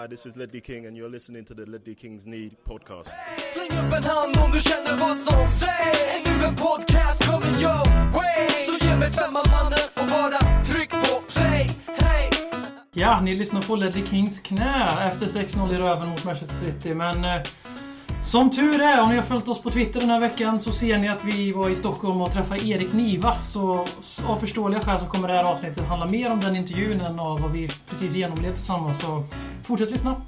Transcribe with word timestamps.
Hi, 0.00 0.06
this 0.06 0.24
is 0.24 0.34
Ledley 0.34 0.62
King 0.62 0.86
and 0.86 0.96
you're 0.96 1.10
listening 1.10 1.44
to 1.44 1.52
the 1.52 1.66
Ledley 1.66 1.94
Kings 1.94 2.26
Need 2.26 2.56
podcast. 2.64 3.10
Släng 3.54 3.78
upp 3.78 3.92
en 3.92 4.04
hand 4.04 4.36
om 4.36 4.50
du 4.50 4.60
känner 4.60 4.98
vad 4.98 5.16
som 5.16 5.48
sägs 5.48 6.40
Nu 6.40 6.46
en 6.46 6.56
podcast 6.56 7.30
coming 7.30 7.54
your 7.54 8.12
way 8.12 8.48
Så 8.50 8.86
ge 8.86 8.96
mig 8.96 9.10
femman 9.10 9.44
mannen 9.50 9.78
och 9.94 10.06
bara 10.06 10.64
tryck 10.64 10.90
på 10.90 11.22
play 11.28 11.70
Hey! 11.86 12.30
Ja, 12.92 13.20
ni 13.20 13.34
lyssnar 13.34 13.62
på 13.62 13.76
Ledley 13.76 14.06
Kings 14.06 14.40
knä 14.40 14.88
efter 15.12 15.26
6-0 15.26 15.74
i 15.74 15.78
röven 15.78 16.08
mot 16.08 16.24
Manchester 16.24 16.56
City. 16.56 16.94
Men 16.94 17.24
eh, 17.24 17.42
som 18.22 18.50
tur 18.50 18.80
är, 18.80 19.02
om 19.02 19.08
ni 19.08 19.16
har 19.16 19.22
följt 19.22 19.48
oss 19.48 19.62
på 19.62 19.70
Twitter 19.70 20.00
den 20.00 20.10
här 20.10 20.20
veckan 20.20 20.60
så 20.60 20.72
ser 20.72 20.98
ni 20.98 21.08
att 21.08 21.24
vi 21.24 21.52
var 21.52 21.70
i 21.70 21.74
Stockholm 21.74 22.20
och 22.20 22.32
träffade 22.32 22.64
Erik 22.64 22.92
Niva. 22.92 23.44
Så 23.44 23.86
av 24.26 24.36
förståeliga 24.36 24.80
skäl 24.80 25.00
så 25.00 25.06
kommer 25.06 25.28
det 25.28 25.34
här 25.34 25.44
avsnittet 25.44 25.88
handla 25.88 26.06
mer 26.06 26.30
om 26.30 26.40
den 26.40 26.56
intervjun 26.56 27.00
än 27.00 27.20
av 27.20 27.40
vad 27.40 27.52
vi 27.52 27.68
precis 27.88 28.14
genomlevde 28.14 28.56
tillsammans. 28.56 29.00
Så 29.00 29.24
fortsätt 29.62 29.90
lyssna. 29.90 30.22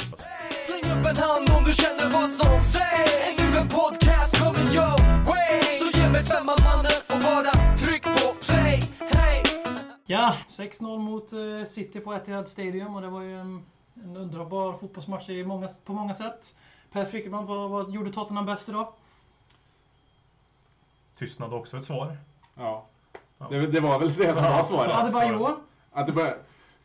Släng 0.67 0.93
upp 0.93 1.07
en 1.07 1.17
hand 1.17 1.51
om 1.59 1.65
du 1.65 1.73
känner 1.73 2.11
vad 2.11 2.31
som 2.31 2.61
sägs 2.61 3.39
Nu 3.39 3.59
en 3.61 3.69
podcast 3.69 4.45
coming 4.45 4.75
your 4.75 5.25
way 5.27 5.63
Så 5.63 5.99
ge 5.99 6.09
mig 6.09 6.25
femman 6.25 6.57
mannen 6.65 6.93
och 7.09 7.21
bara 7.23 7.77
tryck 7.77 8.03
på 8.03 8.35
play 8.47 8.83
Hey! 9.11 9.43
Ja, 10.07 10.35
6-0 10.49 10.99
mot 10.99 11.33
eh, 11.33 11.39
City 11.71 12.01
på 12.01 12.15
Etihad 12.15 12.49
Stadium 12.49 12.95
och 12.95 13.03
det 13.03 13.09
var 13.09 13.23
ju 13.23 13.41
en, 13.41 13.63
en 14.05 14.17
underbar 14.17 14.73
fotbollsmatch 14.73 15.27
på 15.85 15.93
många 15.93 16.15
sätt. 16.15 16.55
Per 16.93 17.05
Frykebrant, 17.05 17.49
vad, 17.49 17.71
vad 17.71 17.91
gjorde 17.91 18.13
Tottenham 18.13 18.47
bäst 18.47 18.69
idag? 18.69 18.87
Tystnad 21.19 21.55
också 21.55 21.77
ett 21.77 21.85
svar. 21.85 22.17
Ja. 22.55 22.85
Det, 23.51 23.67
det 23.67 23.81
var 23.81 23.99
väl 23.99 24.15
det 24.15 24.35
som 24.35 24.43
var 24.43 24.63
svaret. 24.63 24.93
Adebayor? 24.95 25.57
Bara, 26.15 26.35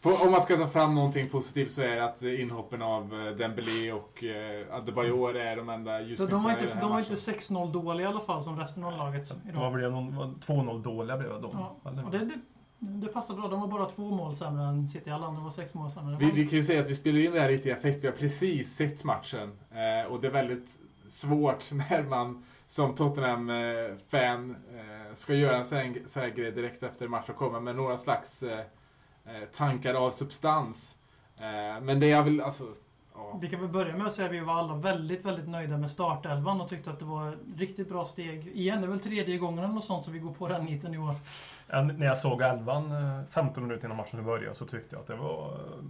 för 0.02 0.26
om 0.26 0.32
man 0.32 0.42
ska 0.42 0.58
ta 0.58 0.68
fram 0.68 0.96
någonting 0.96 1.30
positivt 1.30 1.72
så 1.72 1.82
är 1.82 1.96
det 1.96 2.06
att 2.06 2.22
inhoppen 2.22 2.82
av 2.82 3.28
eh, 3.28 3.36
Dembélé 3.36 3.92
och 3.92 4.24
eh, 4.24 4.76
Adebayor 4.76 5.36
är 5.36 5.56
de 5.58 5.70
enda 5.70 5.98
De, 6.00 6.04
ljuspunkterna 6.06 6.38
de 6.40 6.44
var 6.44 6.50
i 6.52 6.54
inte, 6.54 6.66
den 6.66 6.74
här 6.78 6.82
de 6.82 6.92
var 6.92 6.99
inte 6.99 7.14
6-0 7.16 7.71
dåliga 7.71 8.08
i 8.08 8.10
alla 8.10 8.20
fall 8.20 8.44
som 8.44 8.60
resten 8.60 8.84
av 8.84 8.98
laget 8.98 9.30
De 9.44 9.49
idag. 9.49 9.60
var 9.62 9.70
väl 9.80 9.92
någon- 9.92 10.16
var 10.16 10.26
2-0 10.26 10.82
dåliga 10.84 11.18
blev 11.18 11.42
de. 11.42 11.52
Ja, 11.54 11.76
och 12.05 12.12
det, 12.12 12.18
det, 12.18 12.40
Mm, 12.82 13.02
det 13.02 13.08
passar 13.08 13.34
bra. 13.34 13.48
De 13.48 13.62
var 13.62 13.68
bara 13.68 13.86
två 13.86 14.10
mål 14.12 14.36
sämre 14.36 14.64
än 14.64 14.88
City. 14.88 15.10
Alla 15.10 15.28
andra 15.28 15.42
var 15.42 15.52
sex 15.52 15.74
mål 15.74 15.92
sämre. 15.92 16.18
Vi, 16.20 16.32
vi 16.32 16.48
kan 16.48 16.58
ju 16.58 16.64
säga 16.64 16.82
att 16.82 16.90
vi 16.90 16.96
spelar 16.96 17.20
in 17.20 17.32
det 17.32 17.40
här 17.40 17.52
lite 17.52 17.70
i. 17.70 17.76
Vi 18.02 18.08
har 18.08 18.16
precis 18.16 18.76
sett 18.76 19.04
matchen. 19.04 19.52
Eh, 19.72 20.12
och 20.12 20.22
det 20.22 20.28
är 20.28 20.32
väldigt 20.32 20.80
svårt 21.10 21.72
när 21.72 22.04
man 22.04 22.44
som 22.68 22.96
Tottenham-fan 22.96 24.55
eh, 24.76 25.16
ska 25.16 25.34
göra 25.34 25.58
en 25.58 25.66
sån 25.66 25.78
här, 25.78 26.02
så 26.08 26.20
här 26.20 26.30
grej 26.30 26.52
direkt 26.52 26.84
efter 26.84 27.08
match 27.08 27.30
och 27.30 27.36
komma 27.36 27.60
med 27.60 27.76
några 27.76 27.98
slags 27.98 28.44
eh, 28.44 28.60
eh, 29.26 29.44
tankar 29.55 29.94
av 29.94 30.12
substans. 30.12 30.98
Eh, 31.40 31.82
men 31.82 32.00
det 32.00 32.08
jag 32.08 32.24
vill, 32.24 32.42
alltså... 32.42 32.64
Ja. 33.18 33.37
Vi 33.41 33.49
kan 33.49 33.60
väl 33.60 33.70
börja 33.70 33.98
med 33.98 34.07
att 34.07 34.13
säga 34.13 34.26
att 34.26 34.34
vi 34.34 34.40
var 34.40 34.54
alla 34.54 34.76
väldigt, 34.76 35.26
väldigt 35.26 35.48
nöjda 35.49 35.77
med 35.77 35.91
startelvan 35.91 36.62
och 36.62 36.70
tyckte 36.70 36.90
att 36.90 36.99
det 36.99 37.05
var 37.05 37.29
ett 37.29 37.40
riktigt 37.57 37.90
bra 37.90 38.05
steg. 38.05 38.48
Igen, 38.48 38.82
det 38.82 38.87
är 38.87 38.90
väl 38.90 38.99
tredje 38.99 39.37
gången 39.37 39.63
eller 39.63 39.74
något 39.74 39.84
sånt 39.84 40.05
som 40.05 40.13
vi 40.13 40.20
går 40.20 40.34
på 40.34 40.48
den 40.48 40.65
niten 40.65 40.93
i 40.93 40.98
år. 40.98 41.15
Ja, 41.68 41.82
när 41.82 42.05
jag 42.05 42.18
såg 42.18 42.41
elvan 42.41 42.91
eh, 42.91 43.24
15 43.29 43.63
minuter 43.63 43.85
innan 43.85 43.98
matchen 43.98 44.26
började 44.26 44.55
så 44.55 44.65
tyckte 44.65 44.96
jag 44.96 45.01
att 45.01 45.07
det 45.07 45.15
var 45.15 45.46
eh, 45.54 45.84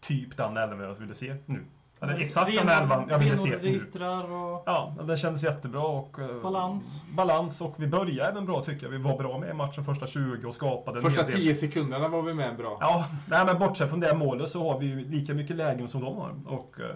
typ 0.00 0.36
den 0.36 0.56
elvan 0.56 0.80
jag 0.80 0.94
ville 0.94 1.14
se 1.14 1.36
nu. 1.46 1.64
Eller 2.02 2.18
exakt 2.18 2.56
den 2.56 2.68
elvan 2.68 3.06
jag 3.08 3.18
ville 3.18 3.36
se 3.36 3.58
nu. 3.62 3.88
och 4.32 4.62
Ja, 4.66 4.94
det 5.04 5.16
kändes 5.16 5.42
jättebra 5.44 5.82
och... 5.82 6.18
eh, 6.18 6.42
Balans. 6.42 7.02
Balans 7.14 7.60
och 7.60 7.74
vi 7.76 7.86
började 7.86 8.30
även 8.30 8.46
bra 8.46 8.62
tycker 8.62 8.86
jag. 8.86 8.90
Vi 8.90 8.98
var 8.98 9.18
bra 9.18 9.38
med 9.38 9.50
i 9.50 9.52
matchen 9.52 9.84
första 9.84 10.06
20 10.06 10.48
och 10.48 10.54
skapade 10.54 11.00
Första 11.00 11.22
hel 11.22 11.30
del. 11.30 11.40
10 11.40 11.54
sekunderna 11.54 12.08
var 12.08 12.22
vi 12.22 12.34
med 12.34 12.56
bra. 12.56 12.78
Ja, 12.80 13.04
nej, 13.28 13.44
men 13.46 13.58
bortsett 13.58 13.88
från 13.88 14.00
det 14.00 14.14
målet 14.14 14.48
så 14.48 14.72
har 14.72 14.78
vi 14.78 14.86
ju 14.86 15.08
lika 15.10 15.34
mycket 15.34 15.56
lägen 15.56 15.88
som 15.88 16.00
de 16.00 16.16
har. 16.16 16.34
Och 16.46 16.80
eh, 16.80 16.86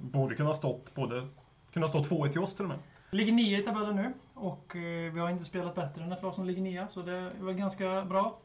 borde 0.00 0.34
kunna 0.34 0.54
stått 0.54 0.94
både... 0.94 1.26
Kunna 1.72 1.88
stå 1.88 1.98
2-1 1.98 2.28
till 2.32 2.40
oss 2.40 2.54
till 2.54 2.64
och 2.64 2.68
med. 2.68 2.78
ligger 3.10 3.32
nia 3.32 3.58
i 3.58 3.62
tabellen 3.62 3.96
nu. 3.96 4.12
Och 4.34 4.76
eh, 4.76 5.12
vi 5.12 5.20
har 5.20 5.30
inte 5.30 5.44
spelat 5.44 5.74
bättre 5.74 6.02
än 6.04 6.12
ett 6.12 6.22
lag 6.22 6.34
som 6.34 6.44
ligger 6.46 6.62
nia. 6.62 6.88
Så 6.88 7.02
det 7.02 7.12
är 7.12 7.30
väl 7.44 7.54
ganska 7.54 8.02
bra. 8.04 8.38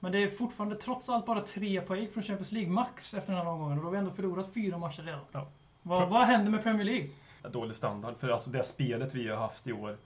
Men 0.00 0.12
det 0.12 0.22
är 0.22 0.28
fortfarande 0.28 0.76
trots 0.76 1.08
allt 1.08 1.26
bara 1.26 1.40
tre 1.40 1.80
poäng 1.80 2.08
från 2.12 2.22
Champions 2.22 2.52
League 2.52 2.70
max 2.72 3.14
efter 3.14 3.32
den 3.32 3.42
här 3.42 3.52
omgången. 3.52 3.78
Och 3.78 3.82
då 3.84 3.86
har 3.88 3.92
vi 3.92 3.98
ändå 3.98 4.10
förlorat 4.10 4.48
fyra 4.54 4.78
matcher 4.78 5.02
redan. 5.02 5.20
Ja. 5.32 5.46
Vad, 5.82 6.08
vad 6.08 6.22
händer 6.22 6.50
med 6.50 6.62
Premier 6.62 6.84
League? 6.84 7.08
Dålig 7.50 7.76
standard. 7.76 8.14
För 8.18 8.28
alltså 8.28 8.50
det 8.50 8.62
spelet 8.62 9.14
vi 9.14 9.28
har 9.28 9.36
haft 9.36 9.66
i 9.66 9.72
år 9.72 9.96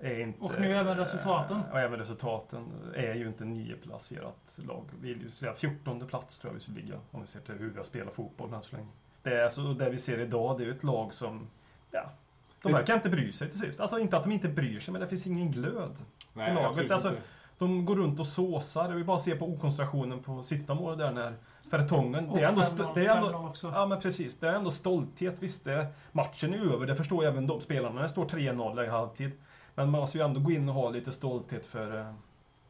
är 0.00 0.20
inte... 0.20 0.44
Och 0.44 0.60
nu 0.60 0.76
även 0.76 0.96
resultaten. 0.96 1.62
Och 1.72 1.80
även 1.80 1.98
resultaten 1.98 2.66
är 2.94 3.14
ju 3.14 3.28
inte 3.28 3.44
nioplacerat 3.44 4.58
lag. 4.68 4.84
Vi 5.00 5.30
säga 5.30 5.54
14 5.54 6.06
plats 6.06 6.38
tror 6.38 6.50
jag 6.50 6.54
vi 6.54 6.60
skulle 6.60 6.80
ligga 6.80 7.00
om 7.10 7.20
vi 7.20 7.26
ser 7.26 7.40
till 7.40 7.54
hur 7.54 7.70
vi 7.70 7.76
har 7.76 7.84
spelat 7.84 8.14
fotboll 8.14 8.54
än 8.54 8.62
så 8.62 8.76
länge. 8.76 8.88
Det, 9.22 9.34
är 9.34 9.44
alltså, 9.44 9.74
det 9.74 9.90
vi 9.90 9.98
ser 9.98 10.18
idag 10.18 10.58
det 10.58 10.64
är 10.64 10.66
ju 10.66 10.72
ett 10.72 10.84
lag 10.84 11.14
som... 11.14 11.46
Ja, 11.90 12.10
de 12.62 12.72
verkar 12.72 12.94
inte 12.94 13.08
bry 13.08 13.32
sig 13.32 13.50
till 13.50 13.58
sist. 13.58 13.80
Alltså 13.80 13.98
inte 13.98 14.16
att 14.16 14.22
de 14.22 14.32
inte 14.32 14.48
bryr 14.48 14.80
sig 14.80 14.92
men 14.92 15.00
det 15.00 15.08
finns 15.08 15.26
ingen 15.26 15.50
glöd. 15.50 15.96
Nej, 16.32 16.50
i 16.50 16.54
laget. 16.54 16.90
Alltså, 16.90 17.08
inte. 17.08 17.22
De 17.58 17.84
går 17.84 17.96
runt 17.96 18.20
och 18.20 18.26
såsar. 18.26 18.92
Vi 18.92 19.04
bara 19.04 19.18
ser 19.18 19.36
på 19.36 19.48
okoncentrationen 19.48 20.22
på 20.22 20.42
sista 20.42 20.74
målet 20.74 20.98
där 20.98 21.12
när 21.12 21.34
Fertongen... 21.70 22.28
Och 22.28 22.36
Det 22.38 22.42
är 22.44 22.48
ändå... 22.48 22.60
5-0 22.60 22.64
st- 22.64 22.82
Det 22.94 23.06
är 23.06 23.16
ändå 23.16 23.28
5-0 23.28 23.48
också. 23.48 23.72
Ja 23.74 23.86
men 23.86 24.00
precis. 24.00 24.38
Det 24.38 24.48
är 24.48 24.52
ändå 24.54 24.70
stolthet. 24.70 25.36
Visst, 25.42 25.64
det, 25.64 25.86
matchen 26.12 26.54
är 26.54 26.58
över. 26.74 26.86
Det 26.86 26.94
förstår 26.96 27.24
även 27.24 27.46
de 27.46 27.60
spelarna. 27.60 28.02
Det 28.02 28.08
står 28.08 28.24
3-0 28.24 28.84
i 28.84 28.88
halvtid. 28.88 29.30
Men 29.74 29.90
man 29.90 30.00
måste 30.00 30.18
ju 30.18 30.24
ändå 30.24 30.40
gå 30.40 30.50
in 30.50 30.68
och 30.68 30.74
ha 30.74 30.90
lite 30.90 31.12
stolthet 31.12 31.66
för 31.66 31.98
eh, 32.00 32.06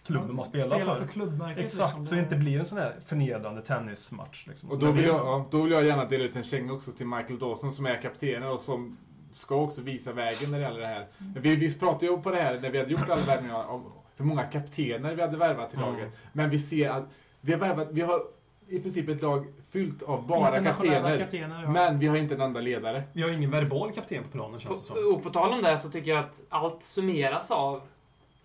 klubben 0.07 0.37
man 0.37 0.45
spelar 0.45 0.77
Spela 0.79 0.95
för. 0.95 1.01
för 1.05 1.12
klubbmärket. 1.12 1.65
Exakt, 1.65 1.89
liksom. 1.91 2.05
så 2.07 2.15
det 2.15 2.21
inte 2.21 2.37
blir 2.37 2.59
en 2.59 2.65
sån 2.67 2.79
här 2.79 2.97
förnedrande 3.07 3.62
tennismatch. 3.62 4.47
Liksom. 4.47 4.69
Och 4.71 4.79
då 4.79 4.91
vill, 4.93 5.05
jag, 5.05 5.17
ja, 5.17 5.47
då 5.51 5.63
vill 5.63 5.73
jag 5.73 5.84
gärna 5.84 6.05
dela 6.05 6.25
ut 6.25 6.37
en 6.37 6.43
känga 6.43 6.73
också 6.73 6.93
till 6.93 7.07
Michael 7.07 7.39
Dawson 7.39 7.73
som 7.73 7.87
är 7.87 8.03
kaptenen 8.03 8.49
och 8.49 8.61
som 8.61 8.97
ska 9.34 9.55
också 9.57 9.83
visa 9.83 10.13
vägen 10.13 10.51
när 10.51 10.59
det 10.59 10.65
gäller 10.65 10.81
det 10.81 10.87
här. 10.87 11.07
Vi, 11.19 11.57
vi 11.57 11.75
pratade 11.75 12.07
ju 12.07 12.19
på 12.19 12.31
det 12.31 12.37
här 12.43 12.61
när 12.61 12.71
vi 12.71 12.78
hade 12.78 12.91
gjort 12.91 13.09
alla 13.11 13.23
värvningar 13.25 13.65
om 13.71 13.93
hur 14.17 14.25
många 14.25 14.43
kaptener 14.43 15.15
vi 15.15 15.23
hade 15.23 15.37
värvat 15.37 15.71
till 15.71 15.78
Mm. 15.78 15.93
laget. 15.93 16.13
Men 16.33 16.51
vi 16.51 16.59
ser 16.59 16.91
att 16.91 17.05
vi 17.41 17.53
har 17.53 17.61
värvat, 17.61 17.89
vi 17.91 18.01
har 18.01 18.23
i 18.69 18.81
princip 18.81 19.09
ett 19.09 19.22
lag 19.22 19.47
fyllt 19.71 20.03
av 20.03 20.27
bara 20.27 20.65
kaptener. 20.65 21.19
kaptener 21.19 21.62
ja. 21.62 21.71
Men 21.71 21.99
vi 21.99 22.06
har 22.06 22.16
inte 22.16 22.34
en 22.34 22.41
enda 22.41 22.60
ledare. 22.60 23.03
Vi 23.12 23.22
har 23.22 23.31
ingen 23.31 23.50
verbal 23.50 23.93
kapten 23.93 24.22
på 24.22 24.28
planen 24.31 24.60
känns 24.60 24.81
det 24.81 24.84
som. 24.84 25.15
Och, 25.15 25.22
på 25.22 25.31
tal 25.31 25.53
om 25.53 25.62
det 25.62 25.78
så 25.78 25.91
tycker 25.91 26.10
jag 26.10 26.21
att 26.21 26.43
allt 26.49 26.84
summeras 26.84 27.50
av 27.50 27.82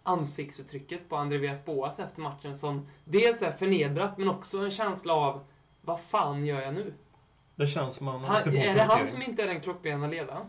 ansiktsuttrycket 0.03 1.09
på 1.09 1.15
André 1.15 1.37
Villas-Boas 1.37 1.99
efter 1.99 2.21
matchen 2.21 2.55
som 2.55 2.87
dels 3.05 3.41
är 3.41 3.51
förnedrat 3.51 4.17
men 4.17 4.29
också 4.29 4.57
en 4.57 4.71
känsla 4.71 5.13
av 5.13 5.43
vad 5.81 5.99
fan 5.99 6.45
gör 6.45 6.61
jag 6.61 6.73
nu? 6.73 6.93
Det 7.55 7.67
känns 7.67 7.95
som 7.95 8.05
man... 8.05 8.23
Han, 8.23 8.55
är 8.55 8.73
det 8.73 8.83
han 8.83 9.07
som 9.07 9.21
inte 9.21 9.43
är 9.43 9.47
den 9.47 9.61
klockrena 9.61 10.07
ledaren? 10.07 10.45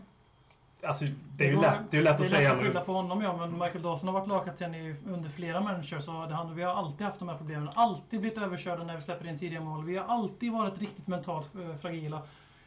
Alltså, 0.85 1.05
det 1.37 1.43
är 1.45 1.49
ju 1.49 1.61
lätt, 1.61 1.79
det 1.91 1.97
är 1.97 2.01
lätt 2.01 2.11
att 2.11 2.17
det 2.17 2.23
är 2.23 2.27
säga 2.27 2.41
lätt 2.41 2.51
att 2.51 2.57
nu. 2.57 2.67
skylla 2.67 2.81
på 2.81 2.93
honom 2.93 3.21
ja, 3.21 3.37
men 3.37 3.51
Michael 3.51 3.81
Dawson 3.81 4.07
har 4.07 4.13
varit 4.13 4.27
lagkapten 4.27 4.75
under 5.07 5.29
flera 5.29 5.61
människor 5.61 5.99
så 5.99 6.25
det, 6.25 6.33
han, 6.33 6.55
vi 6.55 6.63
har 6.63 6.73
alltid 6.73 7.07
haft 7.07 7.19
de 7.19 7.29
här 7.29 7.37
problemen. 7.37 7.69
Alltid 7.75 8.19
blivit 8.19 8.37
överkörda 8.37 8.83
när 8.83 8.95
vi 8.95 9.01
släpper 9.01 9.27
in 9.27 9.39
tidiga 9.39 9.61
mål. 9.61 9.85
Vi 9.85 9.97
har 9.97 10.05
alltid 10.05 10.51
varit 10.51 10.79
riktigt 10.79 11.07
mentalt 11.07 11.55
eh, 11.55 11.75
fragila. 11.81 12.21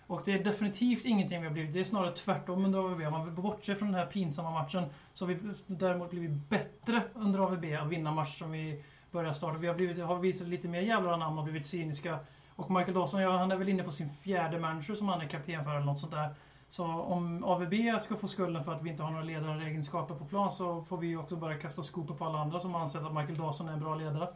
Och 0.06 0.22
det 0.24 0.32
är 0.32 0.44
definitivt 0.44 1.04
ingenting 1.04 1.40
vi 1.40 1.46
har 1.46 1.52
blivit. 1.52 1.72
Det 1.72 1.80
är 1.80 1.84
snarare 1.84 2.12
tvärtom 2.12 2.64
under 2.64 2.78
AVB. 2.78 3.00
Om 3.00 3.12
man 3.12 3.34
bortser 3.34 3.74
från 3.74 3.92
den 3.92 4.00
här 4.00 4.06
pinsamma 4.06 4.50
matchen 4.50 4.84
så 5.14 5.26
har 5.26 5.34
vi 5.34 5.38
däremot 5.66 6.10
blivit 6.10 6.48
bättre 6.48 7.02
under 7.14 7.38
AVB 7.38 7.64
att 7.80 7.88
vinna 7.88 8.12
matcher 8.12 8.38
som 8.38 8.52
vi 8.52 8.82
börjar 9.10 9.32
starta. 9.32 9.58
Vi 9.58 9.66
har, 9.66 9.74
blivit, 9.74 9.98
har 9.98 10.18
visat 10.18 10.48
lite 10.48 10.68
mer 10.68 10.80
jävlar 10.80 11.16
namn 11.16 11.38
och 11.38 11.44
blivit 11.44 11.66
cyniska. 11.66 12.18
Och 12.56 12.70
Michael 12.70 12.94
Dawson, 12.94 13.22
ja, 13.22 13.36
han 13.36 13.52
är 13.52 13.56
väl 13.56 13.68
inne 13.68 13.82
på 13.82 13.92
sin 13.92 14.10
fjärde 14.10 14.58
manager 14.58 14.94
som 14.94 15.08
han 15.08 15.20
är 15.20 15.28
kapten 15.28 15.64
för 15.64 15.70
eller 15.70 15.86
något 15.86 16.00
sånt 16.00 16.12
där. 16.12 16.34
Så 16.68 16.84
om 16.84 17.44
AVB 17.44 17.74
ska 18.00 18.16
få 18.16 18.28
skulden 18.28 18.64
för 18.64 18.72
att 18.72 18.82
vi 18.82 18.90
inte 18.90 19.02
har 19.02 19.10
några 19.10 19.24
ledaregenskaper 19.24 20.14
på 20.14 20.24
plan 20.24 20.52
så 20.52 20.82
får 20.82 20.96
vi 20.98 21.16
också 21.16 21.36
bara 21.36 21.54
kasta 21.54 21.82
skopor 21.82 22.14
på 22.14 22.24
alla 22.24 22.38
andra 22.38 22.60
som 22.60 22.74
ansett 22.74 23.02
att 23.02 23.14
Michael 23.14 23.38
Dawson 23.38 23.68
är 23.68 23.72
en 23.72 23.80
bra 23.80 23.94
ledare. 23.94 24.28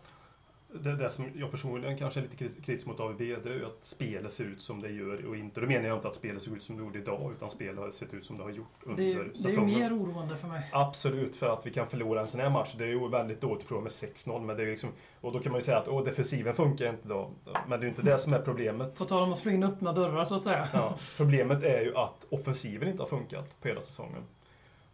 Det, 0.74 0.96
det 0.96 1.10
som 1.10 1.24
jag 1.34 1.50
personligen 1.50 1.98
kanske 1.98 2.20
är 2.20 2.22
lite 2.22 2.36
kritisk 2.36 2.86
mot 2.86 3.00
AVB 3.00 3.18
det 3.18 3.24
är 3.50 3.54
ju 3.54 3.66
att 3.66 3.78
spelet 3.84 4.32
ser 4.32 4.44
ut 4.44 4.60
som 4.60 4.82
det 4.82 4.88
gör 4.90 5.24
och 5.26 5.36
inte. 5.36 5.60
Då 5.60 5.66
menar 5.66 5.88
jag 5.88 5.96
inte 5.98 6.08
att 6.08 6.14
spelet 6.14 6.42
ser 6.42 6.56
ut 6.56 6.62
som 6.62 6.76
det 6.76 6.82
gjorde 6.82 6.98
idag 6.98 7.32
utan 7.36 7.50
spelet 7.50 7.78
har 7.78 7.90
sett 7.90 8.14
ut 8.14 8.26
som 8.26 8.36
det 8.38 8.42
har 8.42 8.50
gjort 8.50 8.66
under 8.82 9.02
Det, 9.02 9.12
är- 9.12 9.14
det 9.14 9.20
är 9.20 9.24
ju 9.24 9.34
säsongen. 9.36 9.78
mer 9.80 9.96
oroande 9.98 10.36
för 10.36 10.48
mig. 10.48 10.68
Absolut, 10.72 11.36
för 11.36 11.48
att 11.48 11.66
vi 11.66 11.70
kan 11.70 11.86
förlora 11.86 12.20
en 12.20 12.28
sån 12.28 12.40
här 12.40 12.50
match. 12.50 12.74
Det 12.78 12.84
är 12.84 12.88
ju 12.88 13.08
väldigt 13.08 13.40
dåligt 13.40 13.62
ifrån 13.64 13.82
med 13.82 13.92
6-0. 13.92 14.40
Men 14.44 14.56
det 14.56 14.62
är 14.62 14.66
liksom, 14.66 14.90
och 15.20 15.32
då 15.32 15.38
kan 15.40 15.52
man 15.52 15.58
ju 15.58 15.64
säga 15.64 15.78
att 15.78 15.88
åh, 15.88 16.04
defensiven 16.04 16.54
funkar 16.54 16.90
inte 16.90 17.08
då. 17.08 17.30
Men 17.68 17.70
det 17.70 17.76
är 17.76 17.82
ju 17.82 17.88
inte 17.88 18.02
det 18.02 18.18
som 18.18 18.32
är 18.32 18.38
problemet. 18.42 18.94
På 18.98 19.04
tal 19.04 19.22
om 19.22 19.32
att 19.32 19.38
slå 19.38 19.50
in 19.50 19.62
öppna 19.64 19.92
dörrar 19.92 20.24
så 20.24 20.34
att 20.34 20.42
säga. 20.42 20.68
Ja, 20.72 20.94
problemet 21.16 21.62
är 21.62 21.80
ju 21.80 21.96
att 21.96 22.26
offensiven 22.30 22.88
inte 22.88 23.02
har 23.02 23.08
funkat 23.08 23.60
på 23.60 23.68
hela 23.68 23.80
säsongen. 23.80 24.22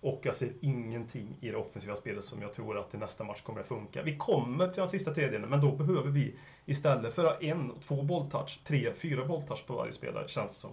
Och 0.07 0.21
jag 0.23 0.35
ser 0.35 0.53
ingenting 0.61 1.37
i 1.41 1.51
det 1.51 1.57
offensiva 1.57 1.97
spelet 1.97 2.25
som 2.25 2.43
jag 2.43 2.55
tror 2.55 2.79
att 2.79 2.91
till 2.91 2.99
nästa 2.99 3.25
match 3.25 3.41
kommer 3.43 3.61
att 3.61 3.67
funka. 3.67 4.03
Vi 4.03 4.17
kommer 4.17 4.69
till 4.69 4.81
den 4.81 4.89
sista 4.89 5.15
tredjedelen, 5.15 5.51
men 5.51 5.61
då 5.61 5.73
behöver 5.73 6.11
vi 6.11 6.35
istället 6.67 7.15
för 7.15 7.45
en, 7.45 7.73
två 7.87 8.03
bolltouch, 8.03 8.61
tre, 8.65 8.93
fyra 8.93 9.25
bolltouch 9.25 9.67
på 9.67 9.75
varje 9.75 9.93
spelare, 9.93 10.29
känns 10.29 10.55
det 10.55 10.61
som. 10.61 10.71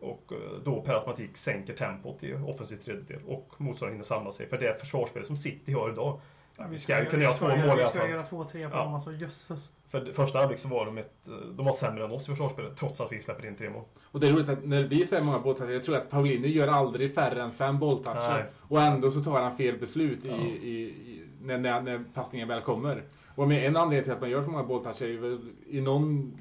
Och 0.00 0.32
eh, 0.32 0.38
då 0.64 0.82
per 0.82 0.94
automatik 0.94 1.36
sänker 1.36 1.74
tempot 1.74 2.22
i 2.24 2.34
offensiv 2.34 2.76
tredjedel 2.76 3.20
och 3.26 3.48
motståndaren 3.56 3.92
hinner 3.94 4.04
samla 4.04 4.32
sig. 4.32 4.46
För 4.48 4.58
det 4.58 4.80
försvarsspelet 4.80 5.26
som 5.26 5.36
City 5.36 5.72
har 5.72 5.90
idag, 5.90 6.20
Ja, 6.56 6.64
vi 6.70 6.78
ska 6.78 7.00
ju 7.00 7.06
kunna 7.06 7.22
göra 7.22 7.32
två 7.34 7.48
mål 7.48 7.58
i 7.58 7.62
Vi 7.62 7.70
alla 7.70 7.88
ska 7.88 7.98
fall. 7.98 8.10
göra 8.10 8.22
två, 8.22 8.44
tre 8.44 8.68
på 8.68 8.76
Ja. 8.76 8.84
dem. 8.84 8.94
Alltså 8.94 9.12
jösses. 9.12 9.70
För 9.92 10.00
det- 10.00 10.12
första 10.12 10.38
halvlek 10.38 10.58
så 10.58 10.68
var 10.68 10.86
de 10.86 10.98
ett, 10.98 11.28
eh, 11.28 11.32
de 11.34 11.66
var 11.66 11.72
sämre 11.72 12.04
än 12.04 12.10
oss 12.10 12.22
i 12.22 12.26
försvarsspelet 12.30 12.76
trots 12.76 13.00
att 13.00 13.12
vi 13.12 13.22
släpper 13.22 13.46
in 13.46 13.56
tre 13.56 13.70
mål. 13.70 13.82
Och 14.02 14.20
det 14.20 14.26
är 14.28 14.32
roligt 14.32 14.48
att 14.48 14.64
när 14.64 14.82
det 14.82 14.88
blir 14.88 15.06
så 15.06 15.14
här 15.16 15.22
många 15.22 15.38
bolltoucher, 15.38 15.72
jag 15.72 15.84
tror 15.84 15.96
att 15.96 16.10
Paulini 16.10 16.48
gör 16.48 16.68
aldrig 16.68 17.14
färre 17.14 17.42
än 17.42 17.52
fem 17.52 17.78
bolltoucher. 17.78 18.50
Och 18.60 18.82
ändå 18.82 19.10
så 19.10 19.20
tar 19.24 19.42
han 19.42 19.56
fel 19.56 19.78
beslut 19.78 20.18
Ja. 20.22 20.34
i, 20.36 20.48
i, 20.48 20.94
när, 21.42 21.58
när, 21.58 21.80
när 21.80 22.04
passningen 22.14 22.48
väl 22.48 22.60
kommer. 22.62 23.02
Och 23.34 23.48
med 23.48 23.66
en 23.66 23.76
anledning 23.76 24.04
till 24.04 24.12
att 24.12 24.20
man 24.20 24.30
gör 24.30 24.44
så 24.44 24.50
många 24.50 24.64
bolltoucher 24.64 25.06
är 25.06 25.18
väl 25.18 25.40
i 25.66 25.80
någon 25.80 26.32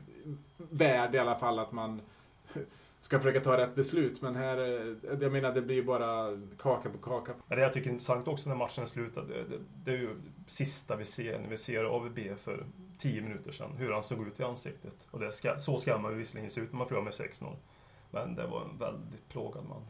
värld 0.58 1.16
i 1.16 1.18
alla 1.18 1.36
fall 1.36 1.60
att 1.60 1.72
man 1.72 2.02
ska 3.02 3.20
försöka 3.20 3.40
ta 3.40 3.58
rätt 3.58 3.76
beslut. 3.76 4.22
Men 4.22 4.36
här, 4.36 4.58
eh, 4.58 4.96
jag 5.22 5.32
menar 5.32 5.52
det 5.54 5.62
blir 5.62 5.76
ju 5.76 5.84
bara 5.84 6.38
kaka 6.62 6.90
på 6.90 6.98
kaka. 6.98 7.32
Men 7.48 7.58
det 7.58 7.64
jag 7.64 7.74
tycker 7.74 7.88
är 7.90 7.92
intressant 7.92 8.28
också 8.28 8.50
när 8.50 8.56
matchen 8.56 8.84
är 8.84 8.88
slutad, 8.88 9.22
det, 9.22 9.34
det, 9.44 9.58
det 9.86 9.92
är 9.92 9.98
ju 9.98 10.16
sista 10.48 10.96
vi 10.96 11.06
ser 11.06 11.40
när 11.40 11.48
vi 11.50 11.58
ser 11.58 11.84
AVB 11.84 12.20
för 12.44 12.64
10 12.98 13.22
minuter 13.22 13.52
sedan, 13.52 13.72
hur 13.78 13.92
han 13.92 14.04
såg 14.04 14.28
ut 14.28 14.40
i 14.40 14.44
ansiktet. 14.44 15.08
Och 15.12 15.20
det 15.20 15.32
ska, 15.32 15.58
så 15.60 15.78
ska 15.78 15.98
man 15.98 16.12
ju 16.12 16.18
visserligen 16.18 16.50
se 16.50 16.62
ut 16.62 16.72
när 16.72 16.78
man 16.78 16.88
förlorar 16.88 17.04
med 17.06 17.14
6-0. 17.14 17.56
Men 18.12 18.36
det 18.36 18.48
var 18.48 18.62
en 18.62 18.78
väldigt 18.78 19.30
plågad 19.30 19.64
man. 19.70 19.82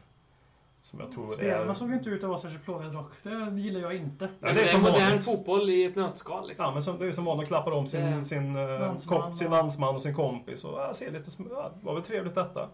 Som 0.82 1.00
jag 1.00 1.12
tror 1.12 1.32
Spelarna 1.32 1.70
är... 1.70 1.74
såg 1.74 1.92
inte 1.92 2.10
ut 2.10 2.22
att 2.22 2.28
vara 2.28 2.38
särskilt 2.38 2.64
plågade 2.64 2.90
dock. 2.92 3.12
Det 3.22 3.60
gillar 3.60 3.80
jag 3.80 3.94
inte. 3.94 4.28
Ja, 4.40 4.48
det 4.48 4.54
det 4.54 4.62
är 4.62 4.66
som 4.66 4.80
modern 4.80 5.00
vanligt. 5.00 5.24
fotboll 5.24 5.70
i 5.70 5.84
ett 5.84 5.96
nötskal 5.96 6.48
liksom. 6.48 6.64
Ja, 6.66 6.72
men 6.72 6.82
som, 6.82 6.98
det 6.98 7.04
är 7.04 7.06
ju 7.06 7.12
som 7.12 7.24
vanligt, 7.24 7.48
klappar 7.48 7.72
om 7.72 7.86
sin, 7.86 8.00
Det- 8.00 8.24
sin, 8.24 8.56
eh, 8.56 8.80
Landsman 8.80 9.20
kom, 9.22 9.34
sin 9.34 9.46
och- 9.46 9.52
landsman 9.52 9.94
och 9.94 10.02
sin 10.02 10.14
kompis. 10.14 10.64
Och, 10.64 10.80
ja, 10.80 10.94
ser 10.94 11.10
lite, 11.10 11.30
det 11.42 11.70
var 11.82 11.94
väl 11.94 12.02
trevligt 12.02 12.34
detta. 12.34 12.68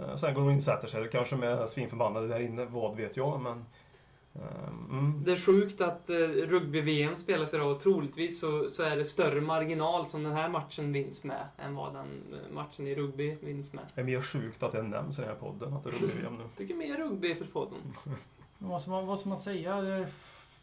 Eh, 0.00 0.16
Sen 0.16 0.34
går 0.34 0.40
de 0.40 0.50
in 0.50 0.56
och 0.56 0.62
sätter 0.62 0.88
sig, 0.88 1.08
kanske 1.10 1.36
med 1.36 1.68
svinförbannade 1.68 2.28
där 2.28 2.40
inne, 2.40 2.64
vad 2.64 2.96
vet 2.96 3.16
jag. 3.16 3.40
Men, 3.40 3.64
ehm, 4.34 4.88
mm. 4.90 5.22
Det 5.24 5.32
är 5.32 5.36
sjukt 5.36 5.80
att 5.80 6.10
eh, 6.10 6.16
rugby-VM 6.16 7.16
spelas 7.16 7.54
idag 7.54 7.72
och 7.72 7.82
troligtvis 7.82 8.40
så, 8.40 8.70
så 8.70 8.82
är 8.82 8.96
det 8.96 9.04
större 9.04 9.40
marginal 9.40 10.08
som 10.08 10.22
den 10.22 10.32
här 10.32 10.48
matchen 10.48 10.92
vinns 10.92 11.24
med 11.24 11.46
än 11.58 11.74
vad 11.74 11.94
den 11.94 12.06
eh, 12.32 12.54
matchen 12.54 12.86
i 12.86 12.94
rugby 12.94 13.36
vinns 13.40 13.72
med. 13.72 13.84
Det 13.94 14.00
är 14.00 14.04
mer 14.04 14.20
sjukt 14.20 14.62
att 14.62 14.72
det 14.72 14.82
nämns 14.82 15.18
i 15.18 15.22
den 15.22 15.30
här 15.30 15.36
podden, 15.36 15.74
att 15.74 15.84
det 15.84 15.90
är 15.90 15.92
rugby-VM 15.92 16.34
nu. 16.36 16.44
tycker 16.56 16.74
mer 16.74 16.96
rugby 16.96 17.34
för 17.34 17.44
podden. 17.44 17.78
Vad 18.62 18.82
ska 18.82 18.90
man, 18.90 19.06
vad 19.06 19.20
ska 19.20 19.28
man 19.28 19.38
säga? 19.38 19.80
Det, 19.80 20.06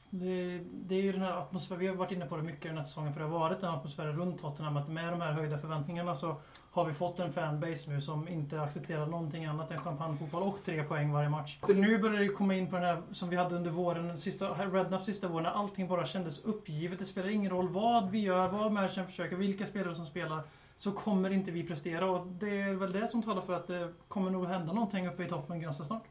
det, 0.10 0.60
det 0.72 0.96
är 0.96 1.02
ju 1.02 1.12
den 1.12 1.22
här 1.22 1.32
atmosfären, 1.32 1.80
vi 1.80 1.88
har 1.88 1.96
varit 1.96 2.12
inne 2.12 2.26
på 2.26 2.38
det 2.38 2.44
mycket 2.44 2.64
den 2.64 2.78
här 2.78 2.84
säsongen, 2.84 3.14
för 3.14 3.20
det 3.20 3.28
har 3.28 3.40
varit 3.40 3.62
den 3.62 3.70
atmosfären 3.70 4.20
runt 4.20 4.42
Tottenham. 4.42 4.78
Att 4.78 4.90
med 4.90 5.14
de 5.14 5.22
här 5.22 5.32
höjda 5.32 5.58
förväntningarna 5.58 6.16
så 6.16 6.36
har 6.78 6.86
vi 6.86 6.94
fått 6.94 7.20
en 7.20 7.34
fanbase 7.34 7.90
nu 7.92 8.02
som 8.02 8.28
inte 8.28 8.62
accepterar 8.62 9.06
någonting 9.06 9.46
annat 9.46 9.72
än 9.72 9.80
champagnefotboll 9.82 10.44
och 10.44 10.58
tre 10.66 10.84
poäng 10.84 11.12
varje 11.14 11.30
match. 11.30 11.58
Nu 11.68 11.98
börjar 11.98 12.20
det 12.20 12.28
komma 12.28 12.56
in 12.56 12.68
på 12.70 12.76
den 12.76 12.86
här 12.86 13.02
som 13.12 13.30
vi 13.30 13.36
hade 13.36 13.56
under 13.56 13.72
våren, 13.72 14.18
sista, 14.18 14.50
Redknapp 14.50 15.04
sista 15.04 15.28
våren, 15.28 15.44
när 15.44 15.52
allting 15.52 15.88
bara 15.88 16.06
kändes 16.06 16.40
uppgivet. 16.46 17.00
Det 17.00 17.06
spelar 17.06 17.30
ingen 17.30 17.52
roll 17.52 17.70
vad 17.70 18.10
vi 18.12 18.20
gör, 18.20 18.48
vad 18.48 18.72
matchen 18.72 19.06
försöker, 19.06 19.36
vilka 19.36 19.66
spelare 19.68 19.96
som 19.96 20.06
spelar. 20.06 20.42
Så 20.76 20.92
kommer 20.92 21.30
inte 21.30 21.52
vi 21.52 21.64
prestera 21.64 22.12
och 22.12 22.28
det 22.28 22.62
är 22.62 22.74
väl 22.74 22.92
det 22.92 23.08
som 23.12 23.24
talar 23.24 23.42
för 23.42 23.54
att 23.54 23.68
det 23.68 23.94
kommer 24.08 24.32
nog 24.32 24.46
hända 24.48 24.74
någonting 24.74 25.08
uppe 25.08 25.24
i 25.24 25.28
toppen 25.28 25.62
ganska 25.62 25.84
snart. 25.84 26.04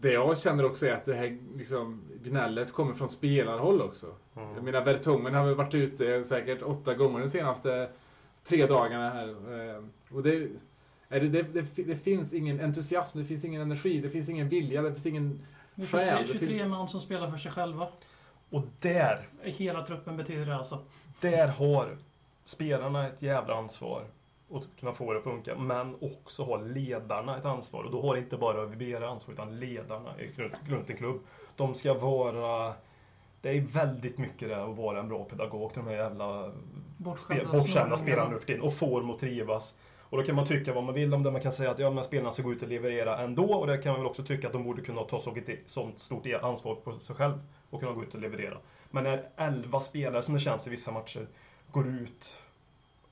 Det 0.00 0.12
jag 0.12 0.38
känner 0.38 0.64
också 0.64 0.86
är 0.86 0.92
att 0.92 1.04
det 1.04 1.14
här 1.14 1.38
liksom, 1.56 2.02
gnället 2.22 2.72
kommer 2.72 2.94
från 2.94 3.08
spelarhåll 3.08 3.82
också. 3.82 4.06
Jag 4.34 4.44
Mm. 4.52 4.64
menar, 4.64 4.80
Vertongen 4.84 5.34
har 5.34 5.44
väl 5.44 5.54
varit 5.54 5.74
ute 5.74 6.24
säkert 6.24 6.62
åtta 6.62 6.94
gånger 6.94 7.20
de 7.20 7.28
senaste 7.28 7.88
tre 8.44 8.66
dagarna 8.66 9.10
här. 9.10 9.28
Eh, 9.28 9.84
Och 10.16 10.22
det, 10.22 10.48
är 11.08 11.20
det, 11.20 11.28
det, 11.28 11.42
det, 11.42 11.82
det 11.82 11.96
finns 11.96 12.32
ingen 12.32 12.60
entusiasm, 12.60 13.18
det 13.18 13.24
finns 13.24 13.44
ingen 13.44 13.62
energi, 13.62 14.00
det 14.00 14.10
finns 14.10 14.28
ingen 14.28 14.48
vilja, 14.48 14.82
det 14.82 14.92
finns 14.92 15.06
ingen... 15.06 15.46
Det 15.74 15.82
är 15.82 15.86
Själ, 15.86 16.26
23, 16.26 16.38
det 16.38 16.46
23 16.46 16.68
man 16.68 16.88
som 16.88 17.00
spelar 17.00 17.30
för 17.30 17.38
sig 17.38 17.52
själva. 17.52 17.88
Och 18.50 18.62
där, 18.80 19.28
Hela 19.42 19.86
truppen 19.86 20.16
betyder 20.16 20.46
det 20.46 20.56
alltså. 20.56 20.78
där 21.20 21.48
har 21.48 21.96
spelarna 22.44 23.06
ett 23.08 23.22
jävla 23.22 23.54
ansvar 23.54 24.04
att 24.52 24.62
kunna 24.80 24.92
få 24.92 25.12
det 25.12 25.18
att 25.18 25.24
funka. 25.24 25.56
Men 25.56 25.96
också 26.00 26.44
har 26.44 26.62
ledarna 26.62 27.36
ett 27.38 27.44
ansvar. 27.44 27.82
Och 27.84 27.90
då 27.90 28.02
har 28.02 28.16
inte 28.16 28.36
bara 28.36 28.58
ÖVB 28.62 29.02
ansvar, 29.04 29.34
utan 29.34 29.60
ledarna 29.60 30.20
i- 30.20 30.30
runt, 30.36 30.54
runt 30.68 30.90
en 30.90 30.96
klubb. 30.96 31.20
De 31.56 31.74
ska 31.74 31.94
vara... 31.94 32.74
Det 33.44 33.50
är 33.50 33.60
väldigt 33.60 34.18
mycket 34.18 34.48
det 34.48 34.64
att 34.64 34.76
vara 34.76 35.00
en 35.00 35.08
bra 35.08 35.24
pedagog 35.24 35.72
till 35.72 35.82
de 35.82 35.90
här 35.90 35.96
jävla 35.96 36.50
Bortskämda, 36.96 37.44
spe, 37.44 37.56
bortskämda 37.56 37.66
snubbarna. 37.72 37.96
spelarna 37.96 38.30
nu 38.30 38.38
för 38.38 38.46
tiden. 38.46 38.62
Och 38.62 38.74
får 38.74 39.00
dem 39.00 39.10
att 39.10 39.18
trivas. 39.18 39.74
Och 40.00 40.18
då 40.18 40.24
kan 40.24 40.34
man 40.34 40.46
tycka 40.46 40.72
vad 40.72 40.84
man 40.84 40.94
vill 40.94 41.14
om 41.14 41.22
det. 41.22 41.30
Man 41.30 41.40
kan 41.40 41.52
säga 41.52 41.70
att 41.70 41.78
ja, 41.78 41.90
men 41.90 42.04
spelarna 42.04 42.32
ska 42.32 42.42
gå 42.42 42.52
ut 42.52 42.62
och 42.62 42.68
leverera 42.68 43.18
ändå. 43.18 43.54
Och 43.54 43.66
det 43.66 43.78
kan 43.78 43.92
man 43.92 44.00
väl 44.00 44.10
också 44.10 44.22
tycka 44.22 44.46
att 44.46 44.52
de 44.52 44.64
borde 44.64 44.82
kunna 44.82 45.02
ta 45.02 45.20
så 45.20 45.36
ett 45.36 45.58
sånt 45.66 45.98
stort 45.98 46.26
ansvar 46.42 46.74
på 46.74 46.92
sig 46.92 47.16
själv 47.16 47.34
och 47.70 47.80
kunna 47.80 47.92
gå 47.92 48.02
ut 48.02 48.14
och 48.14 48.20
leverera. 48.20 48.58
Men 48.90 49.04
när 49.04 49.28
11 49.36 49.80
spelare, 49.80 50.22
som 50.22 50.34
det 50.34 50.40
känns 50.40 50.66
i 50.66 50.70
vissa 50.70 50.92
matcher, 50.92 51.26
går 51.72 51.86
ut 51.86 52.36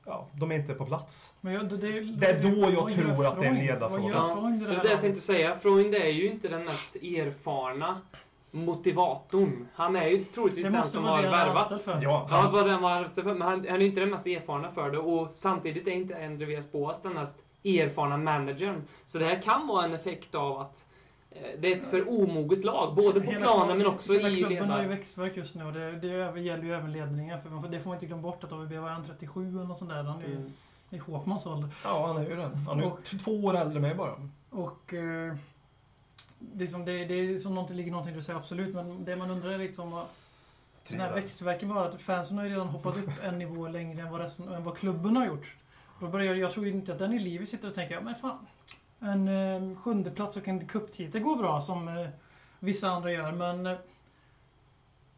Ja, 0.05 0.27
de 0.33 0.53
är 0.53 0.57
inte 0.57 0.75
på 0.75 0.87
plats. 0.87 1.33
Men 1.41 1.53
jag, 1.53 1.69
det, 1.69 1.77
det, 1.77 2.01
Det 2.01 2.27
är 2.27 2.43
då 2.43 2.71
jag 2.71 2.93
tror 2.93 3.27
att 3.27 3.41
det 3.41 3.47
är 3.47 3.51
en 3.51 3.67
ledarfråga. 3.67 4.15
Ja, 4.15 4.53
Det 4.61 4.67
det 4.67 4.77
är 4.77 4.83
det 4.83 4.91
jag 4.91 5.01
tänkte 5.01 5.21
säga. 5.21 5.57
Freund 5.57 5.95
är 5.95 6.09
ju 6.09 6.29
inte 6.31 6.49
den 6.49 6.65
mest 6.65 6.97
erfarna 6.97 8.01
motivatorn. 8.53 9.69
Han 9.75 9.97
är 9.97 10.07
ju 10.09 10.25
troligtvis 10.25 10.65
Det 10.67 10.71
den 10.73 10.85
som 10.85 11.05
har 11.05 11.23
det 11.23 11.29
han 11.29 11.39
har 11.39 11.47
värvats. 11.47 11.87
Ja, 11.89 11.99
Ja, 12.03 12.27
han, 12.31 12.53
vad 12.53 12.67
den 12.67 12.83
var 12.83 13.05
för. 13.05 13.23
Men 13.23 13.43
han, 13.43 13.51
han 13.71 13.81
är 13.83 13.87
inte 13.87 14.01
den 14.01 14.11
mest 14.11 14.27
erfarna 14.27 14.71
för 14.71 14.91
det. 14.91 14.99
Och 14.99 15.33
samtidigt 15.33 15.87
är 15.87 15.91
inte 15.93 16.25
Andreas 16.25 16.73
Boas 16.73 17.03
den 17.03 17.13
mest 17.13 17.39
erfarna 17.65 18.17
managern. 18.17 18.83
Så 19.07 19.19
det 19.19 19.25
här 19.25 19.43
kan 19.43 19.67
vara 19.67 19.85
en 19.85 19.95
effekt 19.95 20.35
av 20.35 20.59
att 20.61 20.85
eh, 21.31 21.41
det 21.59 21.73
är 21.73 21.77
ett 21.77 21.91
för 21.91 22.09
omoget 22.23 22.65
lag. 22.65 22.95
Både 22.95 23.21
på 23.21 23.27
Hela 23.31 23.41
planen 23.45 23.61
klubben- 23.61 23.79
men 23.79 23.87
också 23.87 24.13
hela 24.13 24.29
i 24.29 24.37
klubben 24.37 24.71
har 24.71 24.83
ju 24.83 24.89
växtverk 24.89 25.37
just 25.37 25.55
nu 25.55 25.65
och 25.65 25.73
det, 25.73 25.93
det 25.93 26.41
gäller 26.41 26.65
ju 26.65 26.75
även 26.75 26.93
ledningen. 26.93 27.43
För 27.43 27.51
man 27.51 27.63
får- 27.63 27.69
det 27.69 27.81
får 27.81 27.89
man 27.89 27.97
inte 27.97 28.07
glömma 28.07 28.23
bort 28.23 28.45
att 28.45 28.53
AVB 28.53 28.73
var 28.79 28.89
han 28.89 29.05
37 29.05 29.49
eller 29.49 29.65
något 29.65 29.79
sånt 29.79 29.91
där. 29.91 30.03
Han 30.03 30.23
är 30.23 30.27
ju 30.29 30.35
Mm. 30.37 30.53
i 30.91 30.99
Håkmans 30.99 31.47
ålder. 31.47 31.69
ja, 31.85 32.07
han 32.07 32.17
är 32.17 32.29
ju 32.31 32.37
det. 32.37 32.51
Han 32.69 32.81
är 32.81 32.85
ju 32.85 33.19
två 33.19 33.33
år 33.45 33.57
äldre 33.57 33.77
än 33.77 33.83
mig 33.83 33.95
bara. 33.95 34.15
Och 34.51 34.95
eh, 34.95 35.35
liksom 36.55 36.85
det, 36.85 37.05
det 37.05 37.15
är 37.15 37.39
som 37.39 37.55
någonting, 37.55 37.77
ligger 37.77 37.91
någonting 37.91 38.15
du 38.15 38.23
säger 38.23 38.39
absolut. 38.39 38.75
Men 38.75 39.05
det 39.05 39.17
man 39.17 39.31
undrar 39.31 39.51
är 39.51 39.59
liksom 39.59 39.91
vad 39.91 40.07
den 40.89 41.01
här 41.01 41.15
växtverken 41.15 41.69
var 41.69 41.89
att 41.89 42.01
fansen 42.01 42.39
har 42.39 42.45
ju 42.45 42.51
redan 42.51 42.69
hoppat 42.69 42.97
upp 42.97 43.11
en 43.23 43.39
nivå 43.39 43.69
längre 43.69 44.03
än 44.03 44.11
vad, 44.11 44.21
resten, 44.21 44.49
än 44.49 44.65
vad 44.65 44.77
klubben 44.77 45.17
har 45.17 45.27
gjort. 45.27 45.55
Då 46.01 46.09
börjar, 46.09 46.35
jag 46.35 46.53
tror 46.53 46.67
inte 46.67 46.93
att 46.93 46.99
den 46.99 47.13
i 47.13 47.19
livet 47.19 47.49
sitter 47.49 47.69
och 47.69 47.75
tänker, 47.75 47.95
ja 47.95 48.01
men 48.01 48.15
fan. 48.15 48.47
En 49.01 49.29
eh, 49.29 49.77
sjunde 49.77 50.11
plats 50.11 50.37
och 50.37 50.49
en 50.49 50.67
cuptitel 50.67 51.23
går 51.23 51.37
bra 51.37 51.61
som 51.61 51.89
eh, 51.89 52.09
vissa 52.59 52.89
andra 52.89 53.13
gör. 53.13 53.33
Men 53.33 53.67
eh, 53.67 53.77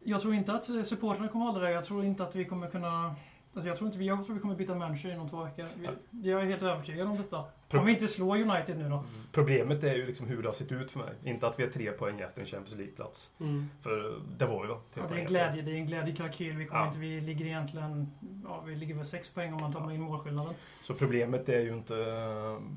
jag 0.03 0.21
tror 0.21 0.33
inte 0.33 0.53
att 0.53 0.69
eh, 0.69 0.83
supportrarna 0.83 1.27
kommer 1.27 1.45
hålla 1.45 1.59
det. 1.59 1.71
Jag 1.71 1.85
tror 1.85 2.05
inte 2.05 2.23
att 2.23 2.35
vi 2.35 2.45
kommer 2.45 2.67
kunna 2.67 3.15
Alltså 3.55 3.67
jag 3.67 3.77
tror 3.77 3.87
inte 3.87 3.99
vi, 3.99 4.05
jag 4.05 4.25
tror 4.25 4.35
vi 4.35 4.41
kommer 4.41 4.55
byta 4.55 4.75
manager 4.75 5.13
inom 5.13 5.29
två 5.29 5.43
veckor. 5.43 5.67
Jag 6.11 6.41
är 6.41 6.45
helt 6.45 6.61
övertygad 6.61 7.07
om 7.07 7.17
detta. 7.17 7.43
Om 7.71 7.85
vi 7.85 7.91
inte 7.91 8.07
slår 8.07 8.37
United 8.37 8.77
nu 8.77 8.89
då. 8.89 9.03
Problemet 9.31 9.83
är 9.83 9.95
ju 9.95 10.05
liksom 10.05 10.27
hur 10.27 10.41
det 10.41 10.47
har 10.47 10.53
sett 10.53 10.71
ut 10.71 10.91
för 10.91 10.99
mig. 10.99 11.13
Inte 11.23 11.47
att 11.47 11.59
vi 11.59 11.63
är 11.63 11.69
tre 11.69 11.91
poäng 11.91 12.19
efter 12.19 12.41
en 12.41 12.47
Champions 12.47 12.75
League-plats. 12.75 13.29
Mm. 13.39 13.69
För 13.81 14.21
det 14.37 14.45
var 14.45 14.61
vi 14.61 14.67
va? 14.67 14.79
Ja, 14.93 15.03
det 15.09 15.15
är 15.15 15.19
en 15.19 15.25
glädje, 15.25 15.61
det 15.61 15.71
är 15.71 15.75
en 15.75 15.85
glädjekalkyl. 15.85 16.57
Vi, 16.57 16.65
kommer 16.65 16.81
Ja. 16.81 16.87
inte, 16.87 16.99
vi 16.99 17.21
ligger 17.21 17.45
egentligen, 17.45 18.11
ja, 18.43 18.63
vi 18.65 18.75
ligger 18.75 18.95
väl 18.95 19.05
sex 19.05 19.29
poäng 19.29 19.53
om 19.53 19.61
man 19.61 19.73
tar 19.73 19.91
in 19.91 20.01
målskillnaden. 20.01 20.53
Så 20.81 20.93
problemet 20.93 21.49
är 21.49 21.59
ju 21.59 21.73
inte 21.73 21.95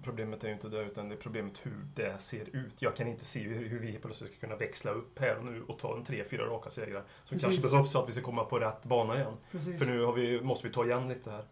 Problemet 0.05 0.45
är 0.45 0.49
ju 0.49 0.55
inte 0.55 0.69
det 0.69 0.83
utan 0.83 1.09
det 1.09 1.15
är 1.15 1.19
problemet 1.19 1.61
hur 1.63 1.87
det 1.95 2.19
ser 2.19 2.57
ut. 2.57 2.75
Jag 2.79 2.97
kan 2.97 3.09
inte 3.09 3.25
se 3.25 3.41
hur, 3.41 3.69
hur 3.69 3.79
vi 3.79 3.93
plötsligt 3.93 4.31
ska 4.31 4.41
kunna 4.41 4.57
växla 4.57 4.91
upp 4.91 5.19
här 5.19 5.39
och 5.39 5.45
nu 5.45 5.63
och 5.63 5.79
ta 5.79 5.97
en 5.97 6.05
tre, 6.05 6.25
fyra 6.31 6.47
raka 6.47 6.71
segrar. 6.71 7.03
Som 7.25 7.39
Precis. 7.39 7.43
kanske 7.43 7.71
behövs 7.71 7.93
för 7.93 8.03
att 8.03 8.09
vi 8.09 8.13
ska 8.13 8.23
komma 8.23 8.45
på 8.45 8.59
rätt 8.59 8.85
bana 8.85 9.17
igen. 9.17 9.33
Precis. 9.51 9.79
För 9.79 9.87
nu 9.87 10.13
vi, 10.13 10.41
måste 10.41 10.69
vi 10.69 10.75
ta 10.75 10.85
igen 10.85 11.09
lite 11.09 11.31
här. 11.31 11.45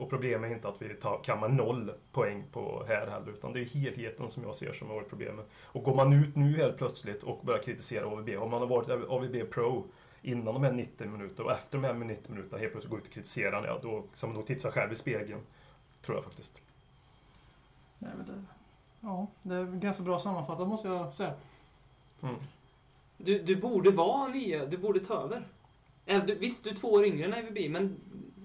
Och 0.00 0.10
problemet 0.10 0.50
är 0.50 0.54
inte 0.54 0.68
att 0.68 0.82
vi 0.82 0.94
tar, 0.94 1.20
kammar 1.24 1.48
noll 1.48 1.92
poäng 2.12 2.44
på 2.52 2.84
här 2.88 3.06
heller 3.06 3.32
utan 3.32 3.52
det 3.52 3.60
är 3.60 3.64
helheten 3.64 4.30
som 4.30 4.42
jag 4.42 4.54
ser 4.54 4.72
som 4.72 4.88
har 4.88 4.94
varit 4.94 5.08
problemet. 5.08 5.46
Och 5.64 5.82
går 5.82 5.94
man 5.94 6.12
ut 6.12 6.36
nu 6.36 6.56
helt 6.56 6.76
plötsligt 6.76 7.22
och 7.22 7.40
börjar 7.44 7.62
kritisera 7.62 8.06
AVB, 8.06 8.28
om 8.28 8.50
man 8.50 8.60
har 8.60 8.66
varit 8.66 8.90
AVB 9.08 9.50
Pro 9.50 9.84
innan 10.22 10.54
de 10.54 10.62
här 10.62 10.72
90 10.72 11.06
minuterna 11.06 11.44
och 11.44 11.52
efter 11.52 11.78
de 11.78 11.84
här 11.84 11.94
90 11.94 12.32
minuterna 12.32 12.58
helt 12.58 12.72
plötsligt 12.72 12.90
går 12.90 12.98
ut 12.98 13.06
och 13.06 13.12
kritiserar, 13.12 13.66
ja, 13.66 13.78
då 13.82 14.04
ska 14.12 14.26
man 14.26 14.36
nog 14.36 14.46
titta 14.46 14.60
sig 14.60 14.72
själv 14.72 14.92
i 14.92 14.94
spegeln. 14.94 15.40
Tror 16.02 16.16
jag 16.16 16.24
faktiskt. 16.24 16.60
Nej, 17.98 18.12
men 18.16 18.26
det, 18.26 18.44
ja, 19.00 19.26
det 19.42 19.54
är 19.54 19.64
ganska 19.64 20.02
bra 20.02 20.18
sammanfattat 20.18 20.68
måste 20.68 20.88
jag 20.88 21.14
säga. 21.14 21.34
Mm. 22.22 22.34
Du, 23.16 23.38
du 23.38 23.56
borde 23.56 23.90
vara 23.90 24.28
nya, 24.28 24.66
du 24.66 24.76
borde 24.76 25.00
ta 25.00 25.14
över. 25.14 25.42
Du, 26.26 26.34
visst, 26.34 26.64
du 26.64 26.70
är 26.70 26.74
två 26.74 26.88
år 26.88 27.04
yngre 27.04 27.24
än 27.24 27.46
IVB, 27.46 27.70
men 27.70 27.96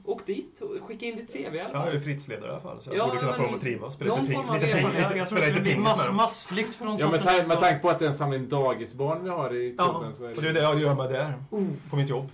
åk 0.05 0.25
dit 0.25 0.62
och 0.62 0.88
skicka 0.88 1.05
in 1.05 1.15
ditt 1.17 1.33
CV 1.33 1.38
i 1.38 1.47
alla 1.47 1.57
Jag 1.57 1.69
är 1.69 1.71
fall. 1.85 1.93
ju 1.93 2.00
fritidsledare 2.00 2.47
i 2.47 2.51
alla 2.51 2.59
fall 2.62 2.81
så 2.81 2.89
jag 2.89 2.97
Ja, 2.97 3.05
borde 3.07 3.19
kunna 3.19 3.33
få 3.33 3.41
dem 3.43 3.55
att 3.55 3.62
trivas. 3.62 3.93
Spela 3.93 4.15
lite, 4.21 4.33
det 4.59 5.53
pingis 5.53 5.63
med 5.65 5.79
mass, 5.79 6.05
dem. 6.05 6.15
massflykt 6.15 6.75
från 6.75 6.97
Ja, 6.97 7.12
med, 7.12 7.47
med 7.47 7.59
tanke 7.59 7.79
på 7.79 7.89
att 7.89 8.00
det 8.00 8.05
är 8.05 8.09
en 8.09 8.15
samling 8.15 8.50
dagisbarn 8.50 9.24
vi 9.24 9.29
har 9.29 9.53
i 9.55 9.75
Ja, 9.77 9.91
klubben 9.93 10.15
så 10.15 10.25
är 10.25 10.35
och 10.35 10.41
det 10.41 10.50
är 10.50 10.53
det 10.53 10.62
jag 10.62 10.79
gör 10.79 10.95
med 10.95 11.09
där. 11.12 11.33
Oh. 11.50 11.67
På 11.89 11.95
mitt 11.95 12.09
jobb. 12.09 12.29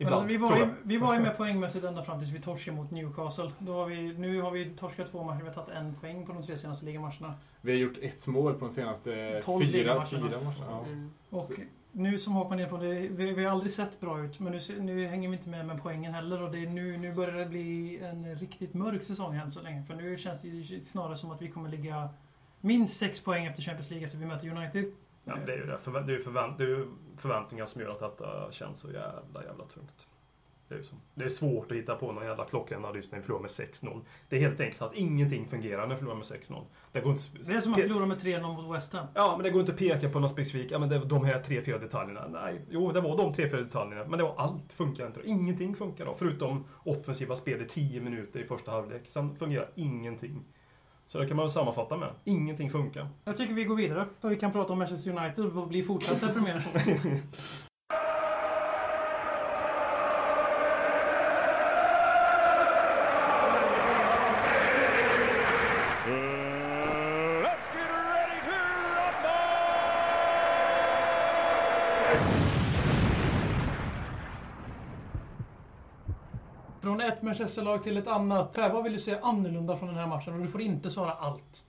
Men 0.00 0.06
Ibland, 0.06 0.22
alltså, 0.22 0.28
vi, 0.28 0.36
var 0.36 0.56
ju, 0.56 0.68
vi 0.82 0.96
var 0.96 1.14
ju 1.14 1.20
med 1.20 1.36
poängmässigt 1.36 1.84
ända 1.84 2.02
fram 2.02 2.18
tills 2.18 2.30
vi 2.32 2.40
torskade 2.40 2.76
mot 2.76 2.90
Newcastle. 2.90 3.50
Då 3.58 3.72
har 3.72 3.86
vi, 3.86 4.12
nu 4.18 4.40
har 4.40 4.50
vi 4.50 4.70
torskat 4.70 5.10
två 5.10 5.24
matcher, 5.24 5.38
vi 5.40 5.46
har 5.48 5.54
tagit 5.54 5.70
en 5.70 5.94
poäng 5.94 6.26
på 6.26 6.32
de 6.32 6.42
tre 6.42 6.58
senaste 6.58 6.84
ligamatcherna. 6.84 7.34
Vi 7.60 7.72
har 7.72 7.78
gjort 7.78 7.98
ett 8.02 8.26
mål 8.26 8.54
på 8.54 8.64
de 8.64 8.70
senaste 8.74 9.42
Tolv 9.44 9.64
fyra, 9.64 9.72
ligamatcherna. 9.72 10.06
fyra 10.28 10.40
matcherna. 10.44 10.66
Ja. 10.70 10.84
Mm. 10.86 11.10
Och 11.30 11.50
nu 11.92 12.18
som 12.18 12.32
Håkman 12.32 12.60
är 12.60 12.66
på 12.66 12.76
det, 12.76 12.94
vi, 12.94 13.32
vi 13.32 13.44
har 13.44 13.52
aldrig 13.52 13.72
sett 13.72 14.00
bra 14.00 14.20
ut. 14.24 14.40
Men 14.40 14.52
nu, 14.52 14.80
nu 14.80 15.06
hänger 15.06 15.28
vi 15.28 15.36
inte 15.36 15.48
med 15.48 15.66
med 15.66 15.82
poängen 15.82 16.14
heller. 16.14 16.42
Och 16.42 16.50
det 16.52 16.58
är 16.58 16.66
nu, 16.68 16.96
nu 16.96 17.14
börjar 17.14 17.34
det 17.38 17.46
bli 17.46 17.98
en 17.98 18.36
riktigt 18.36 18.74
mörk 18.74 19.02
säsong 19.04 19.34
än 19.36 19.50
så 19.50 19.62
länge. 19.62 19.82
För 19.84 19.94
nu 19.94 20.18
känns 20.18 20.42
det 20.42 20.48
ju 20.48 20.84
snarare 20.84 21.16
som 21.16 21.30
att 21.30 21.42
vi 21.42 21.48
kommer 21.50 21.68
ligga 21.68 22.08
minst 22.60 22.96
sex 22.96 23.20
poäng 23.20 23.46
efter 23.46 23.62
Champions 23.62 23.90
League 23.90 24.06
efter 24.06 24.18
vi 24.18 24.26
möter 24.26 24.48
United. 24.48 24.84
Ja, 25.24 25.36
det 25.46 25.52
är 25.52 25.56
ju 25.56 25.66
det. 25.66 25.78
Förvä- 25.84 26.06
det, 26.06 26.14
är 26.14 26.18
förvänt- 26.18 26.58
det 26.58 26.64
är 26.64 26.68
ju 26.68 26.86
förväntningar 27.16 27.66
som 27.66 27.80
gör 27.80 27.90
att 27.90 28.00
detta 28.00 28.52
känns 28.52 28.78
så 28.78 28.86
jävla, 28.90 29.44
jävla 29.44 29.64
tungt. 29.64 30.06
Det 30.68 30.74
är, 30.74 30.80
det 31.14 31.24
är 31.24 31.28
svårt 31.28 31.72
att 31.72 31.76
hitta 31.78 31.94
på 31.94 32.12
någon 32.12 32.24
jävla 32.24 32.44
klockren 32.44 32.84
analys 32.84 33.12
när 33.12 33.18
vi 33.18 33.24
förlorar 33.24 33.42
med 33.42 33.50
6-0. 33.50 34.00
Det 34.28 34.36
är 34.36 34.40
helt 34.40 34.60
enkelt 34.60 34.82
att 34.82 34.94
ingenting 34.94 35.48
fungerar 35.48 35.86
när 35.86 35.94
vi 35.94 35.98
förlorar 35.98 36.16
med 36.16 36.24
6-0. 36.24 36.62
Det 36.92 37.00
går 37.00 37.12
inte... 37.12 37.22
Det 37.42 37.54
är 37.54 37.60
som 37.60 37.74
att 37.74 37.80
förlora 37.80 38.06
med 38.06 38.18
3-0 38.18 38.62
mot 38.62 38.76
West 38.76 38.92
Ham. 38.92 39.06
Ja, 39.14 39.36
men 39.36 39.44
det 39.44 39.50
går 39.50 39.60
inte 39.60 39.72
att 39.72 39.78
peka 39.78 40.08
på 40.08 40.20
någon 40.20 40.28
specifik, 40.28 40.70
ja 40.70 40.78
men 40.78 40.88
det 40.88 40.98
var 40.98 41.06
de 41.06 41.24
här 41.24 41.42
tre, 41.42 41.62
fyra 41.62 41.78
detaljerna. 41.78 42.28
Nej, 42.28 42.60
jo 42.70 42.92
det 42.92 43.00
var 43.00 43.16
de 43.16 43.34
tre, 43.34 43.50
fyra 43.50 43.60
detaljerna. 43.60 44.04
Men 44.08 44.18
det 44.18 44.24
var 44.24 44.34
allt 44.36 44.72
funkar 44.72 45.06
inte. 45.06 45.20
Ingenting 45.24 45.76
funkar 45.76 46.04
då. 46.04 46.14
Förutom 46.18 46.64
offensiva 46.84 47.36
spel 47.36 47.62
i 47.62 47.66
10 47.66 48.00
minuter 48.00 48.40
i 48.40 48.44
första 48.44 48.70
halvlek. 48.70 49.02
Sen 49.08 49.36
fungerar 49.36 49.68
ingenting. 49.74 50.44
Så 51.06 51.18
det 51.18 51.26
kan 51.26 51.36
man 51.36 51.44
väl 51.44 51.50
sammanfatta 51.50 51.96
med. 51.96 52.10
Ingenting 52.24 52.70
funkar. 52.70 53.08
Jag 53.24 53.36
tycker 53.36 53.54
vi 53.54 53.64
går 53.64 53.76
vidare. 53.76 54.06
Så 54.20 54.28
vi 54.28 54.36
kan 54.36 54.52
prata 54.52 54.72
om 54.72 54.78
Manchester 54.78 55.10
United 55.10 55.44
och 55.44 55.68
bli 55.68 55.82
fortsatt 55.82 56.20
deprimerade. 56.20 56.64
Från 77.38 77.78
till 77.82 77.96
ett 77.96 78.06
annat. 78.06 78.52
Per, 78.52 78.72
vad 78.72 78.84
vill 78.84 78.92
du 78.92 78.98
se 78.98 79.18
annorlunda 79.22 79.76
från 79.76 79.88
den 79.88 79.98
här 79.98 80.06
matchen? 80.06 80.34
Och 80.34 80.40
du 80.40 80.48
får 80.48 80.60
inte 80.60 80.90
svara 80.90 81.12
allt. 81.12 81.64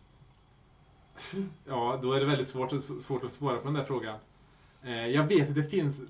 Ja, 1.67 1.99
då 2.01 2.13
är 2.13 2.19
det 2.19 2.25
väldigt 2.25 2.49
svårt, 2.49 2.73
svårt 3.01 3.23
att 3.23 3.31
svara 3.31 3.57
på 3.57 3.63
den 3.63 3.73
där 3.73 3.83
frågan. 3.83 4.17
Eh, 4.83 5.07
jag 5.07 5.23
vet 5.23 5.49
att 5.49 5.55
det 5.55 5.63
finns... 5.63 6.01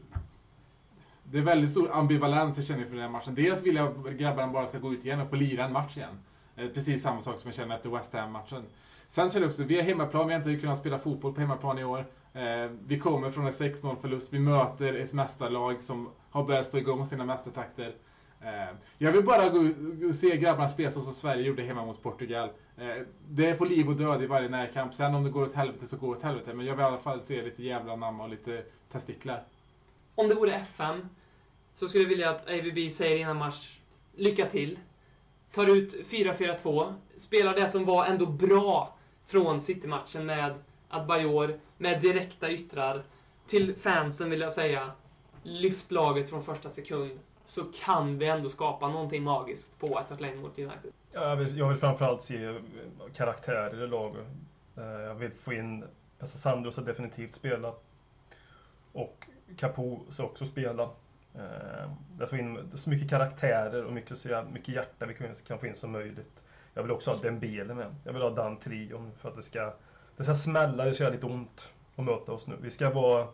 Det 1.24 1.38
är 1.38 1.42
väldigt 1.42 1.72
stor 1.72 1.92
ambivalens 1.92 2.58
jag 2.58 2.66
känner 2.66 2.84
för 2.84 2.92
den 2.92 3.01
här 3.01 3.10
matchen. 3.10 3.36
Dels 3.36 3.63
vill 3.63 3.75
jag 3.75 4.08
att 4.08 4.13
grabbarna 4.13 4.54
bara 4.54 4.68
ska 4.68 4.80
gå 4.80 4.94
ut 4.94 5.06
igen 5.06 5.22
och 5.22 5.30
få 5.30 5.36
lira 5.36 5.66
en 5.66 5.74
match 5.74 5.98
igen. 5.98 6.20
Eh, 6.56 6.68
precis 6.68 7.01
samma 7.01 7.22
sak 7.22 7.39
som 7.39 7.48
jag 7.48 7.56
känner 7.56 7.75
efter 7.75 7.89
West 7.89 8.13
Ham-matchen. 8.13 8.63
Sen 9.08 9.30
känner 9.30 9.46
jag 9.46 9.50
också, 9.51 9.63
vi 9.63 9.75
har 9.75 9.84
hemmaplan, 9.84 10.28
vi 10.28 10.34
har 10.34 10.42
inte 10.42 10.62
kunnat 10.62 10.80
spela 10.80 11.00
fotboll 11.00 11.34
på 11.34 11.42
hemmaplan 11.42 11.80
i 11.80 11.84
år. 11.84 12.06
Eh, 12.34 12.72
vi 12.88 13.00
kommer 13.00 13.32
från 13.32 13.46
en 13.46 13.51
6-0 13.51 13.96
förlust, 14.01 14.34
vi 14.34 14.39
möter 14.39 14.94
ett 14.94 15.13
mästarlag 15.13 15.84
som 15.84 16.10
har 16.30 16.44
börjat 16.44 16.72
få 16.72 16.78
igång 16.78 17.08
sina 17.08 17.25
mästartakter. 17.25 17.96
Eh, 18.41 18.75
jag 18.98 19.12
vill 19.12 19.24
bara 19.24 19.50
gå 19.50 19.63
ut 19.63 20.10
och 20.10 20.15
se 20.15 20.38
grabbarna 20.38 20.69
spela 20.69 20.91
så 20.91 21.01
som 21.01 21.13
Sverige 21.13 21.43
gjorde 21.43 21.63
hemma 21.63 21.86
mot 21.86 22.03
Portugal. 22.03 22.50
Eh, 22.77 23.05
det 23.29 23.50
är 23.50 23.55
på 23.55 23.65
liv 23.65 23.89
och 23.89 23.96
död 23.96 24.24
i 24.24 24.25
varje 24.25 24.50
närkamp. 24.50 24.93
Sen 24.93 25.15
om 25.15 25.24
det 25.24 25.29
går 25.29 25.43
åt 25.43 25.55
helvete 25.55 25.88
så 25.88 25.98
går 25.98 26.08
det 26.08 26.17
åt 26.17 26.24
helvete. 26.24 26.53
Men 26.53 26.65
jag 26.65 26.75
vill 26.75 26.84
i 26.84 26.88
alla 26.88 26.98
fall 26.98 27.22
se 27.22 27.41
lite 27.41 27.63
jävla 27.63 27.96
namn 27.96 28.22
och 28.22 28.29
lite 28.29 28.63
testiklar. 28.91 29.43
Om 30.15 30.29
det 30.29 30.36
vore 30.36 30.53
FM 30.53 31.10
så 31.75 31.88
skulle 31.88 32.03
jag 32.03 32.10
vilja 32.10 32.29
att 32.29 32.50
AVB 32.50 32.91
säger 32.91 33.17
innan 33.17 33.38
match 33.38 33.79
lycka 34.15 34.46
till. 34.46 34.79
Tar 35.51 35.67
ut 35.67 36.10
4-4-2. 36.10 36.93
Spelar 37.17 37.55
det 37.55 37.69
som 37.69 37.86
var 37.86 38.05
ändå 38.05 38.25
bra 38.25 38.96
från 39.25 39.62
City-matchen 39.62 40.25
med 40.25 40.53
Adbajor, 40.89 41.60
med 41.77 42.01
direkta 42.01 42.51
yttrar. 42.51 43.03
Till 43.48 43.75
fansen 43.75 44.29
vill 44.29 44.41
jag 44.41 44.53
säga, 44.53 44.91
lyft 45.43 45.91
laget 45.91 46.29
från 46.29 46.43
första 46.43 46.69
sekund. 46.69 47.19
Så 47.50 47.63
kan 47.63 48.18
vi 48.18 48.27
ändå 48.27 48.50
skapa 48.50 48.88
någonting 48.88 49.24
magiskt 49.24 49.79
på 49.79 50.00
ett 50.00 50.10
Hart 50.10 50.36
mot 50.36 50.60
United. 50.60 50.91
Jag 51.12 51.36
vill, 51.36 51.58
jag 51.58 51.70
vill 51.70 51.77
framförallt 51.77 52.22
se 52.22 52.46
eh, 52.46 52.56
karaktärer 53.15 53.84
i 53.84 53.88
laget. 53.88 54.25
Eh, 54.77 54.84
jag 54.84 55.15
vill 55.15 55.32
få 55.32 55.53
in, 55.53 55.86
alltså 56.20 56.38
Sandro 56.38 56.72
ska 56.72 56.82
definitivt 56.82 57.34
spela. 57.34 57.74
Och 58.91 59.27
Capo 59.58 60.00
ska 60.10 60.24
också 60.24 60.46
spela. 60.46 60.84
Eh, 61.36 61.89
jag 62.20 62.27
ska 62.27 62.38
få 62.38 62.41
in 62.41 62.72
så 62.75 62.89
mycket 62.89 63.10
karaktärer 63.10 63.86
och 63.86 63.94
mycket, 63.94 64.18
så 64.18 64.46
mycket 64.51 64.75
hjärta 64.75 65.06
vi 65.06 65.13
kan, 65.48 65.60
få 65.60 65.68
in 65.68 65.75
som 65.75 65.91
möjligt. 65.91 66.41
Jag 66.74 66.84
vill 66.84 66.91
också 66.91 67.12
ha 67.12 67.18
Dembele 67.18 67.74
med. 67.74 67.96
Jag 68.03 68.13
vill 68.13 68.22
ha 68.22 68.29
Dan 68.29 68.58
trion 68.58 69.12
för 69.18 69.29
att 69.29 69.36
det 69.36 69.44
ska, 69.44 69.74
det 70.18 70.24
ska 70.24 70.34
smälla, 70.34 70.86
det 70.86 70.94
ska 70.94 71.03
göra 71.03 71.13
lite 71.13 71.25
ont 71.25 71.70
att 71.96 72.06
möta 72.06 72.32
oss 72.32 72.48
nu. 72.48 72.56
Vi 72.62 72.70
ska 72.70 72.89
vara 72.89 73.27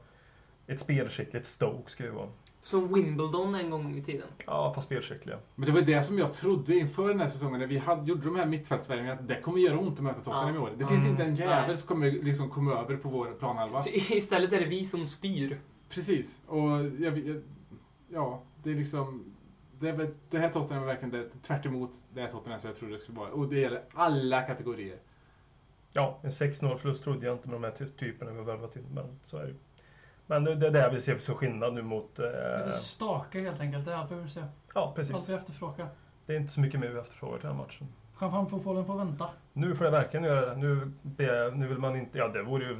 ett 0.68 0.80
spelskickligt 0.80 1.46
Stoke 1.46 1.92
ska 1.92 2.04
vi 2.04 2.10
vara. 2.10 2.30
Som 2.66 2.94
Wimbledon 2.94 3.56
en 3.56 3.70
gång 3.70 3.96
i 3.98 4.02
tiden. 4.02 4.28
Ja, 4.46 4.72
fast 4.76 4.86
spelskickliga. 4.88 5.38
Men 5.56 5.66
det 5.66 5.72
var 5.72 5.82
det 5.82 6.04
som 6.04 6.18
jag 6.20 6.34
trodde 6.34 6.76
inför 6.76 7.08
den 7.10 7.20
här 7.20 7.28
säsongen 7.28 7.60
när 7.60 7.68
vi 7.68 7.78
hade, 7.78 8.06
gjorde 8.10 8.26
de 8.26 8.36
här 8.36 8.46
mittfältsvärvningarna 8.46 9.20
att 9.22 9.28
det 9.28 9.42
kommer 9.42 9.60
göra 9.60 9.80
ont 9.80 9.98
att 9.98 10.04
möta 10.04 10.20
Tottenham 10.20 10.48
Ja. 10.50 10.56
i 10.56 10.58
år. 10.58 10.70
Det 10.78 10.86
finns 10.88 11.00
Mm. 11.00 11.12
inte 11.12 11.24
en 11.24 11.36
jävel 11.36 11.68
Nej. 11.68 11.78
som 11.78 11.88
kommer 11.88 12.12
liksom 12.12 12.50
komma 12.50 12.72
över 12.74 12.98
på 12.98 13.10
vår 13.10 13.26
planhalva. 13.40 13.84
Istället 13.88 14.54
är 14.54 14.60
det 14.60 14.66
vi 14.66 14.86
som 14.86 15.08
spyr. 15.08 15.60
Precis. 15.90 16.42
Och 16.48 16.60
jag, 17.00 17.18
jag, 17.18 17.42
ja, 18.10 18.42
det 18.64 18.70
är 18.72 18.76
liksom... 18.76 19.36
Det, 19.80 20.10
det 20.30 20.40
här 20.40 20.50
Tottenham 20.50 20.84
är 20.84 20.88
verkligen 20.88 21.12
det, 21.12 21.30
tvärt 21.44 21.66
emot 21.66 21.92
det 22.14 22.22
här 22.22 22.28
Tottenham 22.32 22.60
som 22.60 22.68
jag 22.68 22.78
trodde 22.78 22.94
det 22.94 23.00
skulle 23.00 23.18
vara. 23.18 23.32
Och 23.32 23.48
det 23.48 23.60
gäller 23.60 23.82
alla 23.94 24.42
kategorier. 24.42 24.98
Ja, 25.92 26.20
en 26.24 26.30
6-0 26.30 26.78
förlust 26.78 27.04
trodde 27.04 27.26
jag 27.26 27.36
inte 27.36 27.50
med 27.50 27.56
de 27.56 27.64
här 27.64 27.72
ty- 27.72 27.88
typerna 27.88 28.32
vi 28.32 28.38
har 28.38 28.46
värvat 28.46 28.74
till. 28.74 28.84
Men 28.94 29.06
så 29.24 29.38
är 29.38 29.42
det 29.42 29.48
ju. 29.48 29.56
Men 30.28 30.44
det 30.44 30.56
det 30.56 30.68
är 30.68 30.72
där 30.72 30.90
vi 30.92 31.02
ser 31.02 31.18
så 31.18 31.34
skillnad 31.34 31.74
nu 31.74 31.82
mot... 31.82 32.20
Eh, 32.20 32.26
Lite 32.66 32.72
staka 32.78 33.40
helt 33.40 33.60
enkelt. 33.60 33.86
Det 33.86 33.92
är 33.92 33.96
allt 33.96 34.12
vi 34.12 34.16
vill 34.16 34.30
se. 34.30 34.40
ja, 34.40 34.82
Allt 34.82 34.96
precis. 34.96 35.30
vi 35.30 35.34
efterfrågar. 35.34 35.88
Det 36.26 36.34
är 36.34 36.38
inte 36.38 36.54
så 36.54 36.60
mycket 36.60 36.80
mer 36.80 36.88
vi 36.90 37.00
efterfrågar 37.00 37.38
till 37.38 37.48
den 37.48 37.58
här 37.58 37.64
matchen. 37.64 37.88
Champagnefotbollen 38.14 38.86
får 38.86 38.96
vänta. 38.96 39.30
Nu 39.54 39.76
får 39.76 39.86
det 39.86 39.92
verkligen 39.92 40.24
göra 40.24 40.46
det. 40.46 40.56
Nu, 40.56 40.92
be, 41.02 41.52
nu 41.56 41.68
vill 41.68 41.78
man 41.78 41.96
inte... 41.96 42.18
Ja, 42.18 42.28
det 42.28 42.44
vore 42.44 42.66
ju 42.66 42.78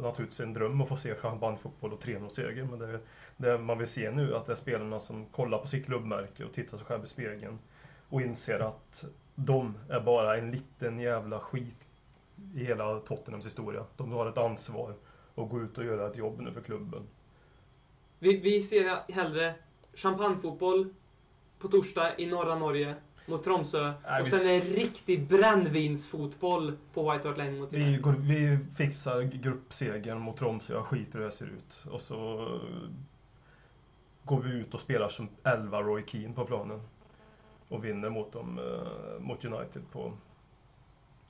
naturligtvis 0.00 0.40
en 0.40 0.52
dröm 0.52 0.80
att 0.80 0.88
få 0.88 0.96
se 0.96 1.14
champagnefotboll 1.14 1.92
och 1.92 2.02
3-0-seger. 2.04 2.64
Men 2.64 2.78
det, 2.78 3.00
det 3.36 3.58
man 3.58 3.78
vill 3.78 3.86
se 3.86 4.10
nu 4.10 4.36
att 4.36 4.46
det 4.46 4.52
är 4.52 4.56
spelarna 4.56 5.00
som 5.00 5.26
kollar 5.26 5.58
på 5.58 5.68
sitt 5.68 5.86
klubbmärke 5.86 6.44
och 6.44 6.52
tittar 6.52 6.76
sig 6.76 6.86
själv 6.86 7.04
i 7.04 7.06
spegeln. 7.06 7.58
Och 8.08 8.20
inser 8.20 8.58
att 8.60 9.04
de 9.34 9.74
är 9.88 10.00
bara 10.00 10.36
en 10.36 10.50
liten 10.50 10.98
jävla 10.98 11.40
skit 11.40 11.84
i 12.54 12.64
hela 12.64 12.98
Tottenhams 13.00 13.46
historia. 13.46 13.84
De 13.96 14.12
har 14.12 14.26
ett 14.26 14.38
ansvar 14.38 14.94
att 15.36 15.50
gå 15.50 15.60
ut 15.60 15.78
och 15.78 15.84
göra 15.84 16.06
ett 16.06 16.16
jobb 16.16 16.40
nu 16.40 16.52
för 16.52 16.60
klubben. 16.60 17.02
Vi, 18.18 18.36
vi 18.36 18.62
ser 18.62 19.12
hellre 19.12 19.54
champagnefotboll 19.94 20.88
på 21.58 21.68
torsdag 21.68 22.18
i 22.18 22.26
norra 22.26 22.54
Norge 22.58 22.94
mot 23.26 23.44
Tromsö. 23.44 23.92
Nej, 24.04 24.20
och 24.20 24.26
vi- 24.26 24.30
sen 24.30 24.48
en 24.48 24.60
riktig 24.60 25.26
brännvinsfotboll 25.26 26.76
på 26.94 27.12
White 27.12 27.28
Hart 27.28 27.38
Lane 27.38 27.50
mot 27.60 27.72
Vi, 27.72 27.82
United. 27.82 28.02
går, 28.02 28.12
vi 28.12 28.58
fixar 28.76 29.22
gruppsegern 29.22 30.18
mot 30.20 30.36
Tromsö, 30.36 30.74
jag 30.74 30.84
skiter 30.86 31.18
hur 31.18 31.24
det 31.26 31.32
ser 31.32 31.46
ut. 31.46 31.84
Och 31.90 32.00
så 32.00 32.48
går 34.24 34.40
vi 34.40 34.50
ut 34.50 34.74
och 34.74 34.80
spelar 34.80 35.08
som 35.08 35.28
11 35.44 35.82
Roy 35.82 36.02
Keane 36.06 36.34
på 36.34 36.44
planen. 36.44 36.80
Och 37.68 37.84
vinner 37.84 38.10
mot, 38.10 38.32
dem, 38.32 38.58
eh, 38.58 39.20
mot 39.24 39.44
United 39.44 39.82
på... 39.92 40.12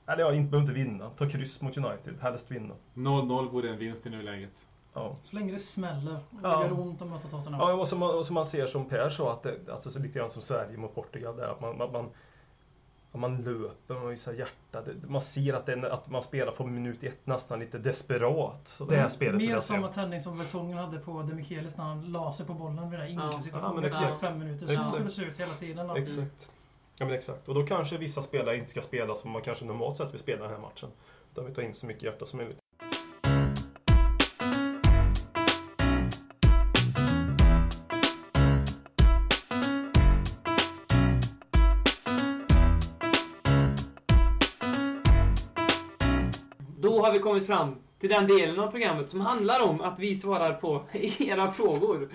Eller 0.07 0.23
ja, 0.23 0.33
inte, 0.33 0.51
behöver 0.51 0.69
inte 0.71 0.83
vinna. 0.83 1.09
Ta 1.09 1.29
kryss 1.29 1.61
mot 1.61 1.77
United, 1.77 2.13
helst 2.21 2.51
vinna. 2.51 2.73
0-0 2.93 3.49
vore 3.49 3.69
en 3.69 3.77
vinst 3.77 4.05
i 4.05 4.09
nuläget. 4.09 4.51
Ja. 4.93 5.15
Så 5.23 5.35
länge 5.35 5.51
det 5.53 5.59
smäller 5.59 6.13
och 6.15 6.39
Ja. 6.43 6.59
det 6.59 6.67
gör 6.67 6.79
ont 6.79 7.01
att 7.01 7.07
möta 7.07 7.27
Tottenham. 7.27 7.61
Ja, 7.69 7.73
och 7.73 7.87
som, 7.87 7.99
man, 7.99 8.15
och 8.17 8.25
som 8.25 8.33
man 8.33 8.45
ser 8.45 8.67
som 8.67 8.85
Per 8.89 9.09
sa, 9.09 9.33
att 9.33 9.43
det, 9.43 9.55
alltså 9.71 9.89
så 9.89 9.99
lite 9.99 10.19
grann 10.19 10.29
som 10.29 10.41
Sverige 10.41 10.77
mot 10.77 10.95
Portugal 10.95 11.35
där, 11.37 11.47
att 11.47 11.61
man, 11.61 11.77
man, 11.77 11.91
man, 11.91 12.09
att 13.11 13.19
man 13.19 13.37
löper, 13.43 13.93
man 13.93 14.09
visar 14.09 14.33
hjärta. 14.33 14.81
Det, 14.81 15.07
man 15.09 15.21
ser 15.21 15.53
att, 15.53 15.65
det, 15.65 15.73
är- 15.73 15.89
att 15.89 16.09
man 16.09 16.23
spelar 16.23 16.51
från 16.51 16.73
minut 16.73 17.03
ett 17.03 17.27
nästan 17.27 17.59
lite 17.59 17.77
desperat. 17.77 18.67
Så 18.67 18.85
det 18.85 18.95
här 18.97 19.09
spelet 19.09 19.35
Mer 19.41 19.59
samma 19.59 19.87
tändning 19.87 20.21
som 20.21 20.37
Vertongen 20.37 20.77
hade 20.77 20.99
på 20.99 21.21
Demichelis 21.21 21.77
när 21.77 21.83
han 21.83 22.11
la 22.11 22.33
sig 22.33 22.45
på 22.45 22.53
bollen 22.53 22.89
vid 22.89 22.99
den 22.99 23.07
där 23.09 23.15
Ja. 23.15 23.25
inkasituationen. 23.25 23.69
Ja, 23.69 23.73
men 23.75 23.83
i 23.83 23.87
exakt. 23.87 24.19
fem 24.21 24.39
minuter. 24.39 24.67
Så 24.67 24.81
såg 24.81 25.03
det 25.05 25.09
se 25.09 25.21
ut 25.23 25.39
hela 25.39 25.53
tiden. 25.53 25.89
Exakt. 25.89 26.49
Ja 26.99 27.05
men 27.05 27.15
exakt. 27.15 27.47
Och 27.47 27.55
då 27.55 27.65
kanske 27.65 27.97
vissa 27.97 28.21
spelare 28.21 28.57
inte 28.57 28.71
ska 28.71 28.81
spela 28.81 29.15
som 29.15 29.31
man 29.31 29.41
kanske 29.41 29.65
normalt 29.65 29.97
sett 29.97 30.13
vill 30.13 30.19
spela 30.19 30.41
den 30.41 30.51
här 30.51 30.59
matchen. 30.61 30.89
Utan 31.31 31.45
vi 31.45 31.53
tar 31.53 31.61
in 31.61 31.73
så 31.73 31.85
mycket 31.85 32.03
hjärta 32.03 32.25
som 32.25 32.37
möjligt. 32.37 32.57
Då 46.79 47.01
har 47.01 47.11
vi 47.11 47.19
kommit 47.19 47.45
fram 47.45 47.75
till 47.99 48.09
den 48.09 48.27
delen 48.27 48.59
av 48.59 48.71
programmet 48.71 49.09
som 49.09 49.21
handlar 49.21 49.59
om 49.59 49.81
att 49.81 49.99
vi 49.99 50.15
svarar 50.15 50.53
på 50.53 50.83
era 51.19 51.51
frågor. 51.51 52.09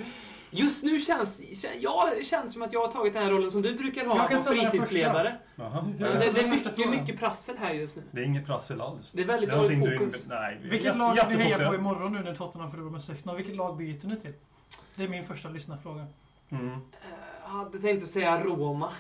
Just 0.55 0.83
nu 0.85 1.01
känns 1.01 1.41
kän- 1.41 1.77
jag 1.81 2.27
känns 2.27 2.53
som 2.53 2.63
att 2.63 2.73
jag 2.73 2.81
har 2.87 2.93
tagit 2.93 3.13
den 3.13 3.23
här 3.23 3.31
rollen 3.31 3.51
som 3.51 3.63
du 3.63 3.75
brukar 3.75 4.05
ha 4.07 4.29
som 4.39 4.55
fritidsledare. 4.57 5.35
Ja, 5.57 5.83
Men 5.83 5.99
det, 5.99 6.31
det 6.33 6.41
är 6.41 6.49
mycket, 6.49 6.91
mycket 6.91 7.19
prassel 7.19 7.57
här 7.59 7.73
just 7.73 7.97
nu. 7.97 8.03
Det 8.11 8.21
är 8.21 8.25
inget 8.25 8.47
prassel 8.47 8.81
alls. 8.81 9.13
Det 9.13 9.23
är 9.23 9.27
väldigt 9.27 9.51
dåligt 9.51 9.85
du 9.85 9.99
fokus. 9.99 10.27
inb- 10.27 10.29
Nej, 10.29 10.59
Vilket 10.63 10.97
lag 10.97 11.17
ska 11.19 11.29
ni 11.29 11.35
heja 11.35 11.69
på 11.69 11.75
imorgon 11.75 12.13
nu 12.13 12.23
när 12.23 12.35
Tottenham 12.35 12.71
förlorar 12.71 12.91
med 12.91 13.01
6-0? 13.01 13.37
Vilket 13.37 13.57
lag 13.57 13.77
byter 13.77 14.07
ni 14.07 14.17
till? 14.17 14.33
Det 14.95 15.05
är 15.05 15.09
min 15.09 15.27
första 15.27 15.49
lyssnarfråga. 15.49 16.07
Mm. 16.51 16.71
Jag 17.43 17.49
hade 17.49 17.79
tänkt 17.79 18.03
att 18.03 18.09
säga 18.09 18.45
Roma. 18.45 18.93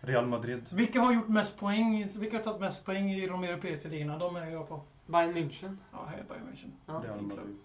Real 0.00 0.26
Madrid. 0.26 0.66
Vilka 0.72 1.00
har 1.00 1.12
gjort 1.12 1.28
mest 1.28 1.58
poäng? 1.58 2.08
Vilka 2.16 2.36
har 2.36 2.44
tagit 2.44 2.60
mest 2.60 2.84
poäng 2.84 3.10
i 3.12 3.26
de 3.26 3.44
europeiska 3.44 3.88
ligorna? 3.88 4.18
De 4.18 4.36
är 4.36 4.46
jag 4.46 4.68
på. 4.68 4.80
Bayern 5.06 5.34
München. 5.36 5.76
Ja, 5.92 6.06
heja 6.10 6.22
Bayern 6.28 6.44
München. 6.52 6.70
Ja. 6.86 7.02
Real 7.04 7.20
Madrid. 7.22 7.56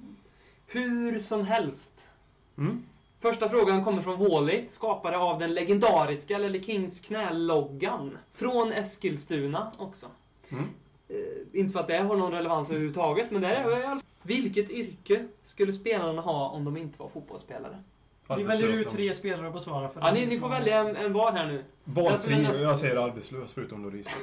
Hur 0.68 1.20
som 1.20 1.46
helst. 1.46 2.08
Mm. 2.58 2.84
Första 3.22 3.50
frågan 3.50 3.84
kommer 3.84 4.02
från 4.02 4.20
Wally, 4.20 4.66
skapare 4.70 5.18
av 5.18 5.40
den 5.40 5.54
legendariska 5.54 6.38
Lelle 6.38 6.64
Kings 6.64 7.00
knäloggan. 7.00 8.18
Från 8.34 8.72
Eskilstuna 8.72 9.72
också. 9.78 10.06
Mm. 10.50 10.64
Eh, 11.10 11.60
inte 11.60 11.74
för 11.74 11.80
att 11.80 11.88
det 11.88 11.98
har 11.98 12.16
någon 12.16 12.32
relevans 12.32 12.70
överhuvudtaget, 12.70 13.32
men 13.32 13.42
det 13.42 13.48
är 13.48 13.70
det 13.70 13.82
fall. 13.84 14.00
Vilket 14.22 14.70
yrke 14.70 15.28
skulle 15.44 15.74
spelarna 15.74 16.22
ha 16.22 16.50
om 16.50 16.66
de 16.66 16.78
inte 16.78 17.00
var 17.00 17.10
fotbollsspelare? 17.10 17.84
Vi 18.38 18.44
väljer 18.44 18.68
ut 18.68 18.90
tre 18.90 19.14
spelare 19.14 19.48
att 19.48 19.54
besvara. 19.54 19.90
För 19.90 20.02
Ja, 20.02 20.12
ni, 20.14 20.26
ni 20.26 20.40
får 20.40 20.50
välja 20.50 20.80
en, 20.80 20.96
en 20.96 21.14
var 21.14 21.32
här 21.32 21.48
nu. 21.48 21.64
Valfri. 21.84 22.44
Jag 22.44 22.56
Jag 22.56 22.78
säger 22.78 22.96
arbetslös 22.96 23.54
förutom 23.54 23.84
Loris. 23.84 24.08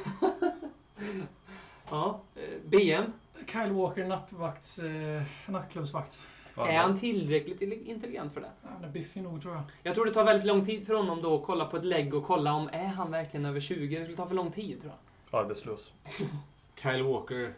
Ja, 1.90 2.20
eh, 2.34 2.42
BM. 2.64 3.12
Kyle 3.46 3.72
Walker, 3.72 4.04
nattvakts, 4.04 4.78
eh, 4.78 5.22
nattklubbsvakt. 5.46 6.18
Är 6.66 6.78
han 6.78 6.98
tillräckligt 6.98 7.62
intelligent 7.62 8.34
för 8.34 8.40
det? 8.40 8.50
Ja, 8.62 8.68
Han 8.74 8.84
är 8.84 8.88
biffig 8.88 9.22
nog 9.22 9.42
tror 9.42 9.54
jag. 9.54 9.62
Jag 9.82 9.94
tror 9.94 10.04
det 10.06 10.12
tar 10.12 10.24
väldigt 10.24 10.46
lång 10.46 10.66
tid 10.66 10.86
för 10.86 10.94
honom 10.94 11.22
då 11.22 11.36
att 11.36 11.42
kolla 11.46 11.64
på 11.64 11.76
ett 11.76 11.84
lägg 11.84 12.14
och 12.14 12.26
kolla 12.26 12.52
om 12.52 12.68
är 12.72 12.86
han 12.86 13.10
verkligen 13.10 13.46
över 13.46 13.60
20. 13.60 13.96
Det 13.98 14.02
skulle 14.04 14.16
ta 14.16 14.26
för 14.26 14.34
lång 14.34 14.50
tid 14.50 14.80
tror 14.80 14.92
jag. 15.30 15.40
Arbetslös. 15.40 15.92
Kyle 16.82 17.02
Walker, 17.02 17.52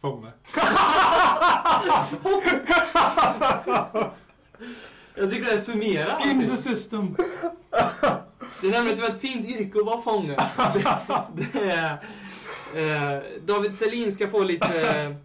Fånge. 0.00 0.28
Jag 5.14 5.30
tycker 5.30 5.54
det 5.56 5.62
summerar 5.62 6.30
In 6.30 6.50
the 6.50 6.56
system! 6.56 7.16
Det 8.60 8.66
är 8.66 8.70
nämligen 8.70 8.98
ett 8.98 9.04
väldigt 9.04 9.20
fint 9.20 9.46
yrke 9.46 9.78
att 9.78 9.86
vara 9.86 10.00
fånge. 10.02 10.36
Det, 10.74 10.96
det 11.52 11.70
är, 11.70 11.92
eh, 13.16 13.22
David 13.44 13.74
Selin 13.74 14.12
ska 14.12 14.28
få 14.28 14.44
lite... 14.44 15.16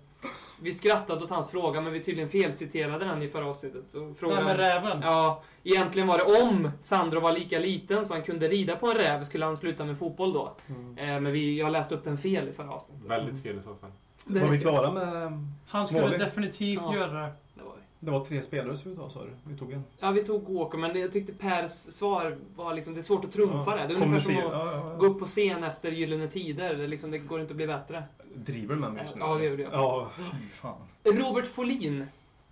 Vi 0.63 0.73
skrattade 0.73 1.23
åt 1.23 1.29
hans 1.29 1.51
fråga, 1.51 1.81
men 1.81 1.93
vi 1.93 2.03
tydligen 2.03 2.29
felciterade 2.29 3.05
den 3.05 3.21
i 3.23 3.27
förra 3.27 3.45
avsnittet. 3.45 3.83
Så 3.89 4.13
frågan, 4.19 4.43
med 4.43 4.57
räven. 4.57 5.01
Ja, 5.01 5.41
egentligen 5.63 6.07
var 6.07 6.17
det 6.17 6.43
om 6.43 6.71
Sandro 6.81 7.19
var 7.19 7.31
lika 7.31 7.59
liten 7.59 8.05
så 8.05 8.13
han 8.13 8.23
kunde 8.23 8.47
rida 8.47 8.75
på 8.75 8.87
en 8.91 8.97
räv 8.97 9.23
skulle 9.23 9.45
han 9.45 9.57
sluta 9.57 9.85
med 9.85 9.97
fotboll 9.97 10.33
då. 10.33 10.55
Eh, 10.97 11.05
men 11.19 11.31
vi, 11.31 11.59
jag 11.59 11.71
läste 11.71 11.95
upp 11.95 12.03
den 12.03 12.17
fel 12.17 12.49
i 12.49 12.51
förra 12.51 12.71
avsnittet. 12.71 13.05
Väldigt 13.05 13.43
fel 13.43 13.57
i 13.57 13.61
så 13.61 13.75
fall. 13.75 13.91
Det 14.25 14.39
Var 14.39 14.47
vi 14.47 14.59
klara 14.61 14.91
med... 14.91 15.31
Han 15.67 15.87
skulle 15.87 16.01
Målig. 16.01 16.19
definitivt 16.19 16.81
Ja. 16.83 16.95
göra 16.95 17.13
det. 17.21 17.31
Var 17.63 17.73
vi. 17.75 17.81
Det 17.99 18.11
var 18.11 18.25
tre 18.25 18.41
spelare 18.41 18.77
som 18.77 18.91
vi 18.91 18.97
tog, 18.97 19.11
sa 19.11 19.23
du? 19.23 19.51
Vi 19.51 19.57
tog 19.57 19.71
en. 19.71 19.83
Ja, 19.99 20.11
vi 20.11 20.23
tog 20.23 20.49
Walker, 20.49 20.77
men 20.77 20.93
det, 20.93 20.99
jag 20.99 21.13
tyckte 21.13 21.33
Pers 21.33 21.71
svar 21.71 22.37
var 22.55 22.73
liksom, 22.73 22.93
det 22.93 22.99
är 22.99 23.01
svårt 23.01 23.25
att 23.25 23.33
trumfa 23.33 23.75
det. 23.75 23.87
Det 23.87 23.93
är 23.93 23.95
ungefär 24.03 24.19
som 24.19 24.37
att 24.37 24.43
Ja, 24.43 24.71
ja, 24.71 24.89
ja. 24.91 24.95
gå 24.99 25.05
upp 25.05 25.19
på 25.19 25.25
scen 25.25 25.63
efter 25.63 25.91
Gyllene 25.91 26.27
Tider. 26.27 26.75
Det, 26.77 26.87
liksom, 26.87 27.11
det 27.11 27.17
går 27.17 27.41
inte 27.41 27.51
att 27.51 27.57
bli 27.57 27.67
bättre. 27.67 28.03
Driver 28.35 28.75
du 28.75 28.81
med 28.81 28.93
mig 28.93 29.03
just 29.03 29.15
nu? 29.15 29.21
Ja, 29.21 29.35
det 29.35 29.43
gör 29.43 29.57
det. 29.57 29.63
Ja, 29.63 30.11
fy 30.15 30.49
fan. 30.49 30.81
Robert 31.03 31.45
Folin 31.45 32.07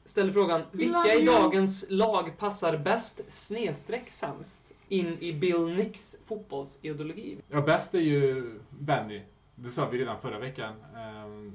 ställer 0.05 0.33
frågan, 0.33 0.61
vilka 0.71 1.15
i 1.15 1.25
dagens 1.25 1.85
lag 1.89 2.37
passar 2.37 2.77
bäst 2.77 3.21
snedstreck 3.27 4.09
sämst 4.09 4.73
in 4.87 5.17
i 5.19 5.33
Bill 5.33 5.65
Nicks 5.65 6.15
fotbollsideologi? 6.25 7.37
Ja, 7.47 7.61
bäst 7.61 7.93
är 7.93 7.99
ju 7.99 8.53
Benny. 8.69 9.21
Det 9.55 9.69
sa 9.69 9.89
vi 9.89 9.97
redan 9.97 10.21
förra 10.21 10.39
veckan. 10.39 10.73
Ehm, 10.95 11.53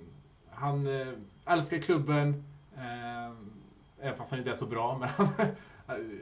han 0.50 0.86
eh, 0.86 1.08
älskar 1.46 1.78
klubben. 1.78 2.44
Um, 2.74 3.50
även 4.00 4.16
fast 4.16 4.30
han 4.30 4.38
inte 4.38 4.50
är 4.50 4.54
så 4.54 4.66
bra. 4.66 4.98
Men 4.98 5.08
han, 5.08 5.28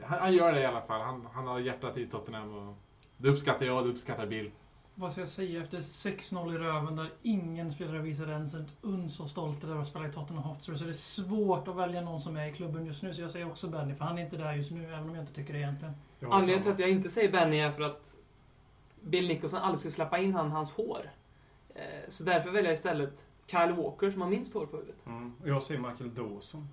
han, 0.03 0.19
han 0.19 0.33
gör 0.33 0.53
det 0.53 0.61
i 0.61 0.65
alla 0.65 0.81
fall. 0.81 1.01
Han, 1.01 1.27
han 1.33 1.47
har 1.47 1.59
hjärtat 1.59 1.97
i 1.97 2.07
Tottenham. 2.07 2.53
Och 2.53 2.75
det 3.17 3.29
uppskattar 3.29 3.65
jag, 3.65 3.85
det 3.85 3.89
uppskattar 3.89 4.25
Bill. 4.25 4.51
Vad 4.95 5.11
ska 5.11 5.21
jag 5.21 5.29
säga? 5.29 5.61
Efter 5.61 5.77
6-0 5.81 6.55
i 6.55 6.57
röven 6.57 6.95
där 6.95 7.11
ingen 7.21 7.71
spelare 7.71 7.99
visade 7.99 8.31
ens 8.31 8.53
ett 8.53 8.67
uns 8.81 9.19
och 9.19 9.29
stolt 9.29 9.63
över 9.63 9.81
att 9.81 9.87
spela 9.87 10.07
i 10.07 10.11
Tottenham 10.11 10.43
Hotspur 10.43 10.75
så 10.75 10.83
det 10.83 10.89
är 10.89 10.93
svårt 10.93 11.67
att 11.67 11.75
välja 11.75 12.01
någon 12.01 12.19
som 12.19 12.37
är 12.37 12.47
i 12.47 12.53
klubben 12.53 12.85
just 12.85 13.03
nu. 13.03 13.13
Så 13.13 13.21
jag 13.21 13.31
säger 13.31 13.45
också 13.47 13.67
Benny, 13.67 13.95
för 13.95 14.05
han 14.05 14.17
är 14.17 14.21
inte 14.23 14.37
där 14.37 14.53
just 14.53 14.71
nu, 14.71 14.85
även 14.85 15.09
om 15.09 15.15
jag 15.15 15.23
inte 15.23 15.33
tycker 15.33 15.53
det 15.53 15.59
egentligen. 15.59 15.93
Anledningen 16.29 16.63
till 16.63 16.71
att 16.71 16.79
jag 16.79 16.89
inte 16.89 17.09
säger 17.09 17.31
Benny 17.31 17.59
är 17.59 17.71
för 17.71 17.83
att 17.83 18.17
Bill 19.01 19.27
Nicholson 19.27 19.59
aldrig 19.59 19.79
skulle 19.79 19.91
släppa 19.91 20.17
in 20.17 20.33
han, 20.33 20.51
hans 20.51 20.71
hår. 20.71 21.11
Eh, 21.75 21.81
Så 22.09 22.23
därför 22.23 22.49
väljer 22.49 22.69
jag 22.71 22.77
istället 22.77 23.25
Kyle 23.47 23.73
Walker 23.73 24.11
som 24.11 24.21
har 24.21 24.29
minst 24.29 24.53
hår 24.53 24.65
på 24.65 24.77
huvudet. 24.77 25.05
Mm. 25.05 25.33
Jag 25.45 25.63
säger 25.63 25.81
Michael 25.81 26.15
Dawson. 26.15 26.67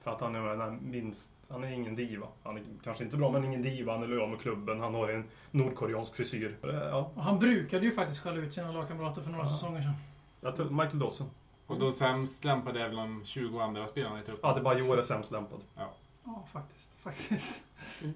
För 0.00 0.10
att 0.10 0.20
han 0.20 0.34
är 0.34 0.40
den 0.42 0.60
här 0.60 0.70
minst... 0.70 1.30
Han 1.48 1.64
är 1.64 1.68
ingen 1.68 1.94
diva. 1.96 2.26
Han 2.44 2.56
är 2.56 2.62
kanske 2.84 3.04
inte 3.04 3.16
bra, 3.16 3.30
men 3.30 3.44
ingen 3.44 3.62
diva. 3.62 3.92
Han 3.92 4.02
är 4.02 4.06
lojal 4.06 4.28
med 4.28 4.40
klubben. 4.40 4.80
Han 4.80 4.94
har 4.94 5.08
en 5.08 5.24
nordkoreansk 5.50 6.14
frisyr. 6.14 6.56
Eh, 6.62 6.68
Ja, 6.74 7.10
Och 7.14 7.22
han 7.22 7.38
brukade 7.38 7.84
ju 7.86 7.92
faktiskt 7.92 8.20
skälla 8.22 8.36
ut 8.36 8.52
sina 8.54 8.72
lagkamrater 8.72 9.22
för 9.22 9.30
några 9.30 9.44
Ja. 9.44 9.48
säsonger 9.50 9.80
sedan. 9.80 9.92
jag 10.40 10.56
tror 10.56 10.70
Michael 10.70 10.98
Dawson. 10.98 11.30
Och 11.66 11.78
de 11.78 11.92
sämst 11.92 12.44
lämpade 12.44 12.80
är 12.80 12.86
väl 12.88 12.96
de 12.96 13.22
20 13.24 13.60
andra 13.60 13.86
spelarna 13.88 14.20
i 14.20 14.22
truppen. 14.22 14.50
Adebayor 14.50 14.98
är 14.98 15.02
sämst 15.02 15.30
lämpad. 15.32 15.60
Ja, 15.76 16.44
faktiskt. 16.52 16.90
faktiskt. 17.02 17.60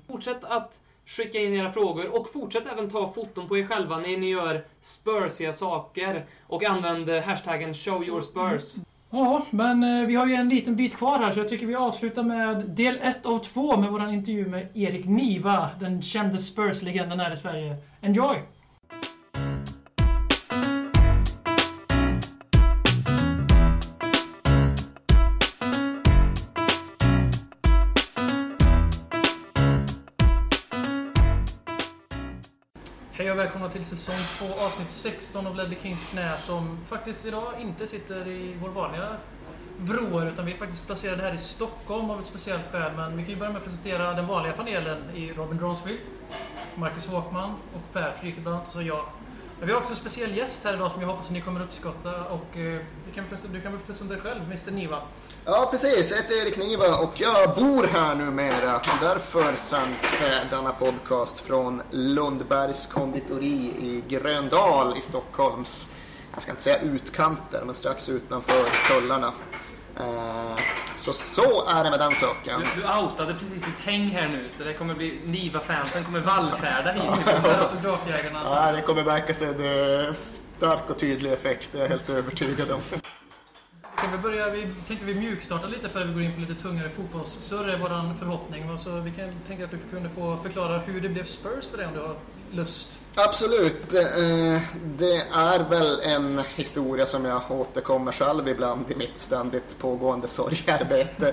Fortsätt 0.07 0.45
att 0.45 0.81
skicka 1.07 1.38
in 1.38 1.55
era 1.55 1.73
frågor 1.73 2.21
och 2.21 2.33
fortsätt 2.33 2.66
även 2.66 2.90
ta 2.90 3.12
foton 3.12 3.49
på 3.49 3.59
er 3.59 3.66
själva 3.66 3.97
när 3.99 4.16
ni 4.16 4.31
gör 4.31 4.64
spursiga 4.81 5.53
saker 5.53 6.27
och 6.47 6.64
använd 6.64 7.11
hashtaggen 7.11 7.75
showyourspurs. 7.75 8.75
Ja, 9.11 9.46
men 9.51 9.85
eh, 9.85 10.07
vi 10.07 10.14
har 10.14 10.27
ju 10.27 10.35
en 10.35 10.49
liten 10.49 10.77
bit 10.77 10.96
kvar 10.96 11.18
här 11.18 11.33
så 11.33 11.38
jag 11.40 11.49
tycker 11.49 11.66
vi 11.66 11.75
avslutar 11.75 12.23
med 12.23 12.64
del 12.68 12.99
1 13.03 13.27
av 13.27 13.38
2 13.38 13.77
med 13.77 13.90
våran 13.90 14.14
intervju 14.14 14.46
med 14.46 14.68
Erik 14.75 15.07
Niva, 15.07 15.70
den 15.81 16.03
kände 16.03 16.38
Spurs-legenden 16.38 17.20
här 17.20 17.33
i 17.33 17.37
Sverige. 17.37 17.77
Enjoy! 18.01 18.37
Till 33.72 33.85
säsong 33.85 34.16
2 34.38 34.46
avsnitt 34.64 34.90
16 34.90 35.46
av 35.46 35.56
Ledley 35.56 35.78
Kings 35.83 36.02
knä 36.11 36.40
som 36.40 36.78
faktiskt 36.88 37.26
idag 37.26 37.52
inte 37.61 37.87
sitter 37.87 38.28
i 38.28 38.56
vår 38.61 38.68
vanliga 38.68 39.16
vrår 39.78 40.28
utan 40.28 40.46
vi 40.46 40.52
är 40.52 40.56
faktiskt 40.56 40.87
placerade 40.87 41.22
här 41.22 41.35
i 41.35 41.38
Stockholm 41.38 42.11
av 42.11 42.20
ett 42.20 42.26
speciellt 42.26 42.72
skäl. 42.72 42.92
Men 42.96 43.16
vi 43.16 43.22
kan 43.22 43.30
ju 43.30 43.37
börja 43.37 43.52
med 43.52 43.59
att 43.59 43.64
presentera 43.64 44.12
den 44.12 44.26
vanliga 44.26 44.52
panelen 44.52 44.98
i 45.14 45.33
Robin 45.33 45.61
Rosfield, 45.61 46.00
Marcus 46.74 47.06
Håkman 47.06 47.50
och 47.50 47.92
Per 47.92 48.12
Frykebrant 48.20 48.66
och 48.66 48.72
så 48.72 48.83
jag. 48.83 49.04
Men 49.59 49.66
vi 49.66 49.72
har 49.72 49.80
också 49.80 49.92
en 49.92 49.96
speciell 49.96 50.37
gäst 50.37 50.64
här 50.64 50.74
idag 50.74 50.92
som 50.92 51.00
jag 51.00 51.09
hoppas 51.09 51.26
att 51.26 51.33
ni 51.33 51.40
kommer 51.40 51.62
uppskatta 51.62 52.24
och 52.24 52.56
eh, 52.56 52.80
du, 53.06 53.12
kan 53.14 53.24
du 53.52 53.61
kan 53.61 53.72
väl 53.72 53.80
presentera 53.80 54.18
dig 54.18 54.22
själv, 54.22 54.44
Mr 54.44 54.70
Niva. 54.70 55.02
Ja, 55.44 55.68
precis. 55.70 56.11
Jag 56.11 56.16
heter 56.16 56.42
Erik 56.46 56.57
Niva 56.57 56.96
och 56.96 57.12
jag 57.20 57.55
bor 57.55 57.87
här 57.92 58.14
numera. 58.14 58.76
Och 58.76 58.87
därför 59.00 59.55
sänds 59.57 60.22
eh, 60.22 60.29
denna 60.50 60.72
podcast 60.72 61.40
från 61.40 61.83
Lundbergs 61.90 62.87
konditori 62.87 63.72
i 63.81 64.03
Gröndal 64.09 64.96
i 64.98 65.00
Stockholms, 65.00 65.88
jag 66.33 66.42
ska 66.42 66.50
inte 66.50 66.62
säga 66.62 66.79
utkanter, 66.81 67.62
men 67.64 67.74
strax 67.74 68.09
utanför 68.09 68.64
tullarna. 68.88 69.33
Eh, 70.00 70.57
Så 70.96 71.12
så 71.12 71.68
är 71.68 71.85
det 71.85 71.90
med 71.90 71.98
den 71.98 72.12
saken. 72.14 72.61
Du, 72.76 72.83
du 72.83 72.88
outade 73.03 73.35
precis 73.35 73.62
ditt 73.64 73.79
häng 73.79 74.09
här 74.11 74.29
nu 74.29 74.48
så 74.59 74.64
det 74.64 74.74
kommer 74.74 74.94
bli 74.94 75.20
Niva-fansen 75.24 76.05
kommer 76.05 76.20
vallfärda 76.20 76.92
hit. 76.92 77.29
Autografjägarna. 77.44 78.38
Alltså. 78.40 78.55
Ja, 78.55 78.72
det 78.72 78.83
kommer 78.83 79.05
märka 79.05 79.35
sig. 79.35 79.55
Det 79.55 79.66
är 79.68 80.12
stark 80.59 80.90
och 80.90 80.98
tydlig 80.98 81.33
effekt, 81.33 81.68
det 81.72 81.79
är 81.79 81.83
jag 81.83 81.88
helt 81.88 82.11
övertygad 82.11 82.70
om. 82.70 82.81
Kan 84.01 84.13
vi 84.13 84.19
börja, 84.19 84.51
vi 84.51 84.67
tänkte 84.89 85.07
vi 85.07 85.15
mjukstarta 85.15 85.67
lite 85.67 85.89
för 85.89 86.05
vi 86.05 86.13
går 86.13 86.23
in 86.23 86.35
på 86.35 86.41
lite 86.41 86.55
tungare 86.63 86.91
fotbollssurr 86.91 87.69
är 87.69 87.79
våran 87.79 88.19
förhoppning. 88.19 88.79
Så 88.79 89.01
vi 89.01 89.11
kan 89.11 89.33
tänka 89.47 89.65
att 89.65 89.71
du 89.71 89.79
kunde 89.91 90.09
få 90.09 90.37
förklara 90.43 90.79
hur 90.79 91.01
det 91.01 91.09
blev 91.09 91.25
Spurs 91.25 91.67
för 91.71 91.77
dig 91.77 91.87
om 91.87 91.95
du 91.95 92.01
har 92.01 92.17
lust. 92.51 92.99
Absolut. 93.15 93.95
Eh, 93.95 94.61
det 94.99 95.23
är 95.33 95.69
väl 95.71 96.01
en 96.01 96.41
historia 96.57 97.07
som 97.07 97.25
jag 97.25 97.41
återkommer 97.51 98.13
själv 98.13 98.49
ibland 98.49 98.91
i 98.91 98.97
mitt 98.97 99.19
ständigt 99.19 99.79
pågående 99.79 100.29
sorgarbete. 100.29 101.29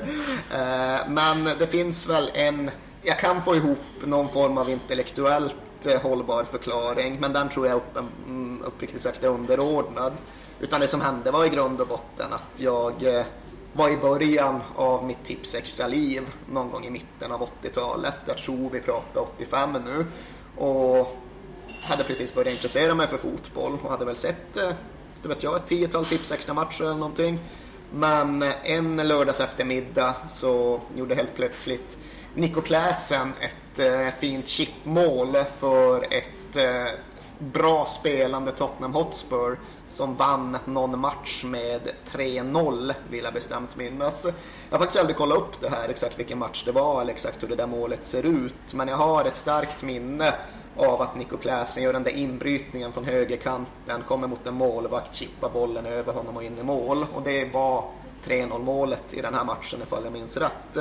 Eh, 0.52 1.10
men 1.10 1.44
det 1.60 1.68
finns 1.68 2.10
väl 2.10 2.32
en... 2.34 2.72
Jag 3.02 3.20
kan 3.20 3.42
få 3.42 3.56
ihop 3.56 3.80
någon 4.06 4.30
form 4.30 4.58
av 4.58 4.70
intellektuellt 4.70 5.86
eh, 5.86 6.02
hållbar 6.02 6.44
förklaring, 6.44 7.18
men 7.20 7.34
den 7.34 7.50
tror 7.50 7.68
jag 7.68 7.76
upp, 7.76 7.98
mm, 8.28 8.64
uppriktigt 8.66 9.02
sagt 9.02 9.24
är 9.24 9.28
underordnad. 9.28 10.14
Utan 10.60 10.82
det 10.82 10.88
som 10.88 11.02
hände 11.02 11.32
var 11.32 11.46
i 11.46 11.50
grund 11.50 11.82
och 11.82 11.88
botten 11.88 12.34
att 12.34 12.62
jag 12.62 13.04
eh, 13.04 13.26
var 13.74 13.90
i 13.90 13.98
början 13.98 14.62
av 14.76 15.06
mitt 15.06 15.26
tips 15.26 15.56
extra 15.56 15.88
liv 15.88 16.24
någon 16.50 16.72
gång 16.72 16.86
i 16.86 16.90
mitten 16.90 17.32
av 17.32 17.50
80-talet. 17.64 18.16
Jag 18.26 18.38
tror 18.38 18.70
vi 18.70 18.80
pratar 18.80 19.22
85 19.22 19.78
nu. 19.86 20.06
Och 20.64 21.18
hade 21.82 22.04
precis 22.04 22.34
börjat 22.34 22.54
intressera 22.54 22.96
mig 22.96 23.08
för 23.08 23.18
fotboll 23.18 23.78
och 23.84 23.92
hade 23.92 24.06
väl 24.06 24.16
sett, 24.16 24.58
eh, 24.58 24.72
du 25.22 25.30
vet 25.30 25.44
jag, 25.44 25.56
ett 25.56 25.68
tiotal 25.68 26.06
tips 26.06 26.32
extra 26.32 26.54
matcher 26.54 26.84
eller 26.84 26.94
någonting. 26.94 27.40
Men 27.94 28.44
eh, 28.44 28.72
en 28.72 29.08
lördags 29.08 29.40
eftermiddag 29.40 30.16
så 30.28 30.82
gjorde 30.96 31.16
helt 31.16 31.36
plötsligt 31.36 31.98
Nico 32.36 32.62
Kläsen 32.62 33.34
ett 33.40 34.16
fint 34.20 34.48
chipmål 34.48 35.34
för 35.60 36.06
ett 36.14 36.56
bra 37.40 37.86
spelande 37.86 38.52
Tottenham 38.52 38.94
Hotspur 38.94 39.60
som 39.88 40.16
vann 40.16 40.58
någon 40.66 41.00
match 41.00 41.44
med 41.44 41.82
3-0 42.12 42.94
vill 43.10 43.24
jag 43.24 43.34
bestämt 43.34 43.76
minnas. 43.76 44.26
Jag 44.70 44.78
har 44.78 44.80
faktiskt 44.80 45.00
aldrig 45.00 45.18
kollat 45.18 45.38
upp 45.38 45.62
det 45.62 45.70
här 45.70 45.90
exakt 45.90 46.20
vilken 46.20 46.38
match 46.38 46.64
det 46.66 46.72
var 46.72 47.02
eller 47.02 47.14
exakt 47.14 47.44
hur 47.44 47.48
det 47.48 47.56
där 47.56 47.68
målet 47.68 48.04
ser 48.04 48.26
ut. 48.26 48.74
Men 48.74 48.88
jag 48.88 48.98
har 48.98 49.26
ett 49.26 49.38
starkt 49.38 49.84
minne 49.84 50.34
av 50.78 51.02
att 51.02 51.16
Nico 51.16 51.38
Kläsen 51.38 51.84
gör 51.84 51.94
den 51.94 52.04
där 52.04 52.12
inbrytningen 52.12 52.92
från 52.92 53.06
högerkanten, 53.06 54.04
kommer 54.08 54.28
mot 54.28 54.48
en 54.48 54.54
målvakt, 54.54 55.14
chippar 55.14 55.50
bollen 55.50 55.86
över 55.86 56.14
honom 56.14 56.38
och 56.38 56.44
in 56.44 56.58
i 56.58 56.64
mål. 56.64 57.06
Och 57.14 57.22
det 57.22 57.54
var 57.54 57.84
3-0 58.26 58.64
målet 58.64 59.14
i 59.14 59.22
den 59.22 59.34
här 59.34 59.44
matchen 59.44 59.82
ifall 59.82 60.04
jag 60.04 60.14
minns 60.14 60.38
rätt. 60.38 60.78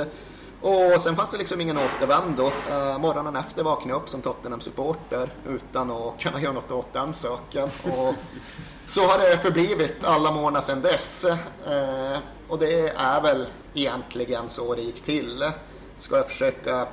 Och 0.67 1.01
sen 1.01 1.15
fanns 1.15 1.31
det 1.31 1.37
liksom 1.37 1.61
ingen 1.61 1.77
återvändo. 1.77 2.43
Uh, 2.45 2.97
morgonen 2.97 3.35
efter 3.35 3.63
vaknade 3.63 3.89
jag 3.89 4.01
upp 4.01 4.09
som 4.09 4.21
Tottenham-supporter 4.21 5.29
utan 5.47 5.91
att 5.91 6.19
kunna 6.19 6.41
göra 6.41 6.53
något 6.53 6.71
åt 6.71 6.93
den 6.93 7.13
saken. 7.13 7.69
Och 7.83 8.13
så 8.85 9.01
har 9.01 9.19
det 9.19 9.37
förblivit 9.37 10.03
alla 10.03 10.31
månader 10.31 10.65
sedan 10.65 10.81
dess. 10.81 11.25
Uh, 11.25 12.17
och 12.47 12.59
det 12.59 12.89
är 12.89 13.21
väl 13.21 13.47
egentligen 13.73 14.49
så 14.49 14.75
det 14.75 14.81
gick 14.81 15.01
till. 15.01 15.51
Ska 15.97 16.17
jag 16.17 16.27
försöka 16.27 16.87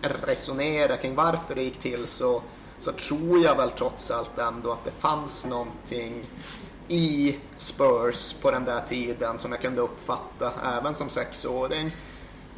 resonera 0.00 0.96
kring 0.96 1.14
varför 1.14 1.54
det 1.54 1.62
gick 1.62 1.78
till 1.78 2.06
så, 2.06 2.42
så 2.80 2.92
tror 2.92 3.44
jag 3.44 3.56
väl 3.56 3.70
trots 3.70 4.10
allt 4.10 4.38
ändå 4.38 4.72
att 4.72 4.84
det 4.84 4.90
fanns 4.90 5.46
någonting 5.46 6.24
i 6.88 7.36
Spurs 7.56 8.32
på 8.32 8.50
den 8.50 8.64
där 8.64 8.80
tiden 8.88 9.38
som 9.38 9.52
jag 9.52 9.60
kunde 9.60 9.80
uppfatta 9.80 10.52
även 10.78 10.94
som 10.94 11.08
sexåring. 11.08 11.92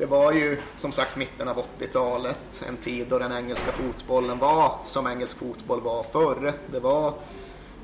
Det 0.00 0.06
var 0.06 0.32
ju 0.32 0.58
som 0.76 0.92
sagt 0.92 1.16
mitten 1.16 1.48
av 1.48 1.64
80-talet, 1.78 2.62
en 2.68 2.76
tid 2.76 3.06
då 3.10 3.18
den 3.18 3.32
engelska 3.32 3.72
fotbollen 3.72 4.38
var 4.38 4.78
som 4.84 5.06
engelsk 5.06 5.36
fotboll 5.36 5.80
var 5.80 6.02
förr. 6.02 6.52
Det 6.72 6.80
var 6.80 7.14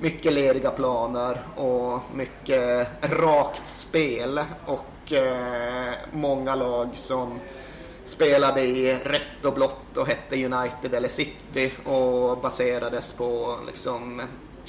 mycket 0.00 0.32
leriga 0.32 0.70
planer 0.70 1.46
och 1.56 2.00
mycket 2.14 2.88
rakt 3.02 3.68
spel 3.68 4.40
och 4.66 5.12
eh, 5.12 5.92
många 6.12 6.54
lag 6.54 6.88
som 6.94 7.40
spelade 8.04 8.60
i 8.60 8.94
rätt 8.94 9.44
och 9.44 9.54
blått 9.54 9.96
och 9.96 10.06
hette 10.06 10.44
United 10.44 10.94
eller 10.94 11.08
City 11.08 11.72
och 11.84 12.38
baserades 12.38 13.12
på 13.12 13.58
liksom 13.66 14.22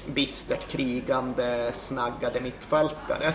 bistert 0.06 0.68
krigande, 0.68 1.72
snaggade 1.74 2.42
mittfältare. 2.42 3.34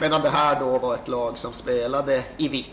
Medan 0.00 0.22
det 0.22 0.30
här 0.30 0.60
då 0.60 0.78
var 0.78 0.94
ett 0.94 1.08
lag 1.08 1.38
som 1.38 1.52
spelade 1.52 2.24
i 2.36 2.48
vitt 2.48 2.70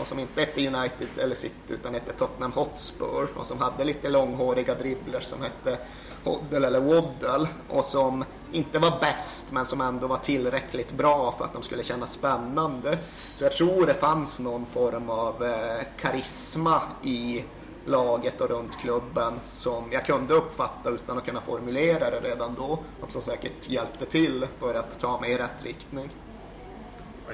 och 0.00 0.06
som 0.06 0.18
inte 0.18 0.40
hette 0.40 0.66
United 0.66 1.08
eller 1.18 1.34
City 1.34 1.54
utan 1.68 1.94
hette 1.94 2.12
Tottenham 2.12 2.52
Hotspur 2.52 3.28
och 3.36 3.46
som 3.46 3.58
hade 3.58 3.84
lite 3.84 4.08
långhåriga 4.08 4.74
dribblers 4.74 5.24
som 5.24 5.42
hette 5.42 5.78
Hoddle 6.24 6.66
eller 6.66 6.80
Waddle 6.80 7.48
och 7.68 7.84
som 7.84 8.24
inte 8.52 8.78
var 8.78 9.00
bäst 9.00 9.46
men 9.52 9.64
som 9.64 9.80
ändå 9.80 10.06
var 10.06 10.18
tillräckligt 10.18 10.92
bra 10.92 11.32
för 11.32 11.44
att 11.44 11.52
de 11.52 11.62
skulle 11.62 11.82
kännas 11.82 12.12
spännande. 12.12 12.98
Så 13.34 13.44
jag 13.44 13.52
tror 13.52 13.86
det 13.86 13.94
fanns 13.94 14.38
någon 14.38 14.66
form 14.66 15.10
av 15.10 15.44
eh, 15.44 15.84
karisma 16.00 16.82
i 17.04 17.44
laget 17.84 18.40
och 18.40 18.50
runt 18.50 18.78
klubben 18.80 19.40
som 19.50 19.92
jag 19.92 20.06
kunde 20.06 20.34
uppfatta 20.34 20.90
utan 20.90 21.18
att 21.18 21.24
kunna 21.24 21.40
formulera 21.40 22.10
det 22.10 22.20
redan 22.20 22.54
då 22.54 22.78
och 23.00 23.12
som 23.12 23.22
säkert 23.22 23.70
hjälpte 23.70 24.06
till 24.06 24.46
för 24.58 24.74
att 24.74 25.00
ta 25.00 25.20
mig 25.20 25.30
i 25.30 25.38
rätt 25.38 25.62
riktning. 25.62 26.10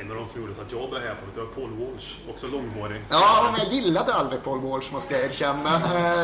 En 0.00 0.10
av 0.10 0.16
de 0.16 0.26
som 0.26 0.40
gjorde 0.40 0.54
så 0.54 0.60
att 0.60 0.72
jag 0.72 0.90
blev 0.90 1.02
här 1.02 1.14
på 1.14 1.20
det 1.34 1.40
var 1.40 1.46
Paul 1.46 1.70
Walsh, 1.70 2.14
också 2.30 2.46
långhårig. 2.46 3.02
Ja, 3.10 3.52
men 3.52 3.60
jag 3.64 3.74
gillade 3.74 4.14
aldrig 4.14 4.42
Paul 4.42 4.60
Walsh 4.60 4.92
måste 4.92 5.14
jag 5.14 5.24
erkänna. 5.24 5.74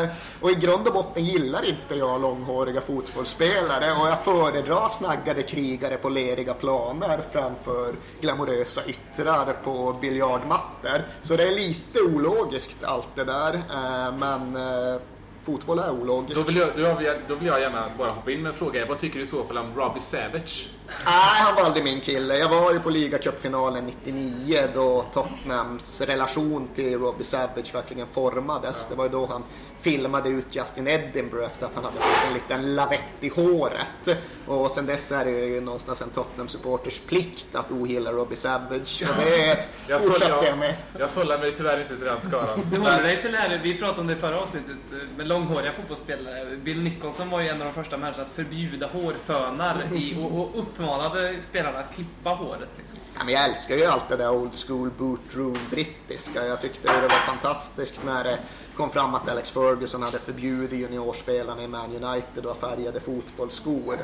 Eh, 0.01 0.09
och 0.41 0.51
i 0.51 0.55
grund 0.55 0.87
och 0.87 0.93
botten 0.93 1.23
gillar 1.25 1.65
inte 1.65 1.95
jag 1.95 2.21
långhåriga 2.21 2.81
fotbollsspelare 2.81 3.91
och 4.01 4.07
jag 4.07 4.23
föredrar 4.23 4.87
snaggade 4.87 5.43
krigare 5.43 5.97
på 5.97 6.09
leriga 6.09 6.53
planer 6.53 7.19
framför 7.31 7.95
glamorösa 8.21 8.81
yttrar 8.85 9.53
på 9.63 9.97
biljardmattor. 10.01 11.01
Så 11.21 11.35
det 11.35 11.43
är 11.43 11.51
lite 11.51 12.01
ologiskt 12.01 12.83
allt 12.83 13.09
det 13.15 13.23
där, 13.23 13.53
eh, 13.53 14.15
men 14.17 14.55
eh, 14.55 15.01
fotboll 15.43 15.79
är 15.79 15.91
ologiskt. 15.91 16.41
Då 16.41 16.47
vill, 16.47 16.57
jag, 16.57 16.69
då, 16.75 16.95
vill 16.95 17.05
jag, 17.07 17.15
då 17.27 17.35
vill 17.35 17.47
jag 17.47 17.61
gärna 17.61 17.89
bara 17.97 18.11
hoppa 18.11 18.31
in 18.31 18.41
med 18.41 18.49
en 18.49 18.55
fråga. 18.57 18.85
Vad 18.85 18.99
tycker 18.99 19.17
du 19.17 19.23
i 19.23 19.27
så 19.27 19.43
fall 19.43 19.57
om 19.57 19.73
Robbie 19.75 20.01
Savage? 20.01 20.69
Nej, 21.05 21.39
han 21.39 21.55
var 21.55 21.63
aldrig 21.63 21.83
min 21.83 21.99
kille. 22.01 22.37
Jag 22.37 22.49
var 22.49 22.73
ju 22.73 22.79
på 22.79 22.89
ligacupfinalen 22.89 23.85
99 23.85 24.59
då 24.73 25.05
Tottenhams 25.13 26.01
relation 26.01 26.67
till 26.75 26.99
Robbie 26.99 27.23
Savage 27.23 27.73
verkligen 27.75 28.07
formades. 28.07 28.87
Det 28.89 28.95
var 28.95 29.03
ju 29.05 29.09
då 29.11 29.25
han 29.25 29.43
filmade 29.81 30.29
ut 30.29 30.55
Justin 30.55 30.87
Edinburgh 30.87 31.45
efter 31.45 31.65
att 31.65 31.75
han 31.75 31.83
hade 31.83 31.97
fått 31.97 32.27
en 32.27 32.33
liten 32.33 32.75
lavett 32.75 32.99
i 33.19 33.29
håret. 33.29 34.19
Och 34.47 34.71
sen 34.71 34.85
dess 34.85 35.11
är 35.11 35.25
det 35.25 35.31
ju 35.31 35.61
någonstans 35.61 36.01
en 36.01 36.09
Tottenham-supporters 36.09 37.01
plikt 37.07 37.55
att 37.55 37.71
ogilla 37.71 38.11
Robbie 38.11 38.35
Savage. 38.35 39.03
Och 39.09 39.15
det 39.25 39.65
Jag 39.87 40.01
fortsatte 40.01 40.45
jag 40.45 40.57
med. 40.57 40.75
Jag 40.99 41.09
sållar 41.09 41.39
mig 41.39 41.51
tyvärr 41.55 41.81
inte 41.81 41.95
till 41.95 42.05
den 42.05 42.21
skaran. 42.21 42.59
Du 42.71 42.77
håller 42.77 43.03
dig 43.03 43.21
till 43.21 43.31
det 43.31 43.37
här, 43.37 43.59
vi 43.63 43.77
pratade 43.77 44.01
om 44.01 44.07
det 44.07 44.13
i 44.13 44.15
förra 44.15 44.39
avsnittet, 44.39 44.77
eh, 44.91 45.17
med 45.17 45.27
långhåriga 45.27 45.71
fotbollsspelare. 45.71 46.55
Bill 46.63 46.81
Nicholson 46.81 47.29
var 47.29 47.41
ju 47.41 47.47
en 47.47 47.61
av 47.61 47.67
de 47.67 47.73
första 47.73 47.97
människorna 47.97 48.25
att 48.25 48.31
förbjuda 48.31 48.87
hårfönar 48.87 49.83
i, 49.93 50.15
och, 50.19 50.41
och 50.41 50.57
uppmanade 50.79 51.35
spelarna 51.49 51.79
att 51.79 51.95
klippa 51.95 52.29
håret. 52.29 52.69
Liksom. 52.77 52.99
Ja, 53.17 53.23
men 53.23 53.33
jag 53.33 53.45
älskar 53.45 53.75
ju 53.75 53.85
allt 53.85 54.09
det 54.09 54.17
där 54.17 54.31
old 54.31 54.55
school 54.55 54.91
bootroom 54.97 55.57
brittiska. 55.71 56.45
Jag 56.45 56.61
tyckte 56.61 56.93
det 56.93 57.01
var 57.01 57.09
fantastiskt 57.09 58.01
när 58.05 58.23
det 58.23 58.39
kom 58.75 58.89
fram 58.89 59.15
att 59.15 59.29
Alex 59.29 59.51
Ferguson 59.51 60.03
hade 60.03 60.19
förbjudit 60.19 60.79
juniorspelarna 60.79 61.63
i 61.63 61.67
Man 61.67 62.03
United 62.03 62.45
att 62.45 62.61
ha 62.61 62.69
färgade 62.69 62.99
fotbollsskor. 62.99 63.97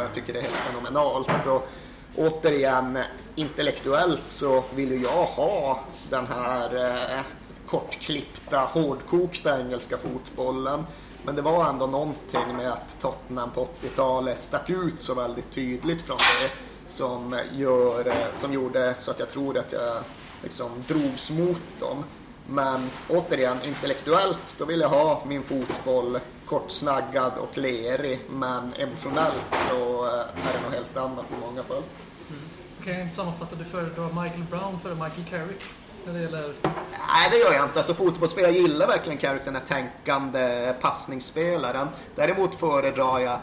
Jag 0.00 0.14
tycker 0.14 0.32
det 0.32 0.38
är 0.38 0.42
helt 0.42 0.54
fenomenalt. 0.54 1.46
Och 1.46 1.68
återigen, 2.16 2.98
intellektuellt 3.34 4.28
så 4.28 4.64
vill 4.74 4.92
ju 4.92 5.02
jag 5.02 5.24
ha 5.24 5.80
den 6.10 6.26
här 6.26 6.76
eh, 7.16 7.22
kortklippta, 7.66 8.60
hårdkokta 8.60 9.60
engelska 9.60 9.96
fotbollen. 9.96 10.86
Men 11.24 11.36
det 11.36 11.42
var 11.42 11.68
ändå 11.68 11.86
någonting 11.86 12.56
med 12.56 12.72
att 12.72 12.96
Tottenham 13.00 13.50
på 13.50 13.68
80-talet 13.82 14.38
stack 14.38 14.70
ut 14.70 15.00
så 15.00 15.14
väldigt 15.14 15.50
tydligt 15.50 16.02
från 16.02 16.16
det 16.16 16.50
som, 16.88 17.40
gör, 17.52 18.06
eh, 18.08 18.34
som 18.34 18.52
gjorde 18.52 18.94
så 18.98 19.10
att 19.10 19.18
jag 19.18 19.30
tror 19.30 19.58
att 19.58 19.72
jag 19.72 20.02
liksom 20.42 20.70
drogs 20.88 21.30
mot 21.30 21.62
dem. 21.80 22.04
Men 22.46 22.90
återigen, 23.08 23.56
intellektuellt, 23.64 24.56
då 24.58 24.64
vill 24.64 24.80
jag 24.80 24.88
ha 24.88 25.22
min 25.26 25.42
fotboll 25.42 26.18
kortsnaggad 26.46 27.32
och 27.38 27.58
lerig. 27.58 28.20
Men 28.30 28.72
emotionellt 28.74 29.54
så 29.70 30.06
eh, 30.06 30.12
är 30.20 30.52
det 30.52 30.60
något 30.64 30.74
helt 30.74 30.96
annat 30.96 31.26
i 31.30 31.46
många 31.46 31.62
fall. 31.62 31.82
Mm. 32.28 32.42
Kan 32.84 32.92
jag 32.92 33.02
inte 33.02 33.16
sammanfatta, 33.16 33.56
du 33.56 33.64
föredrar 33.64 34.22
Michael 34.22 34.44
Brown 34.50 34.80
före 34.80 34.94
Michael 34.94 35.24
Carrick? 35.30 35.62
När 36.08 36.14
det 36.14 36.20
gäller... 36.20 36.52
Nej, 37.08 37.28
det 37.30 37.36
gör 37.36 37.52
jag 37.52 37.64
inte. 37.64 37.78
Alltså, 37.78 37.94
fotbollsspelare 37.94 38.52
jag 38.52 38.62
gillar 38.62 38.86
verkligen 38.86 39.18
Carrick, 39.18 39.44
den 39.44 39.54
här 39.54 39.62
tänkande 39.68 40.74
passningsspelaren. 40.80 41.88
Däremot 42.14 42.54
föredrar 42.54 43.18
jag 43.20 43.38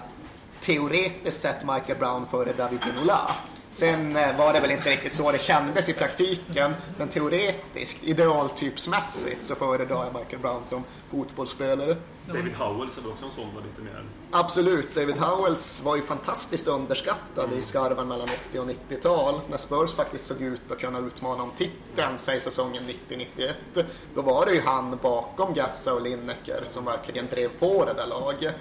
teoretiskt 0.61 1.41
sett 1.41 1.61
Michael 1.61 1.99
Brown 1.99 2.25
före 2.25 2.53
David 2.53 2.79
Ginola. 2.85 3.31
Sen 3.75 4.15
eh, 4.15 4.37
var 4.37 4.53
det 4.53 4.59
väl 4.59 4.71
inte 4.71 4.89
riktigt 4.89 5.13
så 5.13 5.31
det 5.31 5.41
kändes 5.41 5.89
i 5.89 5.93
praktiken, 5.93 6.73
men 6.97 7.07
teoretiskt, 7.07 8.03
idealtypsmässigt, 8.03 9.45
så 9.45 9.55
föredrar 9.55 10.05
jag 10.05 10.13
Michael 10.13 10.41
Brown 10.41 10.65
som 10.65 10.83
fotbollsspelare. 11.07 11.97
David 12.27 12.53
Howells 12.53 12.97
är 12.97 13.01
väl 13.01 13.11
också 13.11 13.25
en 13.25 13.31
sån 13.31 13.55
var 13.55 13.61
lite 13.61 13.81
mer... 13.81 14.03
Absolut, 14.31 14.95
David 14.95 15.15
Howells 15.15 15.81
var 15.83 15.95
ju 15.95 16.01
fantastiskt 16.01 16.67
underskattad 16.67 17.53
i 17.57 17.61
skarven 17.61 18.07
mellan 18.07 18.29
80 18.49 18.59
och 18.59 18.67
90-tal. 18.67 19.41
När 19.49 19.57
Spurs 19.57 19.93
faktiskt 19.93 20.25
såg 20.25 20.41
ut 20.41 20.71
att 20.71 20.79
kunna 20.79 20.99
utmana 20.99 21.43
om 21.43 21.51
titeln, 21.57 22.17
säg 22.17 22.39
säsongen 22.39 22.83
90-91, 23.09 23.83
då 24.15 24.21
var 24.21 24.45
det 24.45 24.53
ju 24.53 24.61
han 24.61 24.99
bakom 25.01 25.53
Gassa 25.53 25.93
och 25.93 26.01
Lineker 26.01 26.63
som 26.65 26.85
verkligen 26.85 27.27
drev 27.27 27.49
på 27.59 27.85
det 27.85 27.93
där 27.93 28.07
laget. 28.07 28.55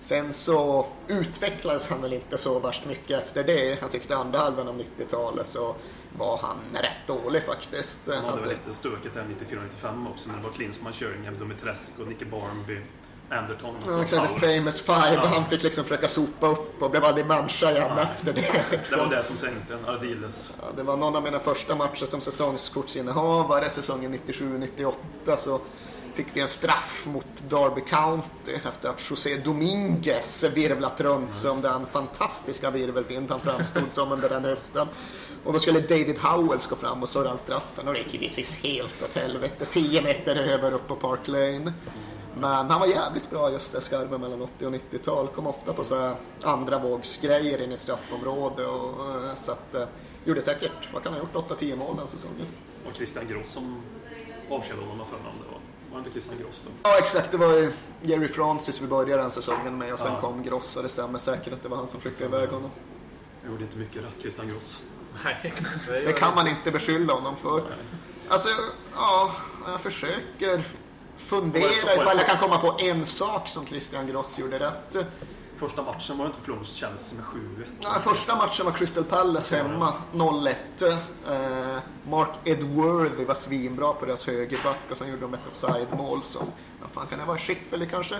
Sen 0.00 0.32
så 0.32 0.86
utvecklades 1.08 1.88
han 1.88 2.02
väl 2.02 2.12
inte 2.12 2.38
så 2.38 2.58
värst 2.58 2.86
mycket 2.86 3.22
efter 3.22 3.44
det. 3.44 3.78
Jag 3.80 3.90
tyckte 3.90 4.16
andra 4.16 4.38
halvan 4.38 4.68
av 4.68 4.74
90-talet 4.80 5.46
så 5.46 5.74
var 6.18 6.38
han 6.42 6.56
rätt 6.82 7.06
dålig 7.22 7.42
faktiskt. 7.42 8.06
De 8.06 8.12
hade 8.12 8.26
väl 8.26 8.38
Hade- 8.40 8.48
lite 8.48 8.74
stökigt 8.74 9.14
där 9.14 9.24
94-95 9.82 10.10
också 10.10 10.28
när 10.28 10.36
det 10.36 10.42
var 10.42 10.50
Klinsmann, 10.50 10.92
Sheringham, 10.92 11.38
Dumitrescu 11.38 12.02
och 12.02 12.08
Nicky 12.08 12.24
Barmby. 12.24 12.80
Anderton. 13.30 13.70
och 13.70 13.92
Ja, 13.92 14.02
exakt, 14.02 14.40
the 14.40 14.40
famous 14.58 14.80
five. 14.82 15.14
Ja. 15.14 15.26
Han 15.26 15.44
fick 15.44 15.62
liksom 15.62 15.84
försöka 15.84 16.08
sopa 16.08 16.46
upp 16.46 16.82
och 16.82 16.90
blev 16.90 17.04
aldrig 17.04 17.26
människa 17.26 17.70
igen 17.70 17.90
Nej. 17.96 18.04
efter 18.04 18.32
det. 18.32 18.40
Det 18.40 18.76
Liksom. 18.76 18.98
var 18.98 19.16
det 19.16 19.22
som 19.22 19.36
sänkte 19.36 19.74
en. 19.74 19.88
Ardiles. 19.88 20.54
Ja, 20.60 20.66
det 20.76 20.82
var 20.82 20.96
någon 20.96 21.16
av 21.16 21.22
mina 21.22 21.38
första 21.38 21.74
matcher 21.74 22.06
som 22.06 22.20
säsongskortsinnehavare 22.20 23.70
säsongen 23.70 24.14
97-98 24.26 25.36
så 25.38 25.60
fick 26.18 26.36
vi 26.36 26.40
en 26.40 26.48
straff 26.48 27.06
mot 27.06 27.26
Derby 27.48 27.80
County 27.80 28.52
efter 28.68 28.88
att 28.88 29.10
José 29.10 29.36
Dominguez 29.36 30.44
virvlat 30.54 31.00
runt 31.00 31.32
som 31.32 31.60
den 31.60 31.86
fantastiska 31.86 32.70
virvelvind 32.70 33.30
han 33.30 33.40
framstod 33.40 33.92
som 33.92 34.12
under 34.12 34.28
den 34.28 34.44
hösten. 34.44 34.88
Och 35.44 35.52
då 35.52 35.58
skulle 35.58 35.80
David 35.80 36.18
Howells 36.18 36.66
gå 36.66 36.76
fram 36.76 37.02
och 37.02 37.08
slå 37.08 37.22
den 37.22 37.38
straffen 37.38 37.88
och 37.88 37.94
det 37.94 38.00
gick 38.00 38.14
givetvis 38.14 38.54
helt 38.56 39.02
åt 39.02 39.14
helvete. 39.14 39.66
10 39.70 40.02
meter 40.02 40.36
över 40.36 40.72
upp 40.72 40.88
på 40.88 40.96
Park 40.96 41.28
Lane. 41.28 41.72
Men 42.40 42.70
han 42.70 42.80
var 42.80 42.86
jävligt 42.86 43.30
bra 43.30 43.52
just 43.52 43.72
det 43.72 43.80
skarven 43.80 44.20
mellan 44.20 44.42
80 44.42 44.66
och 44.66 44.72
90-tal. 44.72 45.28
Kom 45.28 45.46
ofta 45.46 45.72
på 45.72 45.84
så 45.84 46.14
andra 46.42 46.78
vågsgrejer 46.78 47.62
in 47.62 47.72
i 47.72 47.76
straffområde 47.76 48.66
och 48.66 49.24
eh, 49.24 49.34
så 49.34 49.52
att 49.52 49.74
eh, 49.74 49.86
gjorde 50.24 50.42
säkert, 50.42 50.92
vad 50.92 51.02
kan 51.02 51.12
han 51.12 51.22
ha 51.22 51.28
gjort, 51.40 51.60
8-10 51.60 51.76
mål 51.76 51.96
den 51.96 52.06
säsongen. 52.06 52.46
Och 52.86 52.96
Christian 52.96 53.28
Gross 53.28 53.48
som 53.48 53.82
avskedade 54.50 54.86
honom 54.86 55.06
för 55.06 55.16
om 55.16 55.22
det 55.22 55.52
var. 55.52 55.57
Var 55.90 55.96
det 55.96 55.98
inte 55.98 56.10
Christian 56.10 56.36
Gross 56.38 56.62
då? 56.64 56.70
Ja 56.82 56.98
exakt, 56.98 57.30
det 57.30 57.36
var 57.36 57.52
ju 57.54 57.72
Jerry 58.02 58.28
Francis 58.28 58.80
vi 58.80 58.86
började 58.86 59.22
den 59.22 59.30
säsongen 59.30 59.78
med 59.78 59.92
och 59.92 59.98
sen 59.98 60.12
Ja. 60.14 60.20
kom 60.20 60.42
Gross 60.42 60.76
och 60.76 60.82
det 60.82 60.88
stämmer 60.88 61.18
säkert 61.18 61.52
att 61.52 61.62
det 61.62 61.68
var 61.68 61.76
han 61.76 61.88
som 61.88 62.00
skickade 62.00 62.24
iväg 62.24 62.48
honom. 62.48 62.70
Jag 63.42 63.50
gjorde 63.50 63.62
inte 63.64 63.76
mycket 63.76 63.96
rätt, 64.04 64.14
Christian 64.20 64.48
Gross. 64.48 64.82
Nej, 65.24 65.54
Det 65.88 66.12
kan 66.12 66.34
man 66.34 66.48
inte 66.48 66.70
beskylla 66.70 67.12
honom 67.12 67.36
för. 67.36 67.62
Alltså, 68.28 68.48
ja, 68.94 69.32
jag 69.66 69.80
försöker 69.80 70.62
fundera 71.16 71.94
ifall 71.94 72.16
jag 72.16 72.26
kan 72.26 72.38
komma 72.38 72.58
på 72.58 72.76
en 72.78 73.04
sak 73.06 73.48
som 73.48 73.66
Christian 73.66 74.06
Gross 74.06 74.38
gjorde 74.38 74.58
rätt. 74.58 74.96
Första 75.58 75.82
matchen 75.82 76.18
var 76.18 76.24
det 76.24 76.28
inte 76.28 76.40
förlust 76.42 76.76
Chelsea 76.76 77.18
med 77.18 77.24
7-1. 77.26 77.64
Nej, 77.80 78.00
första 78.04 78.36
matchen 78.36 78.66
var 78.66 78.72
Crystal 78.72 79.04
Palace 79.04 79.56
hemma, 79.56 79.94
0-1. 80.12 80.54
Eh, 80.82 81.78
Mark 82.08 82.28
Edworthy 82.44 83.24
var 83.24 83.34
svinbra 83.34 83.92
på 83.92 84.06
deras 84.06 84.26
högerback 84.26 84.76
och 84.90 84.96
sen 84.96 85.08
gjorde 85.08 85.20
de 85.20 85.34
ett 85.34 85.40
offside-mål 85.50 86.22
som, 86.22 86.42
vad 86.80 86.90
fan 86.90 87.06
kan 87.06 87.18
det 87.18 87.24
vara, 87.24 87.38
Schipperly 87.38 87.86
kanske? 87.86 88.14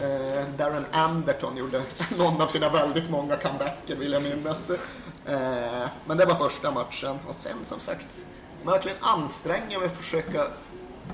Eh, 0.00 0.48
Darren 0.58 0.84
Anderton 0.92 1.56
gjorde 1.56 1.82
någon 2.18 2.40
av 2.42 2.46
sina 2.46 2.70
väldigt 2.70 3.10
många 3.10 3.36
comebacker 3.36 3.96
vill 3.96 4.12
jag 4.12 4.22
minnas. 4.22 4.70
Eh, 4.70 5.88
men 6.06 6.16
det 6.16 6.24
var 6.24 6.34
första 6.34 6.70
matchen 6.70 7.18
och 7.28 7.34
sen 7.34 7.56
som 7.62 7.80
sagt, 7.80 8.24
verkligen 8.64 8.98
anstränga 9.00 9.78
mig 9.78 9.86
att 9.86 9.96
försöka 9.96 10.46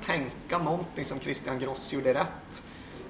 tänka 0.07 0.59
någonting 0.59 1.05
som 1.05 1.21
Christian 1.21 1.59
Gross 1.59 1.93
gjorde 1.93 2.15
rätt. 2.15 2.63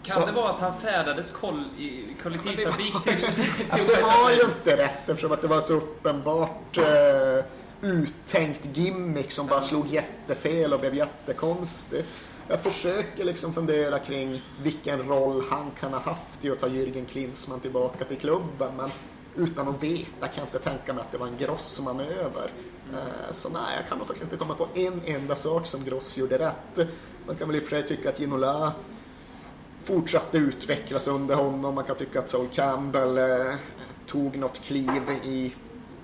Kan 0.03 0.21
Så- 0.21 0.27
det 0.27 0.33
vara 0.33 0.49
att 0.51 0.61
han 0.61 0.81
färdades 0.81 1.31
koll 1.31 1.65
i 1.79 2.17
kollektivtrafik 2.23 3.03
till, 3.05 3.13
till, 3.13 3.47
Ja, 3.71 3.77
till 3.77 3.87
det 3.87 4.03
var 4.03 4.31
ju 4.31 4.41
inte 4.43 4.77
rätt 4.77 5.09
eftersom 5.09 5.33
att 5.33 5.43
det 5.43 5.49
var 5.49 5.61
så 5.61 5.75
uppenbart 5.75 6.79
eh, 6.79 7.45
uttänkt 7.83 8.77
gimmick 8.77 9.33
som 9.33 9.47
bara 9.47 9.61
slog 9.61 9.87
jättefel 9.87 10.73
och 10.73 10.81
blev 10.81 10.95
jättekonstig. 10.95 12.05
Jag 12.49 12.61
försöker 12.63 13.25
liksom 13.25 13.53
fundera 13.55 13.99
kring 13.99 14.43
vilken 14.63 15.09
roll 15.09 15.45
han 15.51 15.71
kan 15.81 15.93
ha 15.93 16.01
haft 16.01 16.45
i 16.45 16.51
att 16.51 16.61
ta 16.61 16.67
Jürgen 16.67 17.05
Klinsmann 17.07 17.61
tillbaka 17.61 18.05
till 18.05 18.17
klubben 18.19 18.73
men 18.77 18.91
utan 19.37 19.69
att 19.69 19.83
veta 19.83 20.27
kan 20.29 20.31
jag 20.37 20.47
inte 20.47 20.59
tänka 20.59 20.93
mig 20.93 21.01
att 21.03 21.13
det 21.13 21.19
var 21.19 21.27
en 21.27 21.37
Gross-manöver. 21.39 22.51
Eh, 22.93 23.33
så 23.33 23.49
nej, 23.49 23.63
jag 23.77 23.89
kan 23.89 23.99
nog 23.99 24.07
faktiskt 24.07 24.25
inte 24.25 24.37
komma 24.37 24.55
på 24.55 24.69
en 24.75 25.01
enda 25.05 25.35
sak 25.35 25.67
som 25.67 25.85
Gross 25.85 26.17
gjorde 26.17 26.39
rätt. 26.39 26.89
Man 27.27 27.37
kan 27.37 27.49
väl 27.49 27.57
i 27.57 27.59
och 27.61 27.63
för 27.63 27.71
sig 27.71 27.89
tycka 27.89 28.09
att 28.09 28.19
Ginola 28.21 28.73
fortsatte 29.85 30.39
utvecklas 30.39 31.07
under 31.07 31.35
honom. 31.35 31.75
Man 31.75 31.85
kan 31.85 31.97
tycka 31.97 32.19
att 32.19 32.29
Sol 32.29 32.49
Campbell 32.53 33.19
eh, 33.19 33.55
tog 34.07 34.37
något 34.37 34.61
kliv 34.63 35.11
i 35.25 35.55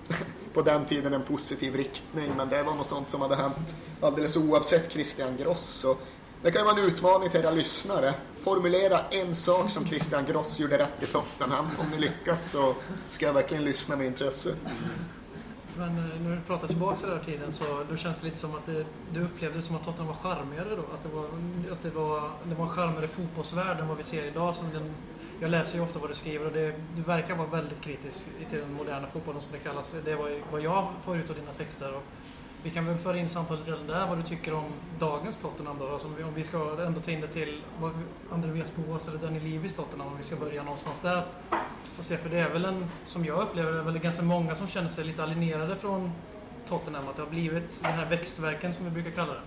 på 0.54 0.62
den 0.62 0.84
tiden 0.84 1.14
en 1.14 1.22
positiv 1.22 1.74
riktning. 1.74 2.32
Men 2.36 2.48
det 2.48 2.62
var 2.62 2.74
något 2.74 2.86
sånt 2.86 3.10
som 3.10 3.20
hade 3.20 3.36
hänt 3.36 3.74
alldeles 4.00 4.36
oavsett 4.36 4.92
Christian 4.92 5.36
Gross. 5.36 5.84
och 5.84 6.00
det 6.42 6.50
kan 6.50 6.60
ju 6.60 6.64
vara 6.64 6.78
en 6.78 6.84
utmaning 6.84 7.30
till 7.30 7.40
era 7.40 7.50
lyssnare. 7.50 8.14
Formulera 8.36 9.00
en 9.10 9.34
sak 9.34 9.70
som 9.70 9.86
Christian 9.86 10.24
Gross 10.24 10.58
gjorde 10.58 10.78
rätt 10.78 11.02
i 11.02 11.06
Tottenham. 11.06 11.66
Om 11.78 11.90
ni 11.90 11.98
lyckas 11.98 12.50
så 12.50 12.74
ska 13.08 13.26
jag 13.26 13.32
verkligen 13.32 13.64
lyssna 13.64 13.96
med 13.96 14.06
intresse. 14.06 14.54
Men 15.78 15.88
eh, 15.88 16.20
när 16.20 16.36
du 16.36 16.42
pratar 16.46 16.66
tillbaka 16.66 16.96
till 16.96 17.08
den 17.08 17.18
här 17.18 17.24
tiden 17.24 17.52
så 17.52 17.64
då 17.90 17.96
känns 17.96 18.18
det 18.18 18.24
lite 18.24 18.38
som 18.38 18.54
att 18.54 18.66
det, 18.66 18.84
du 19.12 19.20
upplevde 19.20 19.58
det 19.58 19.64
som 19.64 19.76
att 19.76 19.84
Tottenham 19.84 20.06
var 20.06 20.14
charmigare 20.14 20.68
då? 20.70 20.82
Att 20.94 21.02
det 21.02 21.08
var, 21.08 21.24
att 21.72 21.82
det 21.82 21.90
var, 21.90 22.30
det 22.44 22.54
var 22.54 22.64
en 22.64 22.70
charmigare 22.70 23.08
fotbollsvärld 23.08 23.80
än 23.80 23.88
vad 23.88 23.96
vi 23.96 24.04
ser 24.04 24.24
idag. 24.24 24.56
Som 24.56 24.70
den, 24.72 24.90
jag 25.40 25.50
läser 25.50 25.76
ju 25.76 25.84
ofta 25.84 25.98
vad 25.98 26.10
du 26.10 26.14
skriver 26.14 26.46
och 26.46 26.52
det, 26.52 26.74
du 26.96 27.02
verkar 27.02 27.34
vara 27.34 27.48
väldigt 27.48 27.80
kritisk 27.80 28.26
till 28.50 28.58
den 28.58 28.72
moderna 28.72 29.06
fotbollen 29.06 29.40
som 29.40 29.52
det 29.52 29.58
kallas. 29.58 29.94
Det 30.04 30.12
är 30.12 30.16
vad, 30.16 30.30
vad 30.52 30.60
jag 30.60 30.88
får 31.04 31.16
ut 31.16 31.30
av 31.30 31.36
dina 31.36 31.52
texter. 31.52 31.94
Och 31.94 32.02
vi 32.66 32.72
kan 32.72 32.87
väl 32.87 32.98
föra 32.98 33.18
in 33.18 33.29
samtalet 33.29 33.66
redan 33.66 33.87
där 33.87 34.07
vad 34.07 34.18
du 34.18 34.22
tycker 34.22 34.55
om 34.55 34.64
dagens 34.98 35.38
Tottenham 35.38 35.79
då? 35.79 35.88
Alltså 35.88 36.09
om, 36.09 36.35
vi, 36.35 36.44
ska 36.44 36.83
ändå 36.87 37.00
ta 37.00 37.11
in 37.11 37.20
det 37.20 37.29
till 37.29 37.62
Andreas 38.33 38.72
Boas 38.76 39.09
eller 39.09 39.18
Danny 39.18 39.40
Levis 39.40 39.74
Tottenham 39.74 40.09
om 40.09 40.16
vi 40.16 40.22
ska 40.24 40.37
börja 40.37 40.62
någonstans 40.62 41.00
där. 41.00 41.24
Och 41.98 42.05
se, 42.05 42.16
för 42.16 42.29
det 42.29 42.38
är 42.38 42.50
väl 42.50 42.64
en, 42.64 42.87
som 43.05 43.24
jag 43.24 43.42
upplever 43.42 43.72
det, 43.72 43.79
är 43.79 43.83
väl 43.83 43.98
ganska 43.98 44.22
många 44.22 44.57
som 44.57 44.68
känner 44.68 44.88
sig 44.88 45.05
lite 45.05 45.22
alienerade 45.22 45.76
från 45.76 46.12
Tottenham. 46.68 47.09
Att 47.09 47.16
det 47.16 47.22
har 47.22 47.31
blivit 47.31 47.83
den 47.83 47.92
här 47.92 48.07
växtverken 48.07 48.74
som 48.74 48.85
vi 48.85 48.90
brukar 48.90 49.11
kalla 49.11 49.33
det. 49.33 49.40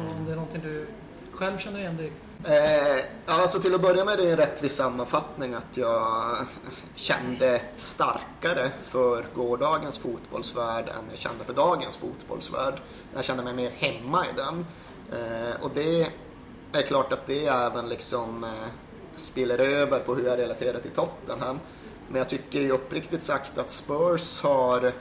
Om 0.00 0.24
det 0.26 0.32
är 0.32 0.36
någonting 0.36 0.62
du 0.62 0.86
själv 1.32 1.58
känner 1.58 1.78
igen 1.78 1.96
dig? 1.96 2.12
Eh, 2.44 3.04
alltså 3.26 3.60
till 3.60 3.74
att 3.74 3.80
börja 3.80 4.04
med 4.04 4.20
är 4.20 4.24
det 4.24 4.30
en 4.30 4.36
rättvis 4.36 4.74
sammanfattning 4.76 5.54
att 5.54 5.76
jag 5.76 6.36
kände 6.94 7.60
starkare 7.76 8.70
för 8.82 9.26
gårdagens 9.34 9.98
fotbollsvärld 9.98 10.88
än 10.88 11.04
jag 11.10 11.18
kände 11.18 11.44
för 11.44 11.52
dagens 11.52 11.96
fotbollsvärld. 11.96 12.74
Jag 13.14 13.24
kände 13.24 13.42
mig 13.42 13.54
mer 13.54 13.70
hemma 13.70 14.26
i 14.26 14.28
den. 14.36 14.66
Eh, 15.12 15.62
och 15.62 15.70
det 15.74 16.12
är 16.72 16.82
klart 16.82 17.12
att 17.12 17.26
det 17.26 17.46
även 17.46 17.88
liksom 17.88 18.44
eh, 18.44 18.50
spiller 19.16 19.58
över 19.58 20.00
på 20.00 20.14
hur 20.14 20.26
jag 20.26 20.38
relaterar 20.38 20.80
till 20.80 20.90
Tottenham. 20.90 21.60
Men 22.08 22.18
jag 22.18 22.28
tycker 22.28 22.60
ju 22.60 22.70
uppriktigt 22.70 23.22
sagt 23.22 23.58
att 23.58 23.70
Spurs 23.70 24.42
har 24.42 24.92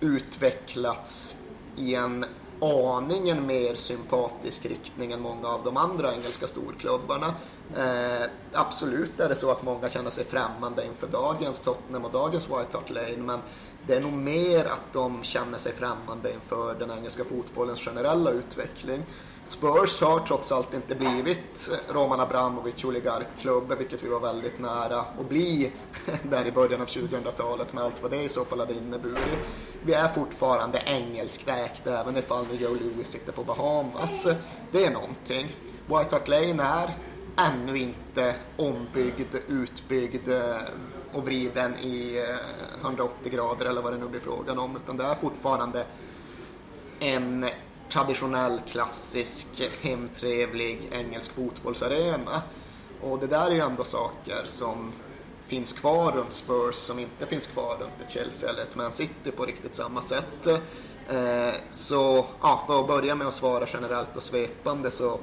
utvecklats 0.00 1.36
i 1.76 1.94
en 1.94 2.24
aningen 2.60 3.46
mer 3.46 3.74
sympatisk 3.74 4.66
riktning 4.66 5.12
än 5.12 5.20
många 5.20 5.48
av 5.48 5.64
de 5.64 5.76
andra 5.76 6.12
engelska 6.12 6.46
storklubbarna. 6.46 7.34
Eh, 7.76 8.26
absolut 8.52 9.20
är 9.20 9.28
det 9.28 9.36
så 9.36 9.50
att 9.50 9.62
många 9.62 9.88
känner 9.88 10.10
sig 10.10 10.24
främmande 10.24 10.86
inför 10.86 11.06
dagens 11.06 11.60
Tottenham 11.60 12.04
och 12.04 12.12
dagens 12.12 12.44
White 12.44 12.68
Hart 12.72 12.90
Lane 12.90 13.16
men 13.16 13.40
det 13.86 13.94
är 13.94 14.00
nog 14.00 14.12
mer 14.12 14.64
att 14.64 14.92
de 14.92 15.22
känner 15.22 15.58
sig 15.58 15.72
främmande 15.72 16.32
inför 16.32 16.74
den 16.74 16.90
engelska 16.90 17.24
fotbollens 17.24 17.84
generella 17.84 18.30
utveckling. 18.30 19.02
Spurs 19.50 20.00
har 20.00 20.20
trots 20.20 20.52
allt 20.52 20.74
inte 20.74 20.94
blivit 20.94 21.70
Roman 21.88 22.20
Abramovic 22.20 22.84
oligarkklubb, 22.84 23.72
vilket 23.78 24.02
vi 24.02 24.08
var 24.08 24.20
väldigt 24.20 24.58
nära 24.58 25.00
att 25.00 25.28
bli 25.28 25.72
där 26.22 26.46
i 26.46 26.52
början 26.52 26.80
av 26.80 26.86
2000-talet 26.86 27.72
med 27.72 27.84
allt 27.84 28.02
vad 28.02 28.10
det 28.10 28.22
i 28.22 28.28
så 28.28 28.44
fall 28.44 28.60
hade 28.60 28.74
inneburit. 28.74 29.38
Vi 29.82 29.92
är 29.92 30.08
fortfarande 30.08 30.82
engelskt 30.86 31.48
ägt, 31.48 31.86
även 31.86 32.16
ifall 32.16 32.46
nu 32.46 32.54
Joe 32.54 32.74
Louis 32.74 33.08
sitter 33.08 33.32
på 33.32 33.44
Bahamas. 33.44 34.26
Det 34.72 34.84
är 34.84 34.90
någonting. 34.90 35.56
White 35.86 36.14
Hart 36.14 36.28
Lane 36.28 36.62
är 36.62 36.96
ännu 37.36 37.78
inte 37.78 38.34
ombyggd, 38.56 39.34
utbyggd 39.48 40.28
eh, 40.28 40.56
och 41.12 41.24
vriden 41.24 41.78
i 41.78 42.26
eh, 42.28 42.84
180 42.86 43.32
grader 43.32 43.66
eller 43.66 43.82
vad 43.82 43.92
det 43.92 43.98
nu 43.98 44.08
blir 44.08 44.20
frågan 44.20 44.58
om, 44.58 44.76
utan 44.76 44.96
det 44.96 45.04
är 45.04 45.14
fortfarande 45.14 45.86
en 47.00 47.46
traditionell, 47.90 48.60
klassisk, 48.68 49.46
hemtrevlig 49.80 50.88
engelsk 50.92 51.32
fotbollsarena. 51.32 52.42
Och 53.00 53.18
det 53.18 53.26
där 53.26 53.46
är 53.46 53.54
ju 53.54 53.60
ändå 53.60 53.84
saker 53.84 54.42
som 54.44 54.92
finns 55.46 55.72
kvar 55.72 56.12
runt 56.12 56.32
Spurs 56.32 56.74
som 56.74 56.98
inte 56.98 57.26
finns 57.26 57.46
kvar 57.46 57.76
runt 57.80 57.92
ett 58.06 58.10
Chelsea 58.10 58.50
eller 58.50 58.62
ett 58.62 58.76
Man 58.76 58.92
City 58.92 59.30
på 59.36 59.46
riktigt 59.46 59.74
samma 59.74 60.00
sätt. 60.00 60.46
Eh, 61.08 61.54
så 61.70 62.26
ja, 62.40 62.64
för 62.66 62.80
att 62.80 62.86
börja 62.86 63.14
med 63.14 63.26
att 63.26 63.34
svara 63.34 63.66
generellt 63.72 64.16
och 64.16 64.22
svepande 64.22 64.90
så 64.90 65.18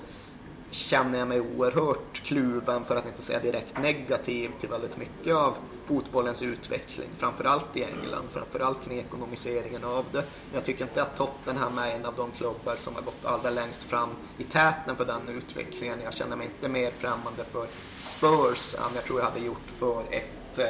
känner 0.72 1.20
jag 1.20 1.28
mig 1.28 1.42
oerhört 1.42 2.24
kluven, 2.24 2.86
för 2.86 2.96
att 2.96 3.06
inte 3.06 3.22
säga 3.22 3.40
direkt 3.40 3.78
negativ, 3.82 4.52
till 4.60 4.70
väldigt 4.70 4.98
mycket 4.98 5.36
av 5.36 5.54
fotbollens 5.86 6.44
utveckling. 6.44 7.08
Framförallt 7.18 7.78
i 7.78 7.84
England, 7.84 8.28
framförallt 8.32 8.86
kring 8.86 9.00
ekonomiseringen 9.00 9.84
av 9.84 10.06
det. 10.12 10.18
Men 10.22 10.54
jag 10.54 10.66
tycker 10.66 10.84
inte 10.84 11.02
att 11.02 11.18
Tottenham 11.18 11.78
är 11.78 11.92
en 11.92 12.06
av 12.06 12.14
de 12.18 12.32
klubbar 12.32 12.76
som 12.76 12.96
har 12.96 13.02
gått 13.02 13.26
allra 13.26 13.50
längst 13.50 13.84
fram 13.84 14.10
i 14.38 14.44
täten 14.44 14.96
för 14.96 15.06
den 15.06 15.30
utvecklingen. 15.30 16.00
Jag 16.04 16.14
känner 16.14 16.36
mig 16.36 16.48
inte 16.48 16.70
mer 16.70 16.92
främmande 16.92 17.44
för 17.44 17.68
Spurs 18.02 18.76
än 18.76 18.96
jag 18.96 19.04
tror 19.04 19.20
jag 19.20 19.26
hade 19.26 19.46
gjort 19.46 19.68
för 19.68 20.04
ett 20.10 20.60
eh, 20.60 20.66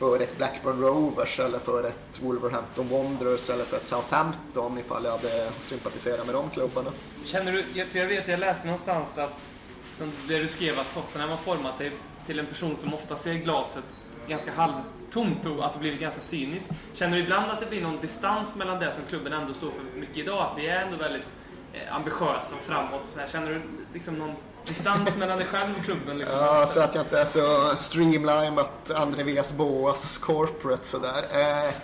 för 0.00 0.20
ett 0.20 0.36
Blackburn 0.36 0.80
Rovers 0.80 1.40
eller 1.40 1.58
för 1.58 1.84
ett 1.84 2.20
Wolverhampton 2.22 2.88
Wanderers 2.88 3.50
eller 3.50 3.64
för 3.64 3.76
ett 3.76 3.86
Southampton 3.86 4.78
ifall 4.78 5.04
jag 5.04 5.12
hade 5.12 5.50
sympatiserat 5.60 6.26
med 6.26 6.34
de 6.34 6.50
klubbarna. 6.50 6.90
Känner 7.24 7.52
du, 7.52 7.84
för 7.84 7.98
jag 7.98 8.06
vet, 8.06 8.28
jag 8.28 8.40
läste 8.40 8.66
någonstans 8.66 9.18
att 9.18 9.46
som 9.94 10.12
det 10.28 10.38
du 10.38 10.48
skrev 10.48 10.78
att 10.78 10.94
Tottenham 10.94 11.30
har 11.30 11.36
format 11.36 11.78
dig 11.78 11.92
till 12.26 12.38
en 12.38 12.46
person 12.46 12.76
som 12.76 12.94
ofta 12.94 13.16
ser 13.16 13.34
glaset 13.34 13.84
ganska 14.28 14.52
halvtomt 14.52 15.46
och 15.46 15.66
att 15.66 15.74
du 15.74 15.80
blivit 15.80 16.00
ganska 16.00 16.20
cynisk. 16.20 16.70
Känner 16.94 17.16
du 17.16 17.22
ibland 17.22 17.50
att 17.50 17.60
det 17.60 17.66
blir 17.66 17.82
någon 17.82 18.00
distans 18.00 18.56
mellan 18.56 18.80
det 18.80 18.92
som 18.92 19.02
klubben 19.08 19.32
ändå 19.32 19.54
står 19.54 19.70
för 19.70 20.00
mycket 20.00 20.16
idag? 20.16 20.46
Att 20.50 20.58
vi 20.58 20.66
är 20.66 20.82
ändå 20.82 20.96
väldigt 20.96 21.26
eh, 21.72 21.96
ambitiösa 21.96 22.54
och 22.54 22.62
framåt. 22.62 23.02
Så 23.04 23.20
här. 23.20 23.28
Känner 23.28 23.50
du 23.50 23.62
liksom 23.94 24.14
någon 24.14 24.34
distans 24.66 25.16
mellan 25.16 25.38
dig 25.38 25.46
själv 25.46 25.74
och 25.78 25.84
klubben? 25.84 26.18
Liksom? 26.18 26.38
Ja, 26.38 26.66
så 26.66 26.80
att 26.80 26.94
jag 26.94 27.04
inte 27.04 27.20
är 27.20 27.24
så 27.24 27.76
streamlinat 27.76 28.90
Andreas 28.90 29.52
Boas 29.52 30.18
corporate 30.18 30.86
sådär. 30.86 31.24
Eh, 31.32 31.74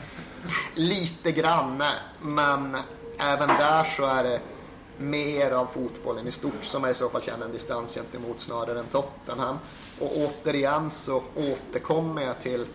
lite 0.75 1.33
grann, 1.33 1.83
men 2.21 2.77
även 3.19 3.49
där 3.49 3.85
så 3.85 4.05
är 4.05 4.23
det 4.23 4.41
mer 4.99 5.51
av 5.51 5.67
fotbollen 5.67 6.27
i 6.27 6.31
stort 6.31 6.65
som 6.65 6.83
jag 6.83 6.91
i 6.91 6.95
så 6.95 7.09
fall 7.09 7.23
känner 7.23 7.47
en 7.47 7.53
distans 7.53 7.95
gentemot 7.95 8.41
snarare 8.41 8.79
än 8.79 8.87
Tottenham. 8.87 9.59
Och 10.01 10.13
återigen 10.17 10.91
så 10.91 11.23
återkommer 11.35 12.23
jag 12.23 12.41
till 12.41 12.67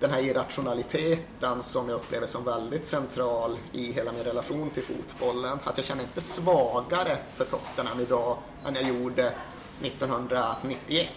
den 0.00 0.10
här 0.10 0.20
irrationaliteten 0.20 1.62
som 1.62 1.88
jag 1.88 1.96
upplever 1.96 2.26
som 2.26 2.44
väldigt 2.44 2.84
central 2.84 3.58
i 3.72 3.92
hela 3.92 4.12
min 4.12 4.24
relation 4.24 4.70
till 4.70 4.82
fotbollen. 4.82 5.58
Att 5.64 5.76
jag 5.76 5.86
känner 5.86 6.02
inte 6.02 6.20
svagare 6.20 7.16
för 7.34 7.44
Tottenham 7.44 8.00
idag 8.00 8.36
än 8.66 8.74
jag 8.74 8.84
gjorde 8.84 9.32
1991. 9.82 11.08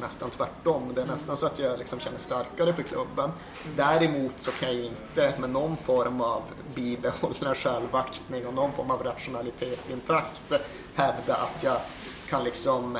Nästan 0.00 0.30
tvärtom. 0.30 0.92
Det 0.94 1.02
är 1.02 1.06
nästan 1.06 1.36
så 1.36 1.46
att 1.46 1.58
jag 1.58 1.78
liksom 1.78 2.00
känner 2.00 2.18
starkare 2.18 2.72
för 2.72 2.82
klubben. 2.82 3.30
Däremot 3.76 4.34
så 4.40 4.50
kan 4.50 4.68
jag 4.68 4.76
ju 4.76 4.84
inte 4.84 5.34
med 5.38 5.50
någon 5.50 5.76
form 5.76 6.20
av 6.20 6.42
bibehållen 6.74 7.54
självaktning 7.54 8.46
och 8.46 8.54
någon 8.54 8.72
form 8.72 8.90
av 8.90 9.02
rationalitet 9.02 9.90
intakt 9.90 10.52
hävda 10.94 11.34
att 11.34 11.62
jag 11.62 11.80
kan 12.28 12.44
liksom 12.44 12.98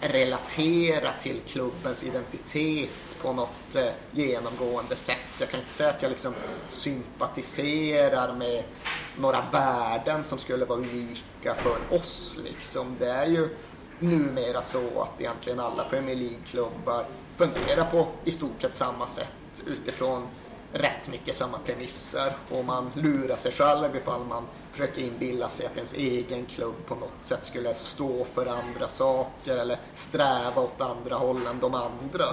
relatera 0.00 1.12
till 1.20 1.40
klubbens 1.46 2.04
identitet 2.04 3.16
på 3.22 3.32
något 3.32 3.76
eh, 3.76 3.88
genomgående 4.10 4.96
sätt. 4.96 5.16
Jag 5.40 5.50
kan 5.50 5.60
inte 5.60 5.72
säga 5.72 5.90
att 5.90 6.02
jag 6.02 6.10
liksom 6.10 6.34
sympatiserar 6.70 8.32
med 8.32 8.64
några 9.18 9.42
värden 9.52 10.24
som 10.24 10.38
skulle 10.38 10.64
vara 10.64 10.78
unika 10.78 11.54
för 11.54 11.96
oss. 11.96 12.38
Liksom. 12.44 12.96
Det 12.98 13.10
är 13.10 13.26
ju 13.26 13.56
numera 13.98 14.62
så 14.62 15.02
att 15.02 15.20
egentligen 15.20 15.60
alla 15.60 15.84
Premier 15.84 16.16
League-klubbar 16.16 17.04
fungerar 17.34 17.90
på 17.90 18.06
i 18.24 18.30
stort 18.30 18.62
sett 18.62 18.74
samma 18.74 19.06
sätt 19.06 19.62
utifrån 19.66 20.28
rätt 20.72 21.08
mycket 21.08 21.36
samma 21.36 21.58
premisser 21.58 22.36
och 22.50 22.64
man 22.64 22.90
lurar 22.94 23.36
sig 23.36 23.52
själv 23.52 23.96
ifall 23.96 24.24
man 24.24 24.44
försöker 24.70 25.02
inbilla 25.02 25.48
sig 25.48 25.66
att 25.66 25.76
ens 25.76 25.94
egen 25.94 26.46
klubb 26.46 26.74
på 26.86 26.94
något 26.94 27.12
sätt 27.22 27.44
skulle 27.44 27.74
stå 27.74 28.24
för 28.24 28.46
andra 28.46 28.88
saker 28.88 29.56
eller 29.56 29.78
sträva 29.94 30.62
åt 30.62 30.80
andra 30.80 31.16
håll 31.16 31.46
än 31.46 31.60
de 31.60 31.74
andra. 31.74 32.24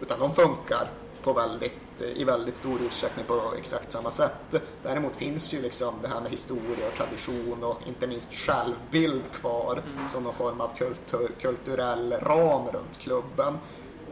Utan 0.00 0.18
de 0.18 0.34
funkar 0.34 0.88
på 1.22 1.32
väldigt, 1.32 2.02
i 2.14 2.24
väldigt 2.24 2.56
stor 2.56 2.80
utsträckning 2.80 3.24
på 3.26 3.40
exakt 3.58 3.92
samma 3.92 4.10
sätt. 4.10 4.62
Däremot 4.82 5.16
finns 5.16 5.54
ju 5.54 5.62
liksom 5.62 5.94
det 6.02 6.08
här 6.08 6.20
med 6.20 6.30
historia 6.30 6.88
och 6.88 6.94
tradition 6.96 7.64
och 7.64 7.78
inte 7.86 8.06
minst 8.06 8.32
självbild 8.34 9.32
kvar 9.32 9.82
som 10.08 10.24
någon 10.24 10.34
form 10.34 10.60
av 10.60 10.70
kultur, 10.78 11.30
kulturell 11.40 12.12
ram 12.12 12.66
runt 12.68 12.98
klubben. 12.98 13.58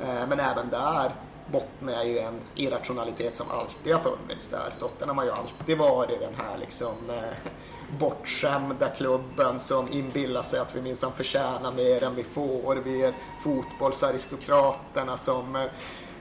Eh, 0.00 0.26
Men 0.28 0.40
även 0.40 0.68
där 0.70 1.12
bottnar 1.52 2.04
ju 2.04 2.18
en 2.18 2.40
irrationalitet 2.54 3.36
som 3.36 3.50
alltid 3.50 3.92
har 3.94 4.00
funnits 4.00 4.46
där. 4.46 4.74
Tottenham 4.80 5.18
har 5.18 5.24
ju 5.24 5.30
alltid 5.30 5.78
varit 5.78 6.20
den 6.20 6.34
här 6.34 6.58
liksom 6.58 6.94
eh, 7.10 7.50
bortskämda 7.98 8.88
klubben 8.88 9.58
som 9.58 9.92
inbillar 9.92 10.42
sig 10.42 10.60
att 10.60 10.76
vi 10.76 10.82
minsann 10.82 11.12
förtjänar 11.12 11.72
mer 11.72 12.02
än 12.04 12.14
vi 12.14 12.22
får. 12.24 12.76
Vi 12.76 13.02
är 13.02 13.14
fotbollsaristokraterna 13.44 15.16
som 15.16 15.56
eh, 15.56 15.62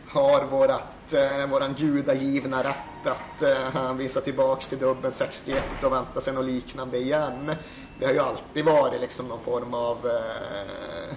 har 0.10 0.46
vårat, 0.46 1.14
eh, 1.14 1.50
våran 1.50 1.74
gudagivna 1.74 2.64
rätt 2.64 3.08
att 3.08 3.44
eh, 3.44 4.22
tillbaks 4.24 4.68
till 4.68 4.78
dubben 4.78 5.12
61 5.12 5.64
och 5.84 5.92
vänta 5.92 6.22
sig 6.22 6.34
något 6.34 6.46
liknande 6.46 6.98
igen. 6.98 7.52
Det 8.00 8.06
har 8.06 8.14
ju 8.14 8.20
alltid 8.20 8.66
varit 8.66 9.02
liksom 9.02 9.28
någon 9.28 9.42
form 9.42 9.74
av 9.74 9.98
eh, 10.08 11.16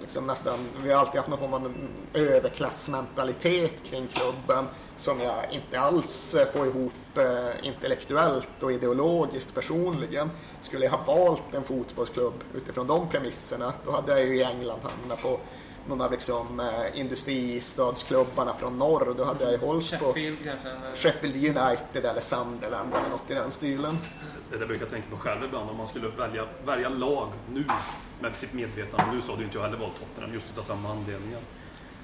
liksom 0.00 0.26
nästan, 0.26 0.58
vi 0.82 0.92
har 0.92 1.00
alltid 1.00 1.16
haft 1.16 1.28
någon 1.28 1.38
form 1.38 1.54
av 1.54 1.72
överklassmentalitet 2.14 3.84
kring 3.84 4.06
klubben 4.06 4.66
som 4.96 5.20
jag 5.20 5.52
inte 5.52 5.80
alls 5.80 6.34
eh, 6.34 6.46
får 6.46 6.66
ihop 6.66 6.92
eh, 7.16 7.66
intellektuellt 7.66 8.62
och 8.62 8.72
ideologiskt 8.72 9.54
personligen. 9.54 10.30
Skulle 10.62 10.84
jag 10.84 10.92
ha 10.92 11.14
valt 11.14 11.54
en 11.54 11.62
fotbollsklubb 11.62 12.44
utifrån 12.54 12.86
de 12.86 13.08
premisserna, 13.08 13.72
då 13.84 13.90
hade 13.90 14.12
jag 14.12 14.28
ju 14.28 14.36
i 14.36 14.42
England 14.42 14.80
hamnat 14.82 15.22
på 15.22 15.40
någon 15.90 16.00
av 16.00 16.10
liksom, 16.12 16.60
eh, 16.60 17.00
industristadsklubbarna 17.00 18.54
från 18.54 18.78
norr. 18.78 19.14
Då 19.16 19.24
hade 19.24 19.44
jag 19.44 19.52
ju 19.52 19.58
hållit 19.58 19.98
på 19.98 20.04
Sheffield 20.04 20.38
kanske? 20.44 20.68
eller- 20.68 20.96
Sheffield 20.96 21.36
United 21.36 22.04
eller 22.04 22.20
Sunderland 22.20 22.94
eller 22.94 23.08
något 23.08 23.30
i 23.30 23.34
den 23.34 23.50
stilen. 23.50 23.98
Det 24.50 24.56
där 24.58 24.66
brukar 24.66 24.82
jag 24.84 24.90
tänka 24.90 25.10
på 25.10 25.16
själv 25.16 25.44
ibland 25.44 25.70
om 25.70 25.76
man 25.76 25.86
skulle 25.86 26.08
välja, 26.08 26.46
välja 26.64 26.88
lag 26.88 27.28
nu 27.52 27.64
med 28.20 28.36
sitt 28.36 28.52
medvetande. 28.52 29.04
Nu 29.14 29.20
så 29.20 29.30
hade 29.30 29.38
ju 29.42 29.44
inte 29.46 29.58
jag 29.58 29.64
heller 29.64 29.78
valt 29.78 29.98
Tottenham 30.00 30.34
just 30.34 30.46
utav 30.52 30.62
samma 30.62 30.90
anledningar. 30.90 31.40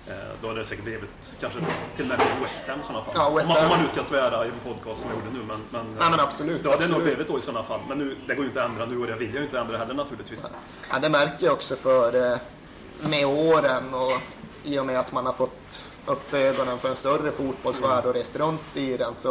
Eh, 0.09 0.15
då 0.43 0.49
hade 0.49 0.59
det 0.61 0.65
säkert 0.65 0.85
blivit 0.85 1.35
kanske 1.41 1.59
till 1.97 2.13
och 2.13 2.19
med 2.19 2.27
West 2.43 2.69
Ham 2.69 2.81
i 2.81 2.83
sådana 2.83 3.05
fall. 3.05 3.15
Ja, 3.17 3.31
West 3.31 3.49
om, 3.49 3.55
man, 3.55 3.63
om 3.65 3.69
man 3.71 3.83
nu 3.83 3.89
ska 3.89 4.03
svära 4.03 4.47
i 4.47 4.49
en 4.49 4.75
podcast 4.75 5.01
som 5.01 5.11
jag 5.11 5.19
gjorde 5.25 5.39
nu. 5.39 5.45
Men, 5.49 5.61
men, 5.71 5.97
Nej, 5.99 6.11
men 6.11 6.21
absolut, 6.21 6.63
Då 6.63 6.71
hade 6.71 6.83
det 6.83 6.89
nog 6.89 6.97
absolut. 6.97 7.15
blivit 7.17 7.33
då 7.33 7.39
i 7.39 7.41
sådana 7.41 7.63
fall. 7.63 7.81
Men 7.89 7.99
nu, 7.99 8.17
det 8.27 8.35
går 8.35 8.45
ju 8.45 8.49
inte 8.49 8.65
att 8.65 8.71
ändra 8.71 8.87
nu 8.87 8.99
och 9.01 9.07
det 9.07 9.15
vill 9.15 9.29
jag 9.29 9.37
ju 9.37 9.43
inte 9.43 9.59
ändra 9.59 9.79
heller 9.79 9.95
naturligtvis. 9.95 10.51
Ja, 10.91 10.99
det 10.99 11.09
märker 11.09 11.47
jag 11.47 11.53
också 11.53 11.77
för 11.77 12.33
eh, 12.33 12.39
med 13.01 13.27
åren 13.27 13.95
och 13.95 14.13
i 14.65 14.79
och 14.79 14.87
med 14.87 14.99
att 14.99 15.13
man 15.13 15.27
har 15.27 15.33
fått 15.33 15.79
upp 16.07 16.35
ögonen 16.35 16.79
för 16.79 16.89
en 16.89 16.97
större 16.97 17.33
fotbollsvärld 17.33 18.05
och 18.05 18.15
rest 18.15 18.37
runt 18.37 18.77
i 18.77 18.97
den 18.97 19.15
så 19.15 19.31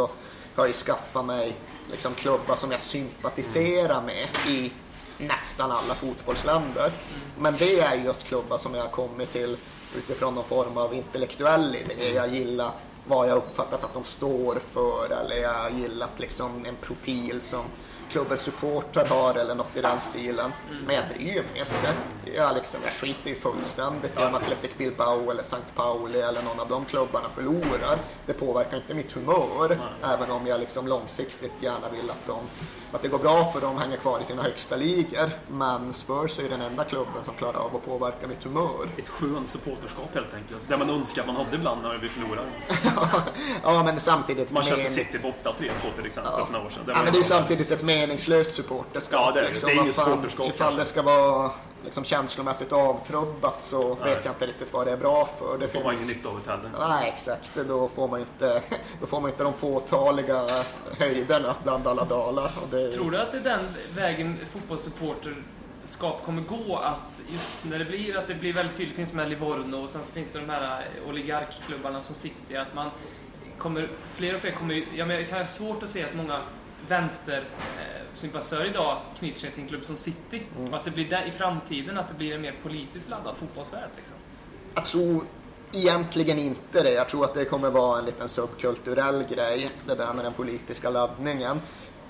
har 0.54 0.64
jag 0.64 0.66
ju 0.66 0.72
skaffat 0.72 1.24
mig 1.24 1.56
liksom 1.90 2.14
klubbar 2.14 2.54
som 2.54 2.70
jag 2.70 2.80
sympatiserar 2.80 4.02
med 4.02 4.28
i 4.48 4.72
nästan 5.18 5.72
alla 5.72 5.94
fotbollsländer. 5.94 6.92
Men 7.38 7.54
det 7.58 7.80
är 7.80 7.94
just 7.94 8.24
klubbar 8.24 8.58
som 8.58 8.74
jag 8.74 8.82
har 8.82 8.90
kommit 8.90 9.32
till 9.32 9.56
utifrån 9.96 10.34
någon 10.34 10.44
form 10.44 10.78
av 10.78 10.94
intellektuell 10.94 11.76
idé. 11.76 12.14
Jag 12.14 12.28
gillar 12.28 12.70
vad 13.06 13.28
jag 13.28 13.36
uppfattat 13.36 13.84
att 13.84 13.94
de 13.94 14.04
står 14.04 14.54
för 14.54 15.10
eller 15.10 15.36
jag 15.36 15.54
har 15.54 15.70
gillat 15.70 16.12
liksom 16.16 16.64
en 16.64 16.76
profil 16.76 17.40
som 17.40 17.64
klubbens 18.10 18.40
supportrar 18.40 19.06
har 19.06 19.34
eller 19.34 19.54
något 19.54 19.76
i 19.76 19.80
den 19.80 20.00
stilen. 20.00 20.52
Men 20.86 20.96
jag 20.96 21.04
bryr 21.08 21.34
mig 21.34 21.58
inte. 21.58 21.94
Jag, 22.34 22.54
liksom, 22.54 22.80
jag 22.84 22.92
skiter 22.92 23.28
ju 23.30 23.34
fullständigt 23.34 24.18
i 24.18 24.22
om 24.22 24.34
Athletic 24.34 24.70
Bilbao 24.78 25.30
eller 25.30 25.40
St. 25.40 25.56
Pauli 25.74 26.20
eller 26.20 26.42
någon 26.42 26.60
av 26.60 26.68
de 26.68 26.84
klubbarna 26.84 27.28
förlorar. 27.28 27.98
Det 28.26 28.32
påverkar 28.32 28.76
inte 28.76 28.94
mitt 28.94 29.12
humör, 29.12 29.78
även 30.04 30.30
om 30.30 30.46
jag 30.46 30.60
liksom 30.60 30.88
långsiktigt 30.88 31.52
gärna 31.60 31.88
vill 31.88 32.10
att, 32.10 32.26
de, 32.26 32.38
att 32.92 33.02
det 33.02 33.08
går 33.08 33.18
bra 33.18 33.44
för 33.52 33.60
dem 33.60 33.78
hänger 33.78 33.96
kvar 33.96 34.20
i 34.20 34.24
sina 34.24 34.42
högsta 34.42 34.76
ligor. 34.76 35.30
Men 35.48 35.92
Spurs 35.92 36.38
är 36.38 36.42
ju 36.42 36.48
den 36.48 36.60
enda 36.60 36.84
klubben 36.84 37.24
som 37.24 37.34
klarar 37.34 37.58
av 37.58 37.76
att 37.76 37.84
påverka 37.86 38.26
mitt 38.26 38.44
humör. 38.44 38.88
Ett 38.98 39.08
skönt 39.08 39.50
supporterskap 39.50 40.14
helt 40.14 40.34
enkelt. 40.34 40.60
Det 40.68 40.76
man 40.76 40.90
önskar 40.90 41.22
att 41.22 41.26
man 41.26 41.36
hade 41.36 41.56
ibland 41.56 41.82
när 41.82 41.98
vi 41.98 42.08
förlorar. 42.08 42.44
ja, 43.62 43.82
men 43.82 44.00
samtidigt... 44.00 44.50
Man 44.50 44.62
köpte 44.62 44.82
men- 44.82 44.92
City 44.92 45.18
borta 45.18 45.54
3-2 45.60 45.96
till 45.96 46.06
exempel 46.06 46.44
för 46.46 46.52
några 46.52 46.66
år 46.66 46.70
sedan. 46.70 46.84
Ja, 46.86 46.94
var 46.94 47.04
men 47.04 47.12
det 47.12 47.18
är 47.18 47.22
samtidigt 47.22 47.70
ett 47.70 47.82
meningslöst 48.00 48.52
supporterskap. 48.52 49.20
Ja, 49.20 49.30
det 49.32 49.40
är 49.40 49.42
det. 49.42 49.48
liksom. 49.48 49.68
Det 49.70 49.74
är 49.74 49.92
fan, 49.92 49.92
supporterskap, 49.92 50.48
Ifall 50.48 50.76
det 50.76 50.84
ska 50.84 51.02
vara 51.02 51.50
liksom, 51.84 52.04
känslomässigt 52.04 52.72
avtrubbat 52.72 53.62
så 53.62 53.88
Nej. 54.00 54.14
vet 54.14 54.24
jag 54.24 54.34
inte 54.34 54.46
riktigt 54.46 54.72
vad 54.72 54.86
det 54.86 54.92
är 54.92 54.96
bra 54.96 55.24
för. 55.38 55.58
Det 55.58 55.68
får 55.68 55.80
man 55.84 55.94
ingen 55.94 56.06
nytta 56.06 56.28
av 56.28 56.40
det 56.44 56.50
heller. 56.50 56.88
Nej, 56.88 57.08
exakt. 57.14 57.50
Då 57.68 57.88
får 57.88 58.08
man 58.08 58.20
inte, 58.20 58.62
då 59.00 59.06
får 59.06 59.20
man 59.20 59.30
inte 59.30 59.42
de 59.44 59.52
fåtaliga 59.52 60.46
höjderna 60.98 61.54
bland 61.62 61.86
alla 61.86 62.04
dalar. 62.04 62.52
Och 62.62 62.68
det, 62.70 62.92
Tror 62.92 63.10
du 63.10 63.18
att 63.18 63.32
det 63.32 63.38
är 63.38 63.42
den 63.42 63.60
vägen 63.94 64.38
fotbollssupporterskap 64.52 66.22
kommer 66.24 66.42
gå? 66.42 66.76
Att 66.76 67.20
just 67.28 67.64
när 67.64 67.78
det 67.78 67.84
blir, 67.84 68.16
att 68.16 68.26
det 68.28 68.34
blir 68.34 68.52
väldigt 68.52 68.76
tydligt, 68.76 68.94
det 68.94 68.96
finns 68.96 69.12
med 69.12 69.28
Livorno 69.28 69.76
och 69.84 69.90
sen 69.90 70.00
så 70.06 70.12
finns 70.12 70.32
det 70.32 70.38
de 70.38 70.50
här 70.50 70.80
eh, 71.02 71.08
oligarkklubbarna 71.08 72.02
som 72.02 72.14
City, 72.14 72.56
att 72.56 72.74
man 72.74 72.90
kommer, 73.58 73.88
fler 74.14 74.34
och 74.34 74.40
fler 74.40 74.50
kommer 74.50 74.74
ju- 74.74 74.86
ja, 74.94 75.06
men 75.06 75.16
jag 75.16 75.28
kan 75.28 75.38
ha 75.38 75.46
svårt 75.46 75.82
att 75.82 75.90
se 75.90 76.04
att 76.04 76.14
många 76.14 76.40
vänstersympatisörer 76.88 78.64
idag 78.64 78.98
knyter 79.18 79.40
sig 79.40 79.50
till 79.50 79.62
en 79.62 79.68
klubb 79.68 79.84
som 79.84 79.96
City. 79.96 80.42
Mm. 80.58 80.72
Och 80.72 80.78
att 80.78 80.84
det 80.84 80.90
blir 80.90 81.10
där, 81.10 81.24
i 81.26 81.30
framtiden 81.30 81.98
att 81.98 82.08
det 82.08 82.14
blir 82.14 82.34
en 82.34 82.40
mer 82.40 82.54
politiskt 82.62 83.08
laddad 83.08 83.36
fotbollsvärld. 83.36 83.90
Liksom. 83.96 84.16
Jag 84.74 84.84
tror 84.84 85.24
egentligen 85.72 86.38
inte 86.38 86.82
det. 86.82 86.92
Jag 86.92 87.08
tror 87.08 87.24
att 87.24 87.34
det 87.34 87.44
kommer 87.44 87.70
vara 87.70 87.98
en 87.98 88.04
liten 88.04 88.28
subkulturell 88.28 89.24
grej, 89.30 89.70
det 89.86 89.94
där 89.94 90.14
med 90.14 90.24
den 90.24 90.32
politiska 90.32 90.90
laddningen. 90.90 91.60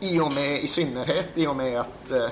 I 0.01 0.21
och 0.21 0.33
med, 0.33 0.63
i 0.63 0.67
synnerhet 0.67 1.29
i 1.35 1.47
och 1.47 1.57
med 1.57 1.81
att 1.81 2.11
eh, 2.11 2.29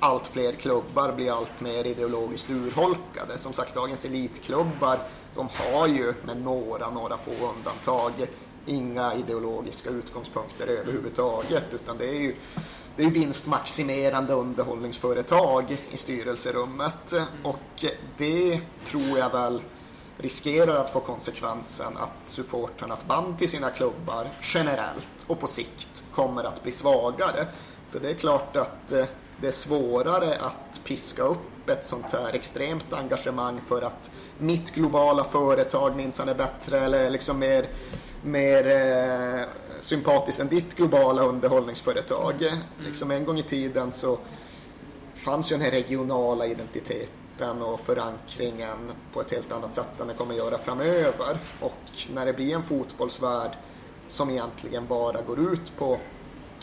allt 0.00 0.26
fler 0.26 0.52
klubbar 0.52 1.12
blir 1.12 1.32
allt 1.32 1.60
mer 1.60 1.84
ideologiskt 1.84 2.50
urholkade. 2.50 3.38
Som 3.38 3.52
sagt, 3.52 3.74
dagens 3.74 4.04
elitklubbar, 4.04 4.98
de 5.34 5.48
har 5.48 5.86
ju 5.86 6.14
med 6.22 6.36
några, 6.42 6.90
några 6.90 7.16
få 7.16 7.30
undantag 7.30 8.12
inga 8.66 9.14
ideologiska 9.14 9.90
utgångspunkter 9.90 10.66
överhuvudtaget 10.66 11.64
utan 11.74 11.98
det 11.98 12.08
är 12.08 12.20
ju 12.20 12.34
det 12.96 13.04
är 13.04 13.10
vinstmaximerande 13.10 14.32
underhållningsföretag 14.32 15.76
i 15.90 15.96
styrelserummet 15.96 17.12
och 17.42 17.84
det 18.16 18.60
tror 18.86 19.18
jag 19.18 19.30
väl 19.30 19.62
riskerar 20.18 20.76
att 20.76 20.90
få 20.90 21.00
konsekvensen 21.00 21.96
att 21.96 22.28
supporternas 22.28 23.06
band 23.06 23.38
till 23.38 23.48
sina 23.48 23.70
klubbar 23.70 24.28
generellt 24.42 25.24
och 25.26 25.40
på 25.40 25.46
sikt 25.46 26.04
kommer 26.14 26.44
att 26.44 26.62
bli 26.62 26.72
svagare. 26.72 27.46
För 27.90 28.00
det 28.00 28.10
är 28.10 28.14
klart 28.14 28.56
att 28.56 28.92
eh, 28.92 29.04
det 29.40 29.46
är 29.46 29.52
svårare 29.52 30.36
att 30.36 30.80
piska 30.84 31.22
upp 31.22 31.68
ett 31.68 31.84
sånt 31.84 32.12
här 32.12 32.34
extremt 32.34 32.92
engagemang 32.92 33.60
för 33.60 33.82
att 33.82 34.10
mitt 34.38 34.74
globala 34.74 35.24
företag 35.24 35.96
minsann 35.96 36.28
är 36.28 36.34
bättre 36.34 36.80
eller 36.80 37.10
liksom 37.10 37.38
mer, 37.38 37.66
mer 38.22 38.66
eh, 38.66 39.46
sympatiskt 39.80 40.40
än 40.40 40.48
ditt 40.48 40.76
globala 40.76 41.22
underhållningsföretag. 41.22 42.34
Liksom 42.84 43.10
en 43.10 43.24
gång 43.24 43.38
i 43.38 43.42
tiden 43.42 43.92
så 43.92 44.18
fanns 45.14 45.52
ju 45.52 45.56
den 45.56 45.64
här 45.64 45.70
regionala 45.70 46.46
identiteten 46.46 47.62
och 47.62 47.80
förankringen 47.80 48.92
på 49.12 49.20
ett 49.20 49.30
helt 49.30 49.52
annat 49.52 49.74
sätt 49.74 50.00
än 50.00 50.06
det 50.06 50.14
kommer 50.14 50.34
göra 50.34 50.58
framöver. 50.58 51.38
Och 51.60 51.74
när 52.14 52.26
det 52.26 52.32
blir 52.32 52.54
en 52.54 52.62
fotbollsvärld 52.62 53.50
som 54.06 54.30
egentligen 54.30 54.86
bara 54.86 55.22
går 55.22 55.38
ut 55.52 55.76
på 55.78 55.98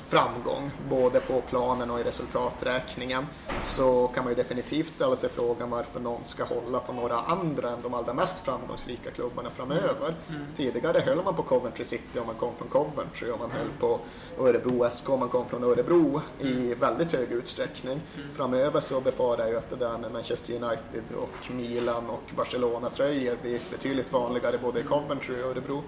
framgång, 0.10 0.72
både 0.90 1.20
på 1.20 1.42
planen 1.42 1.92
och 1.92 2.00
i 2.00 2.04
resultaträkningen, 2.04 3.26
så 3.64 4.08
kan 4.08 4.24
man 4.24 4.32
ju 4.32 4.36
definitivt 4.36 4.94
ställa 4.94 5.16
sig 5.16 5.30
frågan 5.30 5.70
varför 5.70 6.00
någon 6.00 6.26
ska 6.26 6.44
hålla 6.44 6.80
på 6.80 6.94
några 6.94 7.20
andra 7.20 7.70
än 7.70 7.82
de 7.84 7.94
allra 7.94 8.14
mest 8.14 8.46
framgångsrika 8.46 9.12
klubbarna 9.12 9.50
framöver. 9.50 10.16
Tidigare 10.58 11.00
höll 11.00 11.24
man 11.24 11.36
på 11.36 11.44
Coventry 11.44 11.86
City 11.86 12.20
om 12.20 12.26
man 12.26 12.36
kom 12.36 12.56
från 12.56 12.68
Coventry 12.68 13.32
och 13.32 13.40
man 13.40 13.52
höll 13.52 13.70
på 13.80 14.00
Örebro 14.40 14.90
SK 14.92 15.10
om 15.10 15.20
man 15.20 15.30
kom 15.30 15.46
från 15.46 15.64
Örebro 15.64 16.22
i 16.40 16.74
väldigt 16.74 17.12
hög 17.14 17.32
utsträckning. 17.32 18.02
Framöver 18.34 18.80
så 18.80 19.02
befarar 19.02 19.40
jag 19.40 19.50
ju 19.50 19.58
att 19.58 19.70
det 19.70 19.76
där 19.76 19.98
med 19.98 20.12
Manchester 20.12 20.54
United 20.54 21.04
och 21.18 21.52
Milan 21.52 22.10
och 22.10 22.24
Barcelona-tröjor 22.36 23.38
blir 23.42 23.60
betydligt 23.72 24.12
vanligare 24.12 24.58
både 24.58 24.80
i 24.80 24.84
Coventry 24.84 25.44
och 25.44 25.50
Örebro. 25.50 25.84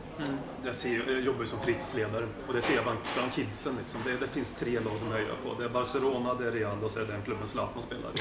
Jag, 0.65 0.75
ser, 0.75 1.03
jag 1.07 1.21
jobbar 1.21 1.41
ju 1.41 1.47
som 1.47 1.59
fritidsledare 1.59 2.27
och 2.47 2.53
det 2.53 2.61
ser 2.61 2.75
jag 2.75 2.83
bland, 2.83 2.99
bland 3.15 3.33
kidsen. 3.33 3.75
Liksom. 3.79 3.99
Det, 4.05 4.10
det 4.19 4.27
finns 4.27 4.53
tre 4.53 4.79
lag 4.79 4.93
de 5.05 5.11
höjer 5.11 5.33
på. 5.45 5.53
Det 5.59 5.65
är 5.65 5.69
Barcelona, 5.69 6.33
det 6.33 6.47
är 6.47 6.51
Real 6.51 6.83
och 6.83 6.91
så 6.91 6.99
är 6.99 7.03
det 7.05 7.11
den 7.11 7.21
klubben 7.21 7.47
Zlatan 7.47 7.81
spelar 7.81 8.09
i. 8.09 8.19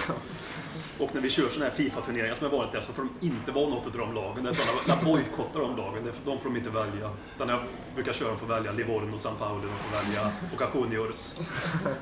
Och 1.02 1.14
när 1.14 1.20
vi 1.20 1.30
kör 1.30 1.48
sådana 1.48 1.70
här 1.70 1.76
Fifa-turneringar 1.76 2.34
som 2.34 2.50
har 2.50 2.58
varit 2.58 2.72
där 2.72 2.80
så 2.80 2.92
får 2.92 3.02
de 3.02 3.26
inte 3.26 3.52
vara 3.52 3.68
något 3.68 3.86
av 3.86 3.92
de 3.92 4.14
lagen. 4.14 4.44
Det 4.44 4.50
är 4.50 4.54
sådana, 4.54 4.72
jag 4.86 4.98
bojkottar 5.04 5.60
de 5.60 5.76
lagen. 5.76 6.04
Det- 6.04 6.12
De 6.24 6.38
får 6.40 6.48
de 6.50 6.56
inte 6.56 6.70
välja. 6.70 7.10
Utan 7.36 7.48
jag 7.48 7.60
brukar 7.94 8.12
köra, 8.12 8.28
de 8.28 8.38
får 8.38 8.46
välja 8.46 8.72
Livorno, 8.72 9.18
San 9.18 9.36
Paolo, 9.36 9.60
de 9.62 9.68
får 9.90 10.04
välja 10.04 10.32
Boca 10.50 10.68
Juniors, 10.74 11.34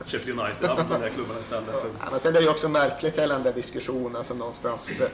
Sheffield 0.07 0.41
United, 0.41 0.69
de 0.91 1.01
där 1.01 1.09
klubbarna 1.09 1.41
istället. 1.41 1.67
För, 1.71 1.91
Ja, 2.01 2.07
men 2.11 2.21
sen 2.21 2.31
är 2.37 2.39
det 2.39 2.45
ju 2.45 2.51
också 2.51 2.69
märkligt 2.69 3.19
hela 3.19 3.35
den 3.35 3.43
där 3.43 3.53
diskussionen 3.53 4.25
som 4.25 4.39
någonstans 4.39 5.01
eh, 5.01 5.09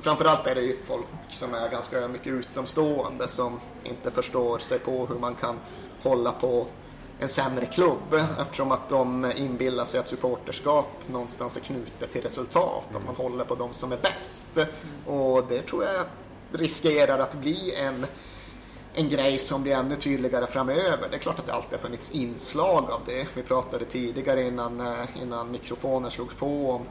Framförallt 0.00 0.46
är 0.46 0.54
det 0.54 0.60
ju 0.60 0.76
folk 0.86 1.06
som 1.28 1.54
är 1.54 1.68
ganska 1.68 2.08
mycket 2.08 2.26
utomstående 2.32 3.28
som 3.28 3.60
inte 3.84 4.10
förstår 4.10 4.58
sig 4.58 4.78
på 4.78 5.06
hur 5.06 5.18
man 5.18 5.34
kan 5.34 5.58
hålla 6.02 6.32
på 6.32 6.66
en 7.20 7.28
sämre 7.28 7.66
klubb 7.66 8.14
eftersom 8.40 8.72
att 8.72 8.88
de 8.88 9.32
inbillar 9.36 9.84
sig 9.84 10.00
att 10.00 10.08
supporterskap 10.08 10.88
någonstans 11.06 11.56
är 11.56 11.60
knutet 11.60 12.12
till 12.12 12.22
resultat, 12.22 12.84
att 12.94 13.06
man 13.06 13.16
håller 13.16 13.44
på 13.44 13.54
de 13.54 13.74
som 13.74 13.92
är 13.92 13.98
bäst. 14.02 14.58
Och 15.06 15.44
det 15.48 15.62
tror 15.62 15.84
jag 15.84 16.02
riskerar 16.52 17.18
att 17.18 17.34
bli 17.34 17.74
en 17.74 18.06
en 18.94 19.08
grej 19.08 19.38
som 19.38 19.62
blir 19.62 19.74
ännu 19.74 19.96
tydligare 19.96 20.46
framöver. 20.46 21.08
Det 21.10 21.16
är 21.16 21.20
klart 21.20 21.38
att 21.38 21.46
det 21.46 21.52
alltid 21.52 21.72
har 21.72 21.78
funnits 21.78 22.10
inslag 22.10 22.90
av 22.90 23.00
det. 23.06 23.26
Vi 23.34 23.42
pratade 23.42 23.84
tidigare 23.84 24.42
innan, 24.42 24.80
eh, 24.80 25.22
innan 25.22 25.50
mikrofonen 25.50 26.10
slogs 26.10 26.34
på 26.34 26.70
om 26.70 26.82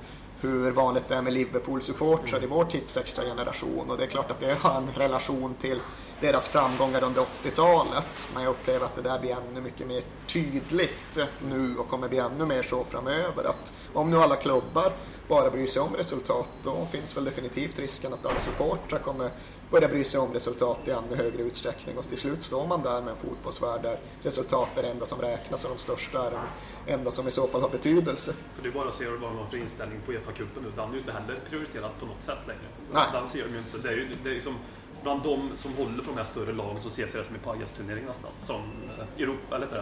hur 0.41 0.71
vanligt 0.71 1.09
det 1.09 1.15
är 1.15 1.21
med 1.21 1.33
Liverpool-supportrar 1.33 2.43
i 2.43 2.47
vår 2.47 2.65
Tipsextra-generation 2.65 3.89
och 3.89 3.97
det 3.97 4.03
är 4.03 4.07
klart 4.07 4.31
att 4.31 4.39
det 4.39 4.59
har 4.59 4.77
en 4.77 4.89
relation 4.95 5.55
till 5.61 5.79
deras 6.21 6.47
framgångar 6.47 7.03
under 7.03 7.21
80-talet. 7.21 8.27
Men 8.33 8.43
jag 8.43 8.49
upplever 8.49 8.85
att 8.85 8.95
det 8.95 9.01
där 9.01 9.19
blir 9.19 9.31
ännu 9.31 9.61
mycket 9.61 9.87
mer 9.87 10.03
tydligt 10.27 11.19
nu 11.49 11.77
och 11.77 11.89
kommer 11.89 12.07
bli 12.07 12.17
ännu 12.17 12.45
mer 12.45 12.63
så 12.63 12.83
framöver. 12.83 13.43
Att 13.43 13.73
om 13.93 14.11
nu 14.11 14.17
alla 14.17 14.35
klubbar 14.35 14.91
bara 15.27 15.49
bryr 15.49 15.67
sig 15.67 15.81
om 15.81 15.95
resultat 15.95 16.49
då 16.63 16.87
finns 16.91 17.17
väl 17.17 17.25
definitivt 17.25 17.79
risken 17.79 18.13
att 18.13 18.25
alla 18.25 18.39
supportrar 18.39 18.99
kommer 18.99 19.29
börja 19.73 19.87
bry 19.87 20.03
sig 20.03 20.19
om 20.19 20.33
resultat 20.33 20.79
i 20.85 20.91
ännu 20.91 21.15
högre 21.15 21.43
utsträckning 21.43 21.97
och 21.97 22.05
till 22.05 22.17
slut 22.17 22.43
står 22.43 22.67
man 22.67 22.81
där 22.81 23.01
med 23.01 23.11
en 23.11 23.17
fotbollsvärld 23.17 23.81
där 23.81 23.99
resultat 24.21 24.69
är 24.77 24.81
det 24.81 24.89
enda 24.89 25.05
som 25.05 25.21
räknas 25.21 25.63
och 25.63 25.69
de 25.69 25.77
största 25.77 26.27
är 26.27 26.31
de 26.31 26.91
enda 26.91 27.11
som 27.11 27.27
i 27.27 27.31
så 27.31 27.47
fall 27.47 27.61
har 27.61 27.69
betydelse. 27.69 28.33
för 28.55 28.63
det 28.63 28.69
är 28.69 28.73
bara 28.73 28.87
att 28.87 28.93
se 28.93 29.05
vad 29.09 29.21
de 29.21 29.37
har 29.37 29.45
för 29.45 29.57
inställning 29.57 29.99
på 30.05 30.11
Uefa-cupen 30.11 30.63
nu. 30.63 30.71
Den 30.75 30.89
är 30.89 30.93
ju 30.93 30.99
inte 30.99 31.11
heller 31.11 31.39
prioriterad 31.49 31.91
på 31.99 32.05
något 32.05 32.21
sätt 32.21 32.37
längre. 32.47 32.61
Nej. 32.93 33.03
Den 33.13 33.27
ser 33.27 33.43
de 33.43 33.53
ju 33.53 33.57
inte. 33.57 33.77
Det 33.77 33.89
är 33.89 33.93
ju, 33.93 34.07
det 34.23 34.29
är 34.29 34.33
ju 34.33 34.41
som 34.41 34.55
bland 35.03 35.23
de 35.23 35.49
som 35.55 35.73
håller 35.73 36.03
på 36.03 36.09
de 36.11 36.17
här 36.17 36.23
större 36.23 36.53
lagen 36.53 36.81
så 36.81 36.87
ses 36.87 37.11
det 37.11 37.23
som 37.25 37.35
en 37.35 37.41
pajasturnering 37.41 38.05
nästan. 38.05 38.31
Som 38.39 38.61
eh, 38.99 39.23
Europa, 39.23 39.55
eller 39.55 39.65
inte 39.65 39.75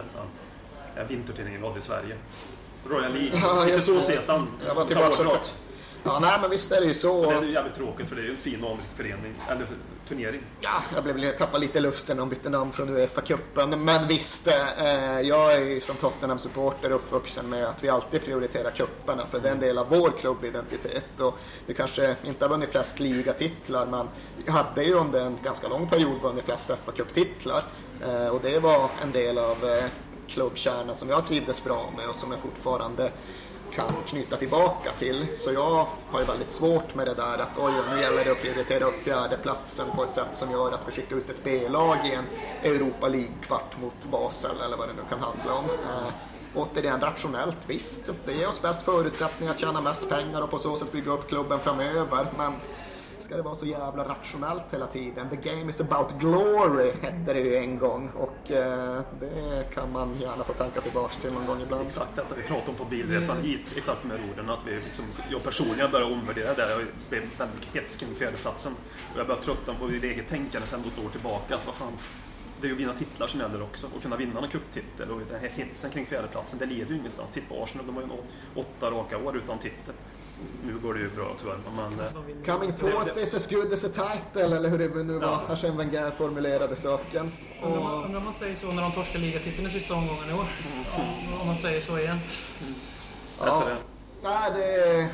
det, 0.94 1.00
eh, 1.00 1.06
vinterturneringen 1.08 1.60
vi 1.60 1.66
hade 1.66 1.78
i 1.78 1.82
Sverige. 1.82 2.16
Royal 2.86 3.12
League, 3.12 3.40
Ja, 3.42 3.64
lite 3.64 3.80
så 3.80 3.92
det. 3.92 3.98
ses 3.98 4.26
den. 4.26 4.46
Jag 4.66 4.74
var 4.74 4.84
tillbaka 4.84 5.38
Ja, 6.04 6.18
nej 6.18 6.38
men 6.40 6.50
visst 6.50 6.72
är 6.72 6.80
det 6.80 6.86
ju 6.86 6.94
så. 6.94 7.30
Det 7.30 7.36
är 7.36 7.42
ju 7.42 7.52
jävligt 7.52 7.74
tråkigt 7.74 8.08
för 8.08 8.16
det 8.16 8.22
är 8.22 8.24
ju 8.24 8.30
en 8.30 8.36
fin 8.36 8.64
och 8.64 8.70
anrik 8.70 8.86
förening, 8.94 9.34
eller 9.48 9.66
turnering. 10.12 10.42
Ja, 10.60 10.82
jag 10.94 11.04
blev 11.04 11.36
tappade 11.36 11.58
lite 11.58 11.80
lusten 11.80 12.16
när 12.16 12.22
de 12.22 12.30
bytte 12.30 12.50
namn 12.50 12.72
från 12.72 12.88
Uefa-cupen. 12.88 13.76
Men 13.76 14.08
visst, 14.08 14.48
eh, 14.48 14.84
eh, 14.84 15.20
jag 15.20 15.54
är 15.54 15.60
ju 15.60 15.80
som 15.80 15.96
Tottenham-supporter 15.96 16.90
uppvuxen 16.90 17.50
med 17.50 17.66
att 17.66 17.84
vi 17.84 17.88
alltid 17.88 18.24
prioriterar 18.24 18.70
cuperna 18.70 19.26
för 19.26 19.40
det 19.40 19.48
är 19.48 19.52
en 19.52 19.60
del 19.60 19.78
av 19.78 19.88
vår 19.88 20.10
klubbidentitet. 20.20 21.20
Och 21.20 21.38
vi 21.66 21.74
kanske 21.74 22.16
inte 22.24 22.44
har 22.44 22.50
vunnit 22.50 22.70
flest 22.70 23.00
ligatitlar 23.00 23.86
men 23.86 24.08
vi 24.44 24.50
hade 24.50 24.84
ju 24.84 24.94
under 24.94 25.26
en 25.26 25.38
ganska 25.44 25.68
lång 25.68 25.88
period 25.88 26.20
vunnit 26.22 26.44
flest 26.44 26.70
FA-cuptitlar. 26.70 27.62
Eh, 28.04 28.26
och 28.26 28.40
det 28.42 28.58
var 28.58 28.90
en 29.02 29.12
del 29.12 29.38
av 29.38 29.64
eh, 29.64 29.84
klubbkärnan 30.28 30.94
som 30.94 31.08
jag 31.08 31.26
trivdes 31.26 31.64
bra 31.64 31.90
med 31.96 32.08
och 32.08 32.14
som 32.14 32.30
jag 32.30 32.40
fortfarande 32.40 33.12
kan 33.74 33.90
knyta 34.06 34.36
tillbaka 34.36 34.90
till. 34.98 35.26
Så 35.34 35.52
jag 35.52 35.86
har 36.10 36.20
ju 36.20 36.26
väldigt 36.26 36.50
svårt 36.50 36.94
med 36.94 37.06
det 37.06 37.14
där 37.14 37.38
att 37.38 37.58
oj, 37.58 37.72
nu 37.90 38.00
gäller 38.00 38.24
det 38.24 38.32
att 38.32 38.40
prioritera 38.40 38.84
upp 38.84 39.04
fjärdeplatsen 39.04 39.86
på 39.96 40.02
ett 40.04 40.14
sätt 40.14 40.28
som 40.32 40.50
gör 40.50 40.72
att 40.72 40.80
vi 40.86 40.92
skickar 40.92 41.16
ut 41.16 41.30
ett 41.30 41.44
B-lag 41.44 41.96
i 42.06 42.14
en 42.14 42.24
Europa 42.62 43.08
League-kvart 43.08 43.80
mot 43.80 44.04
Basel 44.10 44.60
eller 44.66 44.76
vad 44.76 44.88
det 44.88 44.94
nu 44.94 45.02
kan 45.08 45.18
handla 45.20 45.54
om. 45.54 45.64
Eh, 45.64 46.12
återigen, 46.54 47.00
rationellt 47.00 47.58
visst. 47.66 48.10
Det 48.26 48.32
ger 48.32 48.48
oss 48.48 48.62
bäst 48.62 48.82
förutsättningar 48.82 49.52
att 49.52 49.60
tjäna 49.60 49.80
mest 49.80 50.08
pengar 50.08 50.42
och 50.42 50.50
på 50.50 50.58
så 50.58 50.76
sätt 50.76 50.92
bygga 50.92 51.12
upp 51.12 51.28
klubben 51.28 51.60
framöver. 51.60 52.26
Men 52.38 52.52
ska 53.32 53.36
det 53.36 53.42
vara 53.42 53.54
så 53.54 53.66
jävla 53.66 54.04
rationellt 54.04 54.62
hela 54.70 54.86
tiden? 54.86 55.28
The 55.30 55.50
game 55.50 55.70
is 55.70 55.80
about 55.80 56.20
glory 56.20 56.92
hette 57.02 57.32
det 57.32 57.40
ju 57.40 57.56
en 57.56 57.78
gång 57.78 58.10
och 58.16 58.50
eh, 58.50 59.00
det 59.20 59.74
kan 59.74 59.92
man 59.92 60.16
gärna 60.20 60.44
få 60.44 60.52
tanka 60.52 60.80
tillbaks 60.80 61.18
till 61.18 61.32
någon 61.32 61.46
gång 61.46 61.60
ibland. 61.62 61.86
Exakt 61.86 62.16
detta 62.16 62.34
vi 62.34 62.42
pratade 62.42 62.70
om 62.70 62.74
på 62.74 62.84
bilresan 62.84 63.36
hit, 63.42 63.72
exakt 63.76 64.04
med 64.04 64.20
orden. 64.30 64.50
Att 64.50 64.66
vi, 64.66 64.80
liksom, 64.80 65.04
jag 65.30 65.42
personligen 65.42 65.90
börjar 65.90 66.12
omvärdera 66.12 66.54
det. 66.54 66.70
Jag 66.70 66.80
blev 67.08 67.22
väldigt 67.38 67.64
hets 67.74 67.96
kring 67.96 68.14
fjärdeplatsen. 68.14 68.72
Och 69.12 69.18
jag 69.18 69.26
börjar 69.26 69.40
tröttna 69.40 69.74
på 69.74 69.86
mitt 69.86 70.04
eget 70.04 70.28
tänkande 70.28 70.66
sedan 70.66 70.80
ett 70.80 71.04
år 71.04 71.10
tillbaka. 71.10 71.54
Att 71.54 71.66
vad 71.66 71.74
fan, 71.74 71.92
det 72.60 72.66
är 72.66 72.68
ju 72.68 72.74
att 72.74 72.80
vinna 72.80 72.94
titlar 72.94 73.26
som 73.26 73.40
gäller 73.40 73.62
också. 73.62 73.86
Och 73.96 74.02
kunna 74.02 74.16
vinna 74.16 74.40
en 74.40 74.48
cuptitel. 74.48 75.10
Och 75.10 75.20
den 75.30 75.40
här 75.40 75.48
hetsen 75.48 75.90
kring 75.90 76.06
fjärdeplatsen, 76.06 76.58
det 76.58 76.66
leder 76.66 76.90
ju 76.90 76.96
ingenstans. 76.96 77.32
Titta 77.32 77.48
på 77.48 77.62
Arsenal, 77.62 77.86
de 77.86 77.96
har 77.96 78.02
ju 78.02 78.08
åtta 78.54 78.90
raka 78.90 79.18
år 79.18 79.36
utan 79.36 79.58
titel. 79.58 79.94
Nu 80.66 80.78
går 80.82 80.94
det 80.94 81.00
ju 81.00 81.10
bra 81.10 81.34
tyvärr, 81.40 81.54
eh, 81.54 82.54
Coming 82.54 82.72
forth 82.72 83.18
is 83.18 83.34
as 83.34 83.46
good 83.50 83.72
as 83.72 83.84
a 83.84 83.88
title, 83.88 84.56
eller 84.56 84.68
hur 84.68 84.78
det 84.78 84.88
nu 85.02 85.12
var 85.18 85.26
Ja. 85.28 85.54
Arsène 85.54 85.76
Wenger 85.76 86.10
formulerade 86.10 86.76
saken. 86.76 87.32
Undrar 87.62 87.80
Och, 87.80 88.04
undrar 88.04 88.18
om 88.18 88.24
man 88.24 88.34
säger 88.34 88.56
så 88.56 88.66
när 88.72 88.82
de 88.82 88.92
torskar 88.92 89.18
ligatiteln 89.18 89.66
i 89.66 89.70
sista 89.70 89.94
omgången 89.94 90.30
i 90.30 90.32
år. 90.32 90.46
Om- 90.96 91.40
Om 91.40 91.46
man 91.46 91.56
säger 91.56 91.80
så 91.80 91.98
igen. 91.98 92.18
alltså, 93.40 93.68
ja, 93.70 93.76
nej, 94.22 94.52
det, 94.56 94.74
är- 94.74 95.08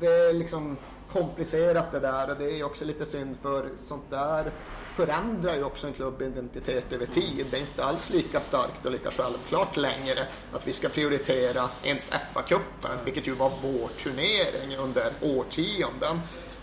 det 0.00 0.06
är 0.06 0.32
liksom 0.32 0.76
komplicerat 1.12 1.92
det 1.92 2.00
där 2.00 2.30
och 2.30 2.36
det 2.36 2.58
är 2.60 2.64
också 2.64 2.84
lite 2.84 3.06
synd 3.06 3.36
för 3.42 3.68
sånt 3.78 4.10
där 4.10 4.50
förändrar 4.94 5.56
ju 5.56 5.64
också 5.64 5.86
en 5.86 5.92
klubbidentitet 5.92 6.92
över 6.92 7.06
tid. 7.06 7.46
Det 7.50 7.56
är 7.56 7.60
inte 7.60 7.84
alls 7.84 8.10
lika 8.10 8.40
starkt 8.40 8.86
och 8.86 8.92
lika 8.92 9.10
självklart 9.10 9.76
längre 9.76 10.26
att 10.52 10.68
vi 10.68 10.72
ska 10.72 10.88
prioritera 10.88 11.68
ens 11.82 12.12
FA-cupen, 12.12 13.04
vilket 13.04 13.26
ju 13.26 13.32
var 13.32 13.52
vår 13.62 13.88
turnering 13.88 14.76
under 14.78 15.12
årtionden. 15.20 16.20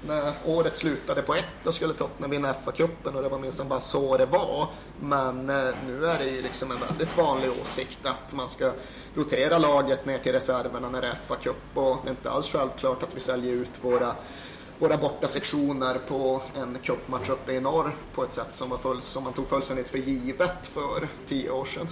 När 0.08 0.34
året 0.46 0.78
slutade 0.78 1.22
på 1.22 1.36
ett, 1.36 1.46
då 1.64 1.72
skulle 1.72 1.94
Tottenham 1.94 2.32
vinna 2.32 2.54
FA-cupen 2.54 3.16
och 3.16 3.24
det 3.24 3.30
var 3.30 3.40
minst 3.40 3.66
bara 3.66 3.80
så 3.80 4.18
det 4.18 4.26
var. 4.26 4.68
Men 5.00 5.50
eh, 5.50 5.76
nu 5.88 6.06
är 6.06 6.20
det 6.20 6.26
ju 6.26 6.42
liksom 6.42 6.72
en 6.72 6.80
väldigt 6.80 7.18
vanlig 7.18 7.52
åsikt 7.62 8.00
att 8.04 8.34
man 8.34 8.50
ska 8.50 8.72
rotera 9.16 9.58
laget 9.58 10.06
ner 10.06 10.18
till 10.18 10.32
reserverna 10.32 10.90
när 10.90 11.02
det 11.02 11.08
är 11.08 11.16
FA-cup 11.28 11.78
och 11.78 11.98
det 12.04 12.10
är 12.10 12.12
inte 12.12 12.30
alls 12.30 12.52
självklart 12.52 13.04
att 13.04 13.16
vi 13.16 13.20
säljer 13.20 13.54
ut 13.54 13.70
våra 13.82 14.16
våra 14.80 14.98
borta 14.98 15.28
sektioner 15.28 15.98
på 16.08 16.42
en 16.56 16.78
cupmatch 16.84 17.30
uppe 17.30 17.52
i 17.52 17.62
norr 17.62 17.96
på 18.14 18.24
ett 18.24 18.34
sätt 18.34 18.56
som, 18.56 18.70
var 18.70 18.78
full, 18.78 19.02
som 19.02 19.24
man 19.24 19.34
tog 19.34 19.48
fullständigt 19.48 19.90
för 19.90 19.98
givet 19.98 20.68
för 20.68 21.08
tio 21.28 21.52
år 21.52 21.66
sedan. 21.66 21.88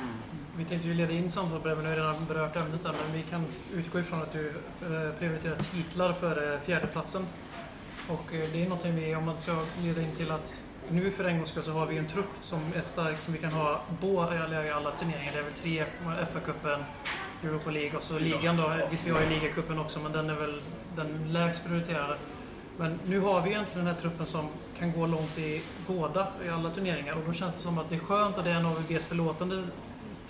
Mm. 0.00 0.14
Vi 0.56 0.64
tänkte 0.64 0.88
ju 0.88 0.94
leda 0.94 1.12
in 1.12 1.30
samtalet 1.30 1.62
på 1.62 1.68
det, 1.68 1.74
men 1.74 1.84
nu 1.84 1.90
har 1.90 1.96
redan 1.96 2.26
berört 2.26 2.56
ämnet 2.56 2.82
där. 2.82 2.94
Men 3.04 3.12
vi 3.12 3.22
kan 3.22 3.46
utgå 3.74 3.98
ifrån 3.98 4.22
att 4.22 4.32
du 4.32 4.48
eh, 4.48 5.18
prioriterar 5.18 5.56
titlar 5.72 6.12
före 6.12 6.60
fjärdeplatsen. 6.64 7.26
Och 8.08 8.34
eh, 8.34 8.48
det 8.52 8.62
är 8.62 8.68
någonting 8.68 8.96
vi, 8.96 9.14
om 9.14 9.24
man 9.24 9.40
ska 9.40 9.52
leda 9.82 10.02
in 10.02 10.16
till 10.16 10.30
att 10.30 10.54
nu 10.88 11.10
för 11.10 11.24
en 11.24 11.36
gångs 11.36 11.50
skull 11.50 11.62
så 11.62 11.72
har 11.72 11.86
vi 11.86 11.98
en 11.98 12.08
trupp 12.08 12.34
som 12.40 12.60
är 12.76 12.82
stark 12.82 13.20
som 13.20 13.32
vi 13.34 13.38
kan 13.40 13.52
ha 13.52 13.80
båda, 14.00 14.64
i 14.66 14.70
alla 14.70 14.90
turneringar. 14.90 15.32
Det 15.32 15.38
är 15.38 15.42
väl 15.42 15.52
tre, 15.52 15.84
FA-cupen, 16.32 16.84
Europa 17.42 17.70
League 17.70 17.96
och 17.96 18.02
så 18.02 18.18
ligan 18.18 18.56
då. 18.56 18.72
Visst, 18.90 19.06
vi 19.06 19.10
har 19.10 19.20
ju 19.20 19.28
ligacupen 19.28 19.78
också, 19.78 20.00
men 20.00 20.12
den 20.12 20.30
är 20.30 20.34
väl 20.34 20.60
den 20.96 21.32
lägst 21.32 21.64
prioriterade. 21.64 22.16
Men 22.76 22.98
nu 23.06 23.20
har 23.20 23.42
vi 23.42 23.50
egentligen 23.50 23.84
den 23.84 23.94
här 23.94 24.00
truppen 24.02 24.26
som 24.26 24.48
kan 24.78 24.92
gå 24.92 25.06
långt 25.06 25.38
i 25.38 25.62
båda, 25.86 26.26
i 26.44 26.48
alla 26.48 26.70
turneringar. 26.70 27.14
Och 27.14 27.22
då 27.26 27.32
känns 27.32 27.54
det 27.54 27.60
som 27.60 27.78
att 27.78 27.90
det 27.90 27.94
är 27.94 28.00
skönt 28.00 28.38
att 28.38 28.44
det 28.44 28.50
är 28.50 28.54
en 28.54 28.66
AVBs 28.66 29.06
förlåtande 29.06 29.64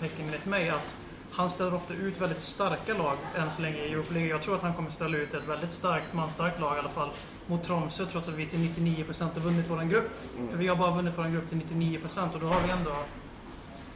tecken 0.00 0.26
enligt 0.26 0.46
mig 0.46 0.68
att 0.68 0.96
han 1.32 1.50
ställer 1.50 1.74
ofta 1.74 1.94
ut 1.94 2.20
väldigt 2.20 2.40
starka 2.40 2.94
lag 2.94 3.16
än 3.36 3.50
så 3.50 3.62
länge 3.62 3.76
i 3.76 3.92
Europa 3.92 4.14
League. 4.14 4.30
Jag 4.30 4.42
tror 4.42 4.54
att 4.54 4.62
han 4.62 4.74
kommer 4.74 4.90
ställa 4.90 5.18
ut 5.18 5.34
ett 5.34 5.48
väldigt 5.48 5.72
starkt, 5.72 6.14
manstarkt 6.14 6.60
lag 6.60 6.76
i 6.76 6.78
alla 6.78 6.88
fall 6.88 7.10
mot 7.46 7.64
Tromsö 7.64 8.06
trots 8.06 8.28
att 8.28 8.34
vi 8.34 8.46
till 8.46 8.58
99% 8.58 9.34
har 9.34 9.40
vunnit 9.40 9.66
vår 9.68 9.82
grupp. 9.82 10.10
För 10.50 10.58
vi 10.58 10.68
har 10.68 10.76
bara 10.76 10.94
vunnit 10.94 11.14
vår 11.16 11.24
grupp 11.24 11.48
till 11.48 11.58
99% 11.58 12.34
och 12.34 12.40
då 12.40 12.46
har 12.46 12.60
vi 12.66 12.70
ändå... 12.70 12.96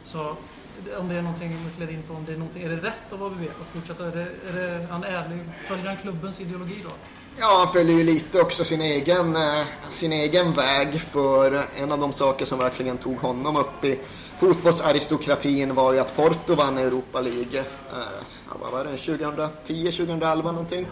Så 0.04 0.36
om 0.98 1.08
det 1.08 1.14
är 1.14 1.22
någonting 1.22 1.48
vi 1.48 1.64
måste 1.64 1.80
leda 1.80 1.92
in 1.92 2.02
på, 2.02 2.14
om 2.14 2.24
det 2.24 2.32
är, 2.32 2.36
någonting, 2.36 2.62
är 2.62 2.68
det 2.68 2.76
rätt 2.76 3.12
av 3.12 3.22
ABB 3.22 3.42
att 3.60 3.66
fortsätta? 3.72 4.06
Är 4.06 4.10
det, 4.10 4.28
är 4.48 4.52
det 4.52 4.86
han 4.90 5.04
ärlig? 5.04 5.40
Följer 5.68 5.86
han 5.86 5.96
klubbens 5.96 6.40
ideologi 6.40 6.80
då? 6.84 6.90
Ja, 7.36 7.56
han 7.58 7.68
följer 7.68 7.96
ju 7.96 8.04
lite 8.04 8.40
också 8.40 8.64
sin 8.64 8.80
egen, 8.80 9.36
eh, 9.36 9.66
sin 9.88 10.12
egen 10.12 10.52
väg 10.52 11.00
för 11.00 11.64
en 11.76 11.92
av 11.92 11.98
de 11.98 12.12
saker 12.12 12.44
som 12.44 12.58
verkligen 12.58 12.98
tog 12.98 13.16
honom 13.16 13.56
upp 13.56 13.84
i 13.84 14.00
fotbollsaristokratin 14.38 15.74
var 15.74 15.92
ju 15.92 15.98
att 15.98 16.16
Porto 16.16 16.54
vann 16.54 16.78
Europa 16.78 17.20
League. 17.20 17.60
Eh, 17.60 18.56
vad 18.60 18.72
var 18.72 18.84
det? 18.84 18.96
2010, 18.96 19.90
2011 19.90 20.52
någonting. 20.52 20.86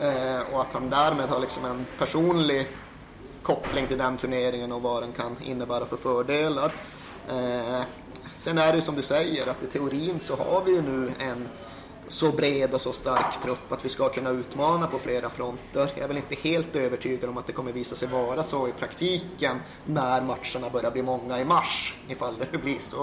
Eh, 0.00 0.40
och 0.52 0.60
att 0.60 0.72
han 0.72 0.90
därmed 0.90 1.28
har 1.28 1.40
liksom 1.40 1.64
en 1.64 1.86
personlig 1.98 2.68
koppling 3.42 3.86
till 3.86 3.98
den 3.98 4.16
turneringen 4.16 4.72
och 4.72 4.82
vad 4.82 5.02
den 5.02 5.12
kan 5.12 5.36
innebära 5.42 5.86
för 5.86 5.96
fördelar. 5.96 6.72
Eh, 7.28 7.82
sen 8.34 8.58
är 8.58 8.72
det 8.72 8.82
som 8.82 8.94
du 8.94 9.02
säger 9.02 9.46
att 9.46 9.62
i 9.62 9.66
teorin 9.66 10.18
så 10.18 10.36
har 10.36 10.64
vi 10.64 10.72
ju 10.72 10.82
nu 10.82 11.12
en 11.18 11.48
så 12.08 12.32
bred 12.32 12.74
och 12.74 12.80
så 12.80 12.92
stark 12.92 13.42
trupp 13.42 13.72
att 13.72 13.84
vi 13.84 13.88
ska 13.88 14.08
kunna 14.08 14.30
utmana 14.30 14.86
på 14.86 14.98
flera 14.98 15.30
fronter. 15.30 15.90
Jag 15.94 15.98
är 15.98 16.08
väl 16.08 16.16
inte 16.16 16.34
helt 16.34 16.76
övertygad 16.76 17.30
om 17.30 17.38
att 17.38 17.46
det 17.46 17.52
kommer 17.52 17.72
visa 17.72 17.96
sig 17.96 18.08
vara 18.08 18.42
så 18.42 18.68
i 18.68 18.72
praktiken 18.72 19.58
när 19.84 20.22
matcherna 20.22 20.70
börjar 20.72 20.90
bli 20.90 21.02
många 21.02 21.40
i 21.40 21.44
mars, 21.44 21.94
ifall 22.08 22.34
det 22.52 22.58
blir 22.58 22.78
så. 22.78 23.02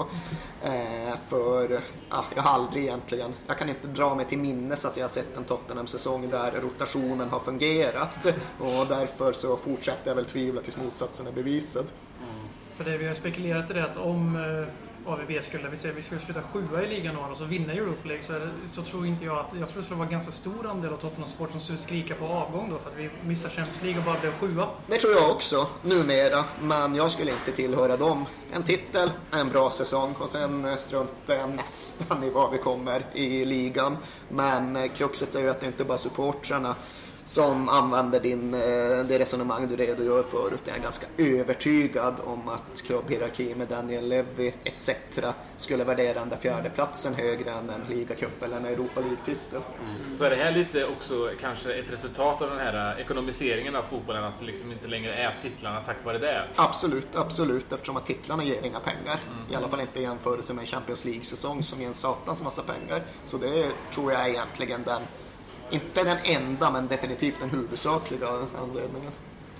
Eh, 0.62 1.16
för 1.28 1.80
ja, 2.10 2.24
jag 2.34 2.42
har 2.42 2.50
aldrig 2.50 2.84
egentligen, 2.84 3.34
jag 3.46 3.58
kan 3.58 3.68
inte 3.68 3.86
dra 3.86 4.14
mig 4.14 4.26
till 4.26 4.38
minnes 4.38 4.84
att 4.84 4.96
jag 4.96 5.04
har 5.04 5.08
sett 5.08 5.36
en 5.36 5.44
Tottenham-säsong 5.44 6.30
där 6.30 6.52
rotationen 6.62 7.28
har 7.28 7.38
fungerat 7.38 8.26
och 8.58 8.86
därför 8.88 9.32
så 9.32 9.56
fortsätter 9.56 10.10
jag 10.10 10.14
väl 10.14 10.24
tvivla 10.24 10.60
tills 10.60 10.76
motsatsen 10.76 11.26
är 11.26 11.32
bevisad. 11.32 11.86
Mm. 12.22 12.48
För 12.76 12.84
det 12.84 12.98
vi 12.98 13.06
har 13.08 13.14
spekulerat 13.14 13.70
i 13.70 13.74
det 13.74 13.84
att 13.84 13.96
om 13.96 14.36
eh, 14.36 14.81
AVB 15.06 15.44
skulle, 15.44 15.68
vi 15.68 15.76
säger 15.76 15.94
vi 15.94 16.02
skulle 16.02 16.20
sluta 16.20 16.42
sjua 16.42 16.82
i 16.82 16.88
ligan 16.88 17.16
och 17.16 17.36
så 17.36 17.44
vinna 17.44 17.72
Europa 17.72 18.08
League 18.08 18.24
så, 18.24 18.32
är 18.32 18.40
det, 18.40 18.50
så 18.70 18.82
tror 18.82 19.06
inte 19.06 19.24
jag 19.24 19.38
att, 19.38 19.46
jag 19.60 19.68
tror 19.68 19.78
det 19.78 19.84
skulle 19.84 19.98
vara 19.98 20.06
en 20.06 20.12
ganska 20.12 20.32
stor 20.32 20.66
andel 20.66 20.92
av 20.92 20.96
Tottenham 20.96 21.28
Sport 21.28 21.50
som 21.50 21.60
skulle 21.60 21.78
skrika 21.78 22.14
på 22.14 22.26
avgång 22.26 22.70
då 22.70 22.78
för 22.78 22.90
att 22.90 22.96
vi 22.96 23.10
missar 23.26 23.48
Champions 23.48 23.82
League 23.82 23.98
och 23.98 24.04
bara 24.04 24.20
blev 24.20 24.32
sjua. 24.32 24.68
Det 24.86 24.98
tror 24.98 25.12
jag 25.12 25.30
också, 25.30 25.66
numera. 25.82 26.44
Men 26.60 26.94
jag 26.94 27.10
skulle 27.10 27.30
inte 27.30 27.52
tillhöra 27.52 27.96
dem. 27.96 28.26
En 28.52 28.62
titel, 28.62 29.10
en 29.30 29.48
bra 29.48 29.70
säsong 29.70 30.14
och 30.18 30.28
sen 30.28 30.64
eh, 30.64 30.74
struntar 30.76 31.34
jag 31.34 31.50
nästan 31.50 32.24
i 32.24 32.30
var 32.30 32.50
vi 32.50 32.58
kommer 32.58 33.06
i 33.12 33.44
ligan. 33.44 33.96
Men 34.28 34.76
eh, 34.76 34.90
kruxet 34.90 35.34
är 35.34 35.40
ju 35.40 35.50
att 35.50 35.60
det 35.60 35.66
inte 35.66 35.84
bara 35.84 35.98
supportrarna 35.98 36.74
som 37.24 37.68
använder 37.68 38.20
din, 38.20 38.54
eh, 38.54 38.60
det 39.04 39.18
resonemang 39.18 39.68
du 39.68 39.76
redogör 39.76 40.22
för. 40.22 40.46
Utan 40.54 40.66
jag 40.66 40.76
är 40.76 40.82
ganska 40.82 41.06
övertygad 41.16 42.14
om 42.24 42.48
att 42.48 42.82
klubbhierarki 42.82 43.54
med 43.54 43.68
Daniel 43.68 44.08
Levy 44.08 44.52
etc. 44.64 44.90
skulle 45.56 45.84
värdera 45.84 46.20
den 46.20 46.28
där 46.28 46.36
fjärdeplatsen 46.36 47.14
högre 47.14 47.50
än 47.50 47.70
en 47.70 47.82
ligacup 47.88 48.42
eller 48.42 48.56
en 48.56 48.66
Europa 48.66 49.00
League-titel. 49.00 49.60
Så 50.12 50.24
är 50.24 50.30
det 50.30 50.36
här 50.36 50.52
lite 50.52 50.86
också 50.86 51.30
kanske 51.40 51.74
ett 51.74 51.92
resultat 51.92 52.42
av 52.42 52.50
den 52.50 52.58
här 52.58 53.00
ekonomiseringen 53.00 53.76
av 53.76 53.82
fotbollen? 53.82 54.24
Att 54.24 54.38
det 54.38 54.46
liksom 54.46 54.72
inte 54.72 54.88
längre 54.88 55.14
är 55.14 55.38
titlarna 55.42 55.80
tack 55.80 55.96
vare 56.04 56.18
det? 56.18 56.42
Absolut, 56.56 57.16
absolut. 57.16 57.72
Eftersom 57.72 57.96
att 57.96 58.06
titlarna 58.06 58.44
ger 58.44 58.62
inga 58.62 58.80
pengar. 58.80 59.20
I 59.50 59.54
alla 59.54 59.68
fall 59.68 59.80
inte 59.80 60.00
i 60.00 60.02
jämförelse 60.02 60.54
med 60.54 60.62
en 60.62 60.66
Champions 60.66 61.04
League-säsong 61.04 61.62
som 61.62 61.80
ger 61.80 61.88
en 61.88 61.94
satans 61.94 62.42
massa 62.42 62.62
pengar. 62.62 63.02
Så 63.24 63.36
det 63.36 63.70
tror 63.94 64.12
jag 64.12 64.20
är 64.20 64.28
egentligen 64.28 64.82
den 64.82 65.02
inte 65.72 66.04
den 66.04 66.16
enda, 66.24 66.70
men 66.70 66.88
definitivt 66.88 67.40
den 67.40 67.50
huvudsakliga 67.50 68.28
anledningen. 68.62 69.12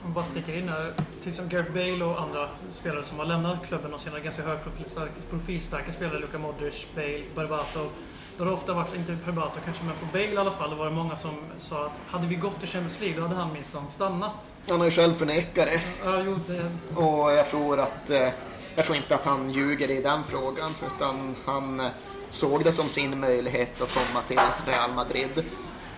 Om 0.05 0.13
bara 0.13 0.25
sticker 0.25 0.57
in 0.57 0.69
här. 0.69 0.95
Till 1.21 1.31
exempel 1.31 1.59
Gareth 1.59 1.73
Bale 1.73 2.05
och 2.05 2.21
andra 2.21 2.49
spelare 2.71 3.05
som 3.05 3.19
har 3.19 3.27
lämnat 3.27 3.67
klubben 3.69 3.95
och 3.95 4.01
senare 4.01 4.21
ganska 4.21 4.43
högprofilstarka 4.43 5.13
profilstarka 5.31 5.93
spelare. 5.93 6.19
Luka 6.19 6.39
Modric, 6.39 6.87
Bale, 6.95 7.23
Barbato. 7.35 7.89
Då 8.37 8.45
har 8.45 8.51
det 8.51 8.57
ofta 8.57 8.73
varit, 8.73 8.95
inte 8.95 9.17
Barbato 9.27 9.61
kanske, 9.65 9.85
men 9.85 9.95
på 9.97 10.07
Bale 10.13 10.33
i 10.33 10.37
alla 10.37 10.51
fall, 10.51 10.71
då 10.71 10.77
var 10.77 10.85
det 10.85 10.91
många 10.91 11.17
som 11.17 11.31
sa 11.59 11.87
att 11.87 11.93
hade 12.07 12.27
vi 12.27 12.35
gått 12.35 12.61
till 12.61 12.69
Champions 12.69 13.01
League 13.01 13.21
då 13.21 13.27
hade 13.27 13.41
han 13.41 13.53
minsann 13.53 13.91
stannat. 13.91 14.51
Han 14.69 14.79
har 14.79 14.85
ju 14.85 14.91
själv 14.91 15.13
förnekat 15.13 15.67
det. 15.67 15.81
Ja, 16.05 16.23
jo, 16.25 16.39
det, 16.47 16.71
Och 17.01 17.33
jag 17.33 17.51
tror 17.51 17.81
att 17.81 18.11
eh, 18.11 18.29
jag 18.77 18.85
tror 18.85 18.97
inte 18.97 19.15
att 19.15 19.25
han 19.25 19.51
ljuger 19.51 19.91
i 19.91 20.03
den 20.03 20.25
frågan 20.25 20.71
utan 20.87 21.35
han 21.45 21.81
eh, 21.81 21.87
såg 22.31 22.65
det 22.65 22.73
som 22.73 22.89
sin 22.89 23.21
möjlighet 23.21 23.83
att 23.83 23.95
komma 23.95 24.23
till 24.27 24.41
Real 24.67 24.93
Madrid. 24.93 25.45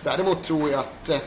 Däremot 0.05 0.43
tror 0.43 0.69
jag 0.69 0.79
att 0.79 1.09
eh, 1.09 1.17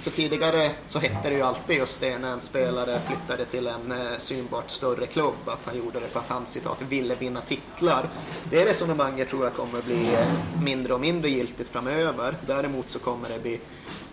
för 0.00 0.10
tidigare 0.10 0.70
så 0.86 0.98
hette 0.98 1.28
det 1.28 1.34
ju 1.34 1.42
alltid 1.42 1.76
just 1.76 2.00
det 2.00 2.18
när 2.18 2.32
en 2.32 2.40
spelare 2.40 3.00
flyttade 3.00 3.44
till 3.44 3.66
en 3.66 3.92
eh, 3.92 4.18
synbart 4.18 4.70
större 4.70 5.06
klubb 5.06 5.34
att 5.46 5.60
han 5.64 5.76
gjorde 5.76 6.00
det 6.00 6.08
för 6.08 6.20
att 6.20 6.28
han 6.28 6.46
citat 6.46 6.82
ville 6.82 7.14
vinna 7.14 7.40
titlar. 7.40 8.08
Det 8.50 8.64
resonemanget 8.64 9.28
tror 9.28 9.44
jag 9.44 9.54
kommer 9.54 9.82
bli 9.82 10.14
eh, 10.14 10.62
mindre 10.62 10.94
och 10.94 11.00
mindre 11.00 11.30
giltigt 11.30 11.68
framöver. 11.70 12.36
Däremot 12.46 12.90
så 12.90 12.98
kommer 12.98 13.28
det 13.28 13.38
bli 13.38 13.60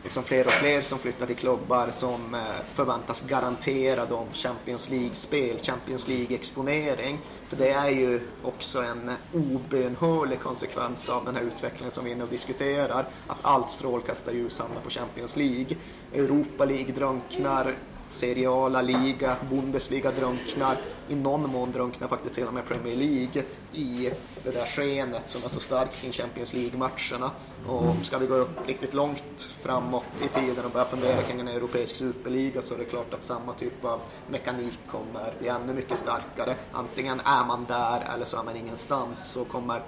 liksom 0.04 0.24
fler 0.24 0.46
och 0.46 0.52
fler 0.52 0.82
som 0.82 1.00
flyttar 1.00 1.26
till 1.26 1.36
klubbar 1.36 1.90
som 1.92 2.36
eh, 2.36 2.42
förväntas 2.74 3.24
garantera 3.28 4.06
dem 4.06 4.28
Champions 4.34 4.90
League-spel, 4.90 5.58
Champions 5.60 6.08
League-exponering. 6.08 7.18
För 7.48 7.58
det 7.58 7.70
är 7.70 7.90
ju 7.90 8.22
också 8.44 8.82
en 8.82 9.12
obönhörlig 9.34 10.40
konsekvens 10.40 11.10
av 11.10 11.26
den 11.26 11.36
här 11.36 11.44
utvecklingen 11.44 11.92
som 11.92 12.06
vi 12.06 12.16
nu 12.16 12.26
diskuterar. 12.30 13.06
Att 13.28 13.38
allt 13.42 13.70
strålkastarljus 13.70 14.60
hamnar 14.60 14.82
på 14.82 14.90
Champions 14.90 15.36
League. 15.36 15.78
Europa 16.14 16.66
League 16.66 16.94
drunknar, 16.94 17.76
Serie 18.10 18.50
A, 18.50 18.70
La 18.70 18.82
Liga, 18.82 19.36
Bundesliga 19.50 20.12
drunknar. 20.12 20.78
I 21.08 21.16
någon 21.16 21.50
mån 21.50 21.72
drunknar 21.72 22.08
faktiskt 22.08 22.36
till 22.36 22.48
och 22.48 22.54
med 22.54 22.68
Premier 22.68 22.96
League 22.96 23.44
i 23.74 24.12
det 24.44 24.52
där 24.52 24.66
skenet 24.66 25.30
som 25.30 25.44
är 25.44 25.48
så 25.48 25.60
starkt 25.60 26.02
kring 26.02 26.12
Champions 26.12 26.54
League-matcherna. 26.54 27.32
Och 27.68 28.06
ska 28.06 28.18
vi 28.18 28.28
gå 28.28 28.36
upp 28.36 28.68
riktigt 28.68 28.94
långt 28.94 29.42
framåt 29.42 30.06
i 30.24 30.28
tiden 30.28 30.66
och 30.66 30.72
börja 30.72 30.86
fundera 30.86 31.24
kring 31.24 31.40
en 31.40 31.48
europeisk 31.48 31.96
superliga 31.96 32.62
så 32.62 32.74
är 32.74 32.78
det 32.78 32.86
klart 32.86 33.14
att 33.14 33.24
samma 33.24 33.54
typ 33.54 33.86
av 33.86 34.00
mekanik 34.28 34.80
kommer 34.92 35.34
bli 35.40 35.48
ännu 35.48 35.74
mycket 35.74 35.98
starkare. 35.98 36.56
Antingen 36.72 37.20
är 37.20 37.46
man 37.46 37.66
där 37.66 38.14
eller 38.14 38.26
så 38.26 38.40
är 38.40 38.44
man 38.44 38.56
ingenstans 38.56 39.32
så 39.32 39.46
kommer 39.46 39.82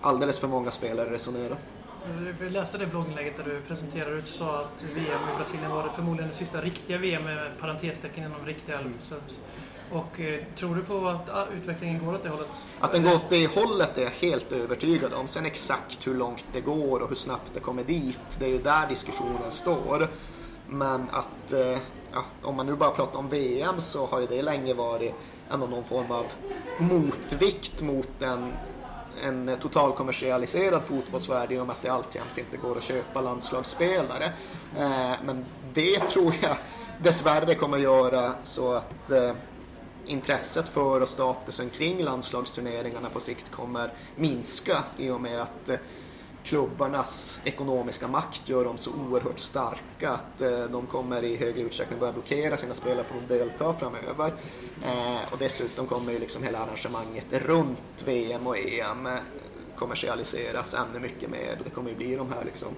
alldeles 0.00 0.38
för 0.38 0.48
många 0.48 0.70
spelare 0.70 1.10
resonera. 1.10 1.56
Vi 2.40 2.50
läste 2.50 2.78
det 2.78 2.86
blogginlägget 2.86 3.36
där 3.36 3.44
du 3.44 3.60
presenterade 3.68 4.18
och 4.18 4.28
sa 4.28 4.58
att 4.60 4.82
VM 4.94 5.20
i 5.34 5.36
Brasilien 5.36 5.70
var 5.70 5.82
det 5.82 5.90
förmodligen 5.94 6.28
det 6.28 6.34
sista 6.36 6.60
riktiga 6.60 6.98
VM 6.98 7.24
med 7.24 7.50
parentestecken 7.60 8.24
inom 8.24 8.46
riktiga. 8.46 8.78
Så- 9.00 9.14
Och 9.92 10.20
eh, 10.20 10.40
tror 10.56 10.74
du 10.74 10.82
på 10.82 11.08
att 11.08 11.30
ah, 11.30 11.46
utvecklingen 11.62 12.04
går 12.04 12.14
åt 12.14 12.22
det 12.22 12.28
hållet? 12.28 12.48
Att 12.80 12.92
den 12.92 13.02
går 13.02 13.14
åt 13.14 13.30
det 13.30 13.46
hållet 13.54 13.98
är 13.98 14.02
jag 14.02 14.10
helt 14.10 14.52
övertygad 14.52 15.12
om. 15.14 15.28
Sen 15.28 15.46
exakt 15.46 16.06
hur 16.06 16.14
långt 16.14 16.44
det 16.52 16.60
går 16.60 17.00
och 17.00 17.08
hur 17.08 17.16
snabbt 17.16 17.50
det 17.54 17.60
kommer 17.60 17.84
dit, 17.84 18.20
det 18.38 18.44
är 18.44 18.48
ju 18.50 18.58
där 18.58 18.86
diskussionen 18.88 19.50
står. 19.50 20.08
Men 20.68 21.10
att, 21.10 21.52
eh, 21.52 21.78
ja, 22.12 22.24
om 22.42 22.56
man 22.56 22.66
nu 22.66 22.74
bara 22.74 22.90
pratar 22.90 23.18
om 23.18 23.28
VM 23.28 23.80
så 23.80 24.06
har 24.06 24.20
ju 24.20 24.26
det 24.26 24.42
länge 24.42 24.74
varit 24.74 25.14
ändå 25.50 25.66
någon 25.66 25.84
form 25.84 26.10
av 26.10 26.24
motvikt 26.78 27.82
mot 27.82 28.22
en, 28.22 28.52
en 29.22 29.56
total 29.62 29.92
kommersialiserad 29.92 30.82
fotbollsvärld 30.82 31.52
i 31.52 31.58
och 31.58 31.66
med 31.66 31.72
att 31.72 31.82
det 31.82 31.88
alltjämt 31.88 32.38
inte 32.38 32.56
går 32.56 32.78
att 32.78 32.82
köpa 32.82 33.20
landslagsspelare. 33.20 34.24
Eh, 34.78 35.12
men 35.24 35.44
det 35.74 35.98
tror 35.98 36.34
jag 36.42 36.56
dessvärre 37.02 37.54
kommer 37.54 37.78
göra 37.78 38.32
så 38.42 38.72
att 38.72 39.10
eh, 39.10 39.32
intresset 40.06 40.68
för 40.68 41.00
och 41.00 41.08
statusen 41.08 41.70
kring 41.70 42.04
landslagsturneringarna 42.04 43.10
på 43.10 43.20
sikt 43.20 43.50
kommer 43.50 43.92
minska 44.16 44.82
i 44.98 45.10
och 45.10 45.20
med 45.20 45.42
att 45.42 45.68
eh, 45.68 45.76
klubbarnas 46.44 47.40
ekonomiska 47.44 48.08
makt 48.08 48.48
gör 48.48 48.64
dem 48.64 48.78
så 48.78 48.90
oerhört 48.90 49.38
starka 49.38 50.10
att 50.10 50.42
eh, 50.42 50.64
de 50.64 50.86
kommer 50.86 51.24
i 51.24 51.36
högre 51.36 51.60
utsträckning 51.60 51.98
börja 51.98 52.12
blockera 52.12 52.56
sina 52.56 52.74
spelare 52.74 53.04
från 53.04 53.18
att 53.18 53.28
delta 53.28 53.74
framöver. 53.74 54.34
Eh, 54.84 55.32
och 55.32 55.38
dessutom 55.38 55.86
kommer 55.86 56.12
ju 56.12 56.18
liksom 56.18 56.42
hela 56.42 56.58
arrangemanget 56.58 57.26
runt 57.30 58.04
VM 58.04 58.46
och 58.46 58.58
EM 58.58 59.06
eh, 59.06 59.12
kommersialiseras 59.76 60.74
ännu 60.74 61.00
mycket 61.00 61.30
mer. 61.30 61.58
Det 61.64 61.70
kommer 61.70 61.90
ju 61.90 61.96
bli 61.96 62.16
de 62.16 62.32
här 62.32 62.44
liksom 62.44 62.68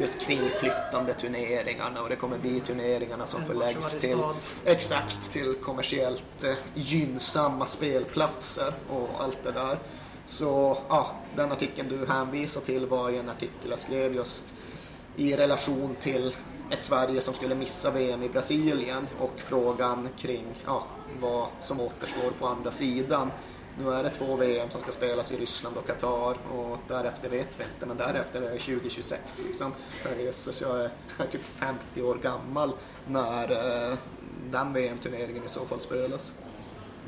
just 0.00 0.20
kringflyttande 0.20 1.14
turneringarna 1.14 2.02
och 2.02 2.08
det 2.08 2.16
kommer 2.16 2.38
bli 2.38 2.60
turneringarna 2.60 3.26
som 3.26 3.44
förläggs 3.44 3.98
till 3.98 4.18
exakt 4.64 5.32
till 5.32 5.54
kommersiellt 5.54 6.44
gynnsamma 6.74 7.66
spelplatser 7.66 8.74
och 8.90 9.08
allt 9.18 9.38
det 9.44 9.52
där. 9.52 9.78
Så 10.26 10.78
ja, 10.88 11.14
den 11.36 11.52
artikeln 11.52 11.88
du 11.88 12.06
hänvisar 12.06 12.60
till 12.60 12.86
var 12.86 13.10
ju 13.10 13.18
en 13.18 13.28
artikel 13.28 13.70
jag 13.70 13.78
skrev 13.78 14.14
just 14.14 14.54
i 15.16 15.36
relation 15.36 15.96
till 16.00 16.34
ett 16.70 16.82
Sverige 16.82 17.20
som 17.20 17.34
skulle 17.34 17.54
missa 17.54 17.90
VM 17.90 18.22
i 18.22 18.28
Brasilien 18.28 19.08
och 19.20 19.32
frågan 19.36 20.08
kring 20.18 20.44
ja, 20.66 20.86
vad 21.20 21.48
som 21.60 21.80
återstår 21.80 22.30
på 22.38 22.46
andra 22.46 22.70
sidan. 22.70 23.30
Nu 23.78 23.92
är 23.92 24.02
det 24.02 24.10
två 24.10 24.36
VM 24.36 24.70
som 24.70 24.82
ska 24.82 24.92
spelas 24.92 25.32
i 25.32 25.36
Ryssland 25.36 25.76
och 25.76 25.86
Qatar 25.86 26.36
och 26.52 26.78
därefter 26.88 27.28
vet 27.28 27.60
vi 27.60 27.64
inte, 27.64 27.86
men 27.86 27.96
därefter 27.96 28.42
är 28.42 28.50
det 28.50 28.58
2026. 28.58 29.42
Liksom. 29.46 29.72
Herrejösses, 30.04 30.60
jag 30.60 30.80
är, 30.80 30.90
jag 31.18 31.26
är 31.26 31.30
typ 31.30 31.44
50 31.44 32.02
år 32.02 32.14
gammal 32.14 32.72
när 33.06 33.50
eh, 33.90 33.98
den 34.50 34.72
VM-turneringen 34.72 35.44
i 35.44 35.48
så 35.48 35.64
fall 35.64 35.80
spelas. 35.80 36.34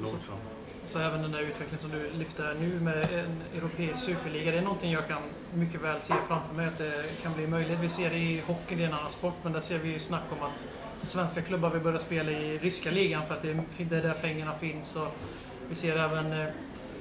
Långt 0.02 0.24
fram. 0.24 0.53
Så 0.86 0.98
även 0.98 1.22
den 1.22 1.32
där 1.32 1.40
utvecklingen 1.40 1.78
som 1.80 1.90
du 1.90 2.10
lyfter 2.18 2.56
nu 2.60 2.80
med 2.80 2.96
en 3.12 3.42
europeisk 3.58 4.00
superliga, 4.02 4.50
det 4.52 4.58
är 4.58 4.62
någonting 4.62 4.92
jag 4.92 5.08
kan 5.08 5.22
mycket 5.54 5.80
väl 5.80 6.02
se 6.02 6.14
framför 6.28 6.54
mig 6.54 6.66
att 6.66 6.78
det 6.78 7.22
kan 7.22 7.32
bli 7.34 7.46
möjligt. 7.46 7.78
Vi 7.80 7.88
ser 7.88 8.10
det 8.10 8.16
i 8.18 8.40
hockey, 8.46 8.74
det 8.74 8.82
är 8.82 8.88
en 8.88 8.94
annan 8.94 9.10
sport, 9.10 9.34
men 9.42 9.52
där 9.52 9.60
ser 9.60 9.78
vi 9.78 9.88
ju 9.88 9.98
snack 9.98 10.22
om 10.30 10.42
att 10.42 10.66
svenska 11.06 11.42
klubbar 11.42 11.70
vill 11.70 11.80
börja 11.82 11.98
spela 11.98 12.30
i 12.30 12.58
ryska 12.58 12.90
ligan 12.90 13.26
för 13.26 13.34
att 13.34 13.42
det 13.42 13.50
är 13.96 14.02
där 14.02 14.14
pengarna 14.20 14.54
finns. 14.54 14.96
Och 14.96 15.08
vi 15.68 15.74
ser 15.74 15.96
även 15.96 16.46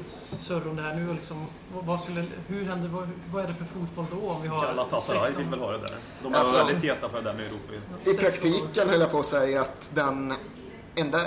surr 0.07 0.67
om 0.69 0.75
det 0.75 0.81
här 0.81 0.95
nu. 0.95 1.09
och 1.09 1.15
Liksom, 1.15 1.47
vad- 1.73 1.85
vad, 1.85 2.01
skulle, 2.01 2.25
hur 2.47 2.65
händer, 2.65 2.89
vad, 2.89 3.09
vad 3.31 3.43
är 3.43 3.47
det 3.47 3.53
för 3.53 3.65
fotboll 3.65 4.05
då? 4.21 4.29
Om 4.29 4.41
vi 4.41 4.47
har 4.47 4.61
Galatasaray 4.61 5.19
16 5.27 5.41
vill 5.43 5.49
väl 5.51 5.59
ha 5.59 5.71
det 5.71 5.77
där. 5.77 5.95
De 6.23 6.33
är 6.33 6.37
Alltså- 6.37 6.57
väldigt 6.57 6.83
heta 6.83 7.09
på 7.09 7.17
det 7.17 7.23
där 7.23 7.33
med 7.33 7.45
Europa. 7.45 7.73
I 8.11 8.13
praktiken 8.13 8.89
höll 8.89 8.99
jag 9.01 9.11
på 9.11 9.19
att 9.19 9.25
säga 9.25 9.61
att 9.61 9.91
den 9.93 10.33
enda 10.95 11.19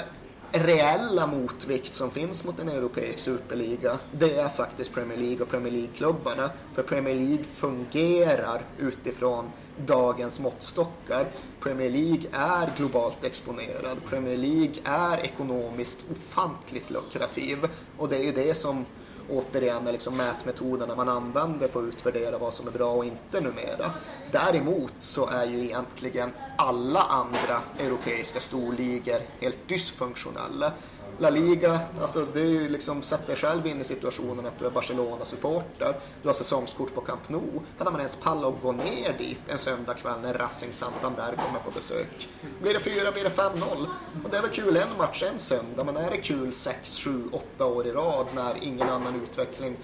reella 0.59 1.27
motvikt 1.27 1.95
som 1.95 2.11
finns 2.11 2.45
mot 2.45 2.59
en 2.59 2.69
europeisk 2.69 3.19
superliga, 3.19 3.99
det 4.13 4.35
är 4.35 4.49
faktiskt 4.49 4.93
Premier 4.93 5.19
League 5.19 5.43
och 5.43 5.49
Premier 5.49 5.73
League-klubbarna. 5.73 6.51
För 6.75 6.83
Premier 6.83 7.15
League 7.15 7.45
fungerar 7.45 8.63
utifrån 8.79 9.51
dagens 9.87 10.41
måttstockar. 10.41 11.27
Premier 11.61 11.91
League 11.91 12.25
är 12.33 12.69
globalt 12.77 13.25
exponerad. 13.25 13.99
Premier 14.09 14.37
League 14.37 14.75
är 14.85 15.19
ekonomiskt 15.19 15.99
ofantligt 16.11 16.91
lukrativ. 16.91 17.59
Och 17.99 18.09
det 18.09 18.17
är 18.17 18.23
ju 18.23 18.33
det 18.33 18.55
som 18.55 18.85
återigen 19.31 19.87
är 19.87 19.93
liksom 19.93 20.17
mätmetoderna 20.17 20.95
man 20.95 21.09
använder 21.09 21.69
för 21.69 21.83
att 21.83 21.89
utvärdera 21.95 22.39
vad 22.39 22.55
som 22.55 22.67
är 22.67 22.71
bra 22.71 22.93
och 22.93 23.05
inte 23.05 23.41
numera. 23.41 23.91
Däremot 24.33 24.93
så 25.01 25.27
är 25.27 25.47
ju 25.47 25.65
egentligen 25.65 26.31
alla 26.59 27.01
andra 27.01 27.63
europeiska 27.79 28.41
storligor 28.41 29.21
helt 29.41 29.69
dysfunktionella. 29.69 30.73
La 31.19 31.31
Liga, 31.31 31.81
alltså 32.01 32.27
du 32.35 32.69
liksom, 32.69 33.03
sätt 33.03 33.27
dig 33.27 33.37
själv 33.37 33.67
in 33.67 33.81
i 33.81 33.85
situationen 33.85 34.47
att 34.47 34.59
du 34.59 34.67
är 34.67 34.71
Barcelona-supporter, 34.71 36.01
du 36.23 36.29
har 36.29 36.35
säsongskort 36.35 36.95
på 36.95 37.01
Camp 37.01 37.29
Nou. 37.29 37.61
Hade 37.79 37.91
man 37.91 38.01
ens 38.01 38.17
pallat 38.17 38.55
att 38.55 38.63
gå 38.63 38.73
ner 38.73 39.15
dit 39.19 39.41
en 39.49 39.59
söndagkväll 39.59 40.21
när 40.23 40.35
Racing 40.35 40.73
Santander 40.73 41.35
kommer 41.37 41.61
på 41.65 41.71
besök? 41.71 42.29
Blir 42.63 42.75
det 42.75 42.81
4, 42.81 43.13
blir 43.13 43.25
det 43.25 43.31
5-0? 43.31 43.87
Och 44.25 44.31
det 44.31 44.37
är 44.37 44.43
väl 44.43 44.51
kul 44.51 44.77
en 44.77 44.97
match 44.99 45.23
en 45.23 45.39
söndag, 45.39 45.85
men 45.85 45.97
är 45.97 46.11
det 46.11 46.17
kul 46.17 46.53
6, 46.53 46.99
7, 46.99 47.23
8 47.33 47.67
år 47.67 47.87
i 47.87 47.93
rad 47.93 48.27
när 48.35 48.55
ingen 48.63 48.89
annan 48.89 49.23
utveckling 49.23 49.77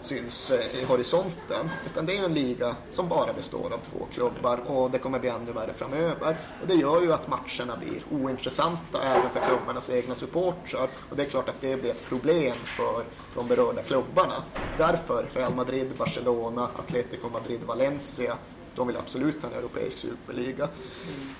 syns 0.00 0.50
eh, 0.50 0.80
i 0.80 0.84
horisonten. 0.84 1.70
Utan 1.86 2.06
det 2.06 2.16
är 2.16 2.24
en 2.24 2.34
liga 2.34 2.76
som 2.90 3.08
bara 3.08 3.32
består 3.32 3.72
av 3.72 3.78
två 3.90 4.06
klubbar 4.14 4.58
och 4.66 4.90
det 4.90 4.98
kommer 4.98 5.18
bli 5.18 5.28
ännu 5.28 5.52
värre 5.52 5.72
framöver. 5.72 6.38
Och 6.62 6.66
det 6.66 6.74
gör 6.74 7.02
ju 7.02 7.12
att 7.12 7.28
matcherna 7.28 7.76
blir 7.76 8.02
ointressanta 8.10 9.02
även 9.02 9.30
för 9.30 9.40
klubbarnas 9.40 9.90
egna 9.90 10.14
supportrar. 10.14 10.88
Och 11.10 11.16
det 11.16 11.22
är 11.22 11.26
klart 11.28 11.48
att 11.48 11.60
det 11.60 11.76
blir 11.76 11.90
ett 11.90 12.08
problem 12.08 12.54
för 12.64 13.04
de 13.34 13.48
berörda 13.48 13.82
klubbarna. 13.82 14.34
Därför 14.78 15.26
Real 15.34 15.54
Madrid, 15.54 15.92
Barcelona, 15.98 16.68
Atletico 16.76 17.28
Madrid, 17.28 17.60
Valencia 17.66 18.36
de 18.74 18.86
vill 18.86 18.96
absolut 18.96 19.42
ha 19.42 19.48
en 19.48 19.54
europeisk 19.54 19.98
superliga. 19.98 20.68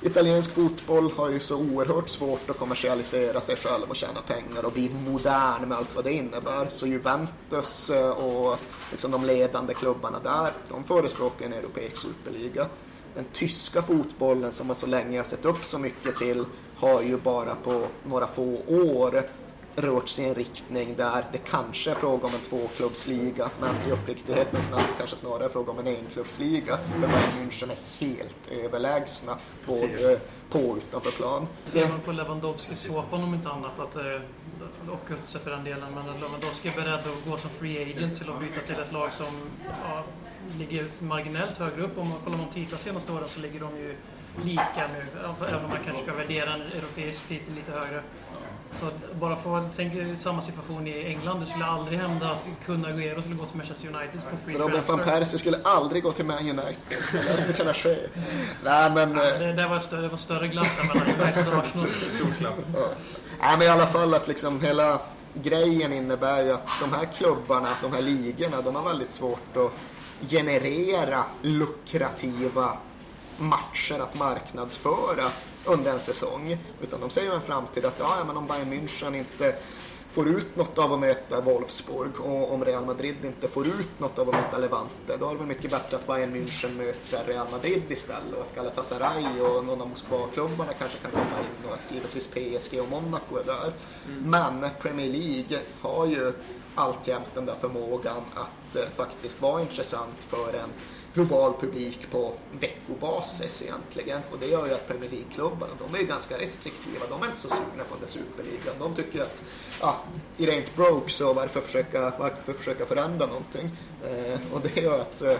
Italiensk 0.02 0.50
fotboll 0.50 1.12
har 1.12 1.30
ju 1.30 1.40
så 1.40 1.56
oerhört 1.56 2.08
svårt 2.08 2.50
att 2.50 2.58
kommersialisera 2.58 3.40
sig 3.40 3.56
själv 3.56 3.90
och 3.90 3.96
tjäna 3.96 4.20
pengar 4.20 4.64
och 4.64 4.72
bli 4.72 4.88
modern 4.88 5.68
med 5.68 5.78
allt 5.78 5.94
vad 5.94 6.04
det 6.04 6.12
innebär. 6.12 6.68
Så 6.68 6.86
Juventus 6.86 7.90
eh, 7.90 8.10
och 8.10 8.58
liksom 8.90 9.10
de 9.10 9.24
ledande 9.24 9.74
klubbarna 9.74 10.18
där, 10.18 10.52
de 10.68 10.84
förespråkar 10.84 11.46
en 11.46 11.52
europeisk 11.52 11.96
superliga. 11.96 12.66
Den 13.14 13.24
tyska 13.32 13.82
fotbollen 13.82 14.52
som 14.52 14.66
man 14.66 14.76
så 14.76 14.86
länge 14.86 15.18
har 15.18 15.24
sett 15.24 15.44
upp 15.44 15.64
så 15.64 15.78
mycket 15.78 16.16
till 16.16 16.44
har 16.76 17.02
ju 17.02 17.16
bara 17.16 17.54
på 17.54 17.86
några 18.04 18.26
få 18.26 18.58
år 18.68 19.24
rört 19.80 20.08
sig 20.08 20.24
i 20.24 20.28
en 20.28 20.34
riktning 20.34 20.94
där 20.96 21.24
det 21.32 21.38
kanske 21.38 21.90
är 21.90 21.94
fråga 21.94 22.26
om 22.26 22.34
en 22.34 22.40
tvåklubbsliga, 22.40 23.50
men 23.60 23.88
i 23.88 23.92
uppriktighetens 23.92 24.70
namn 24.70 24.84
kanske 24.98 25.16
snarare 25.16 25.44
är 25.44 25.48
fråga 25.48 25.72
om 25.72 25.78
en 25.78 25.86
enklubbsliga. 25.86 26.76
För 26.76 26.98
Bayern 26.98 27.50
München 27.50 27.70
är 27.70 28.06
helt 28.06 28.64
överlägsna 28.64 29.36
både 29.66 30.20
på 30.50 30.58
och 30.58 30.76
utanför 30.76 31.10
plan. 31.10 31.46
Ser 31.64 31.88
man 31.88 32.00
på 32.00 32.12
Lewandowski-såpan 32.12 33.22
om 33.22 33.34
inte 33.34 33.48
annat, 33.48 33.78
att, 33.78 33.96
eh, 33.96 34.90
och 34.90 35.10
Götze 35.10 35.38
för 35.38 35.50
den 35.50 35.64
delen, 35.64 35.94
men 35.94 36.08
att 36.08 36.20
Lewandowski 36.20 36.68
är 36.68 36.72
beredd 36.72 36.94
att 36.94 37.30
gå 37.30 37.38
som 37.38 37.50
free 37.50 37.82
agent 37.82 38.18
till 38.18 38.30
att 38.30 38.40
byta 38.40 38.60
till 38.66 38.80
ett 38.80 38.92
lag 38.92 39.12
som 39.12 39.50
ja, 39.88 40.04
ligger 40.58 40.88
marginellt 40.98 41.58
högre 41.58 41.82
upp. 41.82 41.98
Om 41.98 42.08
man 42.08 42.18
kollar 42.24 42.38
de 42.38 42.48
titlar 42.54 42.78
senaste 42.78 43.12
åren 43.12 43.28
så 43.28 43.40
ligger 43.40 43.60
de 43.60 43.78
ju 43.78 43.96
lika 44.44 44.88
nu, 44.94 45.06
även 45.48 45.64
om 45.64 45.70
man 45.70 45.78
kanske 45.84 46.02
ska 46.02 46.14
värdera 46.14 46.54
en 46.54 46.60
europeisk 46.60 47.28
titel 47.28 47.54
lite 47.54 47.72
högre. 47.72 48.02
Så 48.74 48.86
bara 49.20 49.36
för 49.36 49.58
att 49.58 49.76
tänka 49.76 50.16
samma 50.16 50.42
situation 50.42 50.86
i 50.86 51.04
England, 51.06 51.40
det 51.40 51.46
skulle 51.46 51.64
aldrig 51.64 51.98
hända 51.98 52.26
att 52.30 52.48
Kun 52.66 52.86
Agüero 52.86 53.20
skulle 53.20 53.34
gå 53.34 53.44
till 53.44 53.56
Manchester 53.56 53.88
United 53.88 54.20
på 54.30 54.36
free 54.44 54.58
Robin 54.58 54.74
van 54.74 54.84
transfer. 54.84 55.04
Persie 55.18 55.38
skulle 55.38 55.58
aldrig 55.64 56.02
gå 56.02 56.12
till 56.12 56.24
Man 56.24 56.38
United, 56.38 56.76
det 56.88 57.02
skulle 57.04 57.40
inte 57.40 57.52
kunna 57.52 57.74
ske. 57.74 57.96
Nej 58.64 58.90
men... 58.90 59.18
eh, 59.18 59.24
Det, 59.24 59.52
det, 59.52 59.66
var 59.68 59.78
större, 59.78 60.00
det 60.00 60.08
var 60.08 60.18
större 60.18 60.48
glapp 60.48 60.66
där 60.80 60.88
mellan 60.88 61.20
United 61.20 61.52
och 61.54 61.58
Arsenal. 61.64 61.88
Stor 62.16 62.34
klapp. 62.38 62.54
Ja. 62.74 62.88
Nej, 63.40 63.58
men 63.58 63.62
i 63.66 63.70
alla 63.70 63.86
fall 63.86 64.14
att 64.14 64.28
liksom 64.28 64.60
hela 64.60 64.98
grejen 65.34 65.92
innebär 65.92 66.42
ju 66.44 66.52
att 66.52 66.68
de 66.80 66.92
här 66.92 67.04
klubbarna, 67.04 67.68
de 67.82 67.92
här 67.92 68.02
ligorna, 68.02 68.62
de 68.62 68.74
har 68.74 68.82
väldigt 68.84 69.10
svårt 69.10 69.56
att 69.56 69.72
generera 70.30 71.24
lukrativa 71.42 72.72
matcher 73.38 73.98
att 74.00 74.14
marknadsföra 74.18 75.24
under 75.64 75.92
en 75.92 76.00
säsong. 76.00 76.56
Utan 76.82 77.00
de 77.00 77.10
ser 77.10 77.22
ju 77.22 77.32
en 77.32 77.40
framtid 77.40 77.84
att 77.84 77.98
ja, 77.98 78.24
men 78.26 78.36
om 78.36 78.46
Bayern 78.46 78.72
München 78.72 79.16
inte 79.16 79.54
får 80.10 80.28
ut 80.28 80.56
något 80.56 80.78
av 80.78 80.92
att 80.92 81.00
möta 81.00 81.40
Wolfsburg 81.40 82.20
och 82.20 82.52
om 82.52 82.64
Real 82.64 82.86
Madrid 82.86 83.16
inte 83.24 83.48
får 83.48 83.66
ut 83.66 84.00
något 84.00 84.18
av 84.18 84.28
att 84.28 84.34
möta 84.34 84.58
Levante 84.58 85.16
då 85.20 85.26
är 85.26 85.32
det 85.32 85.38
väl 85.38 85.46
mycket 85.46 85.70
bättre 85.70 85.96
att 85.96 86.06
Bayern 86.06 86.34
München 86.34 86.76
möter 86.76 87.24
Real 87.26 87.46
Madrid 87.50 87.82
istället 87.88 88.34
och 88.34 88.40
att 88.40 88.54
Galatasaray 88.54 89.40
och 89.40 89.64
någon 89.64 89.80
av 89.80 89.88
Moskva-klubbarna 89.88 90.72
kanske 90.72 90.98
kan 90.98 91.10
komma 91.10 91.24
in 91.24 91.68
och 91.68 91.74
att 91.74 91.92
givetvis 91.92 92.26
PSG 92.26 92.80
och 92.80 92.88
Monaco 92.88 93.36
är 93.36 93.44
där. 93.44 93.72
Men 94.06 94.66
Premier 94.82 95.10
League 95.10 95.60
har 95.80 96.06
ju 96.06 96.32
alltjämt 96.74 97.30
den 97.34 97.46
där 97.46 97.54
förmågan 97.54 98.22
att 98.34 98.76
eh, 98.76 98.88
faktiskt 98.88 99.42
vara 99.42 99.60
intressant 99.60 100.16
för 100.18 100.54
en 100.54 100.70
global 101.14 101.54
publik 101.60 102.10
på 102.10 102.32
veckobasis 102.60 103.62
egentligen. 103.62 104.20
Och 104.32 104.38
det 104.38 104.46
gör 104.46 104.66
ju 104.66 104.74
att 104.74 104.88
Premier 104.88 105.10
League-klubbarna, 105.10 105.72
de 105.78 105.94
är 105.94 105.98
ju 106.00 106.06
ganska 106.06 106.38
restriktiva. 106.38 107.06
De 107.10 107.22
är 107.22 107.26
inte 107.26 107.38
så 107.38 107.48
sugna 107.48 107.84
på 107.84 107.94
den 107.94 108.00
där 108.00 108.06
superligan. 108.06 108.74
De 108.78 108.94
tycker 108.94 109.22
att, 109.22 109.42
ja, 109.80 109.96
it 110.36 110.48
ain't 110.48 110.76
broke, 110.76 111.10
så 111.10 111.32
varför 111.32 111.60
försöka, 111.60 112.12
varför 112.18 112.52
försöka 112.52 112.86
förändra 112.86 113.26
någonting? 113.26 113.70
Eh, 114.04 114.40
och 114.52 114.60
det 114.60 114.80
gör 114.80 115.00
att 115.00 115.22
eh, 115.22 115.36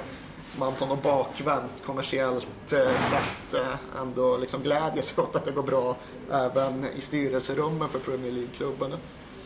man 0.59 0.75
på 0.75 0.87
något 0.87 1.03
bakvänt 1.03 1.83
kommersiellt 1.87 2.73
eh, 2.73 2.99
sätt 2.99 3.55
eh, 3.55 4.01
ändå 4.01 4.37
liksom 4.37 4.63
glädjer 4.63 5.03
sig 5.03 5.23
åt 5.23 5.37
att 5.37 5.45
det 5.45 5.53
går 5.53 5.63
bra 5.63 5.97
även 6.31 6.87
i 6.97 7.01
styrelserummen 7.01 7.89
för 7.89 7.99
Premier 7.99 8.33
League-klubbarna. 8.33 8.97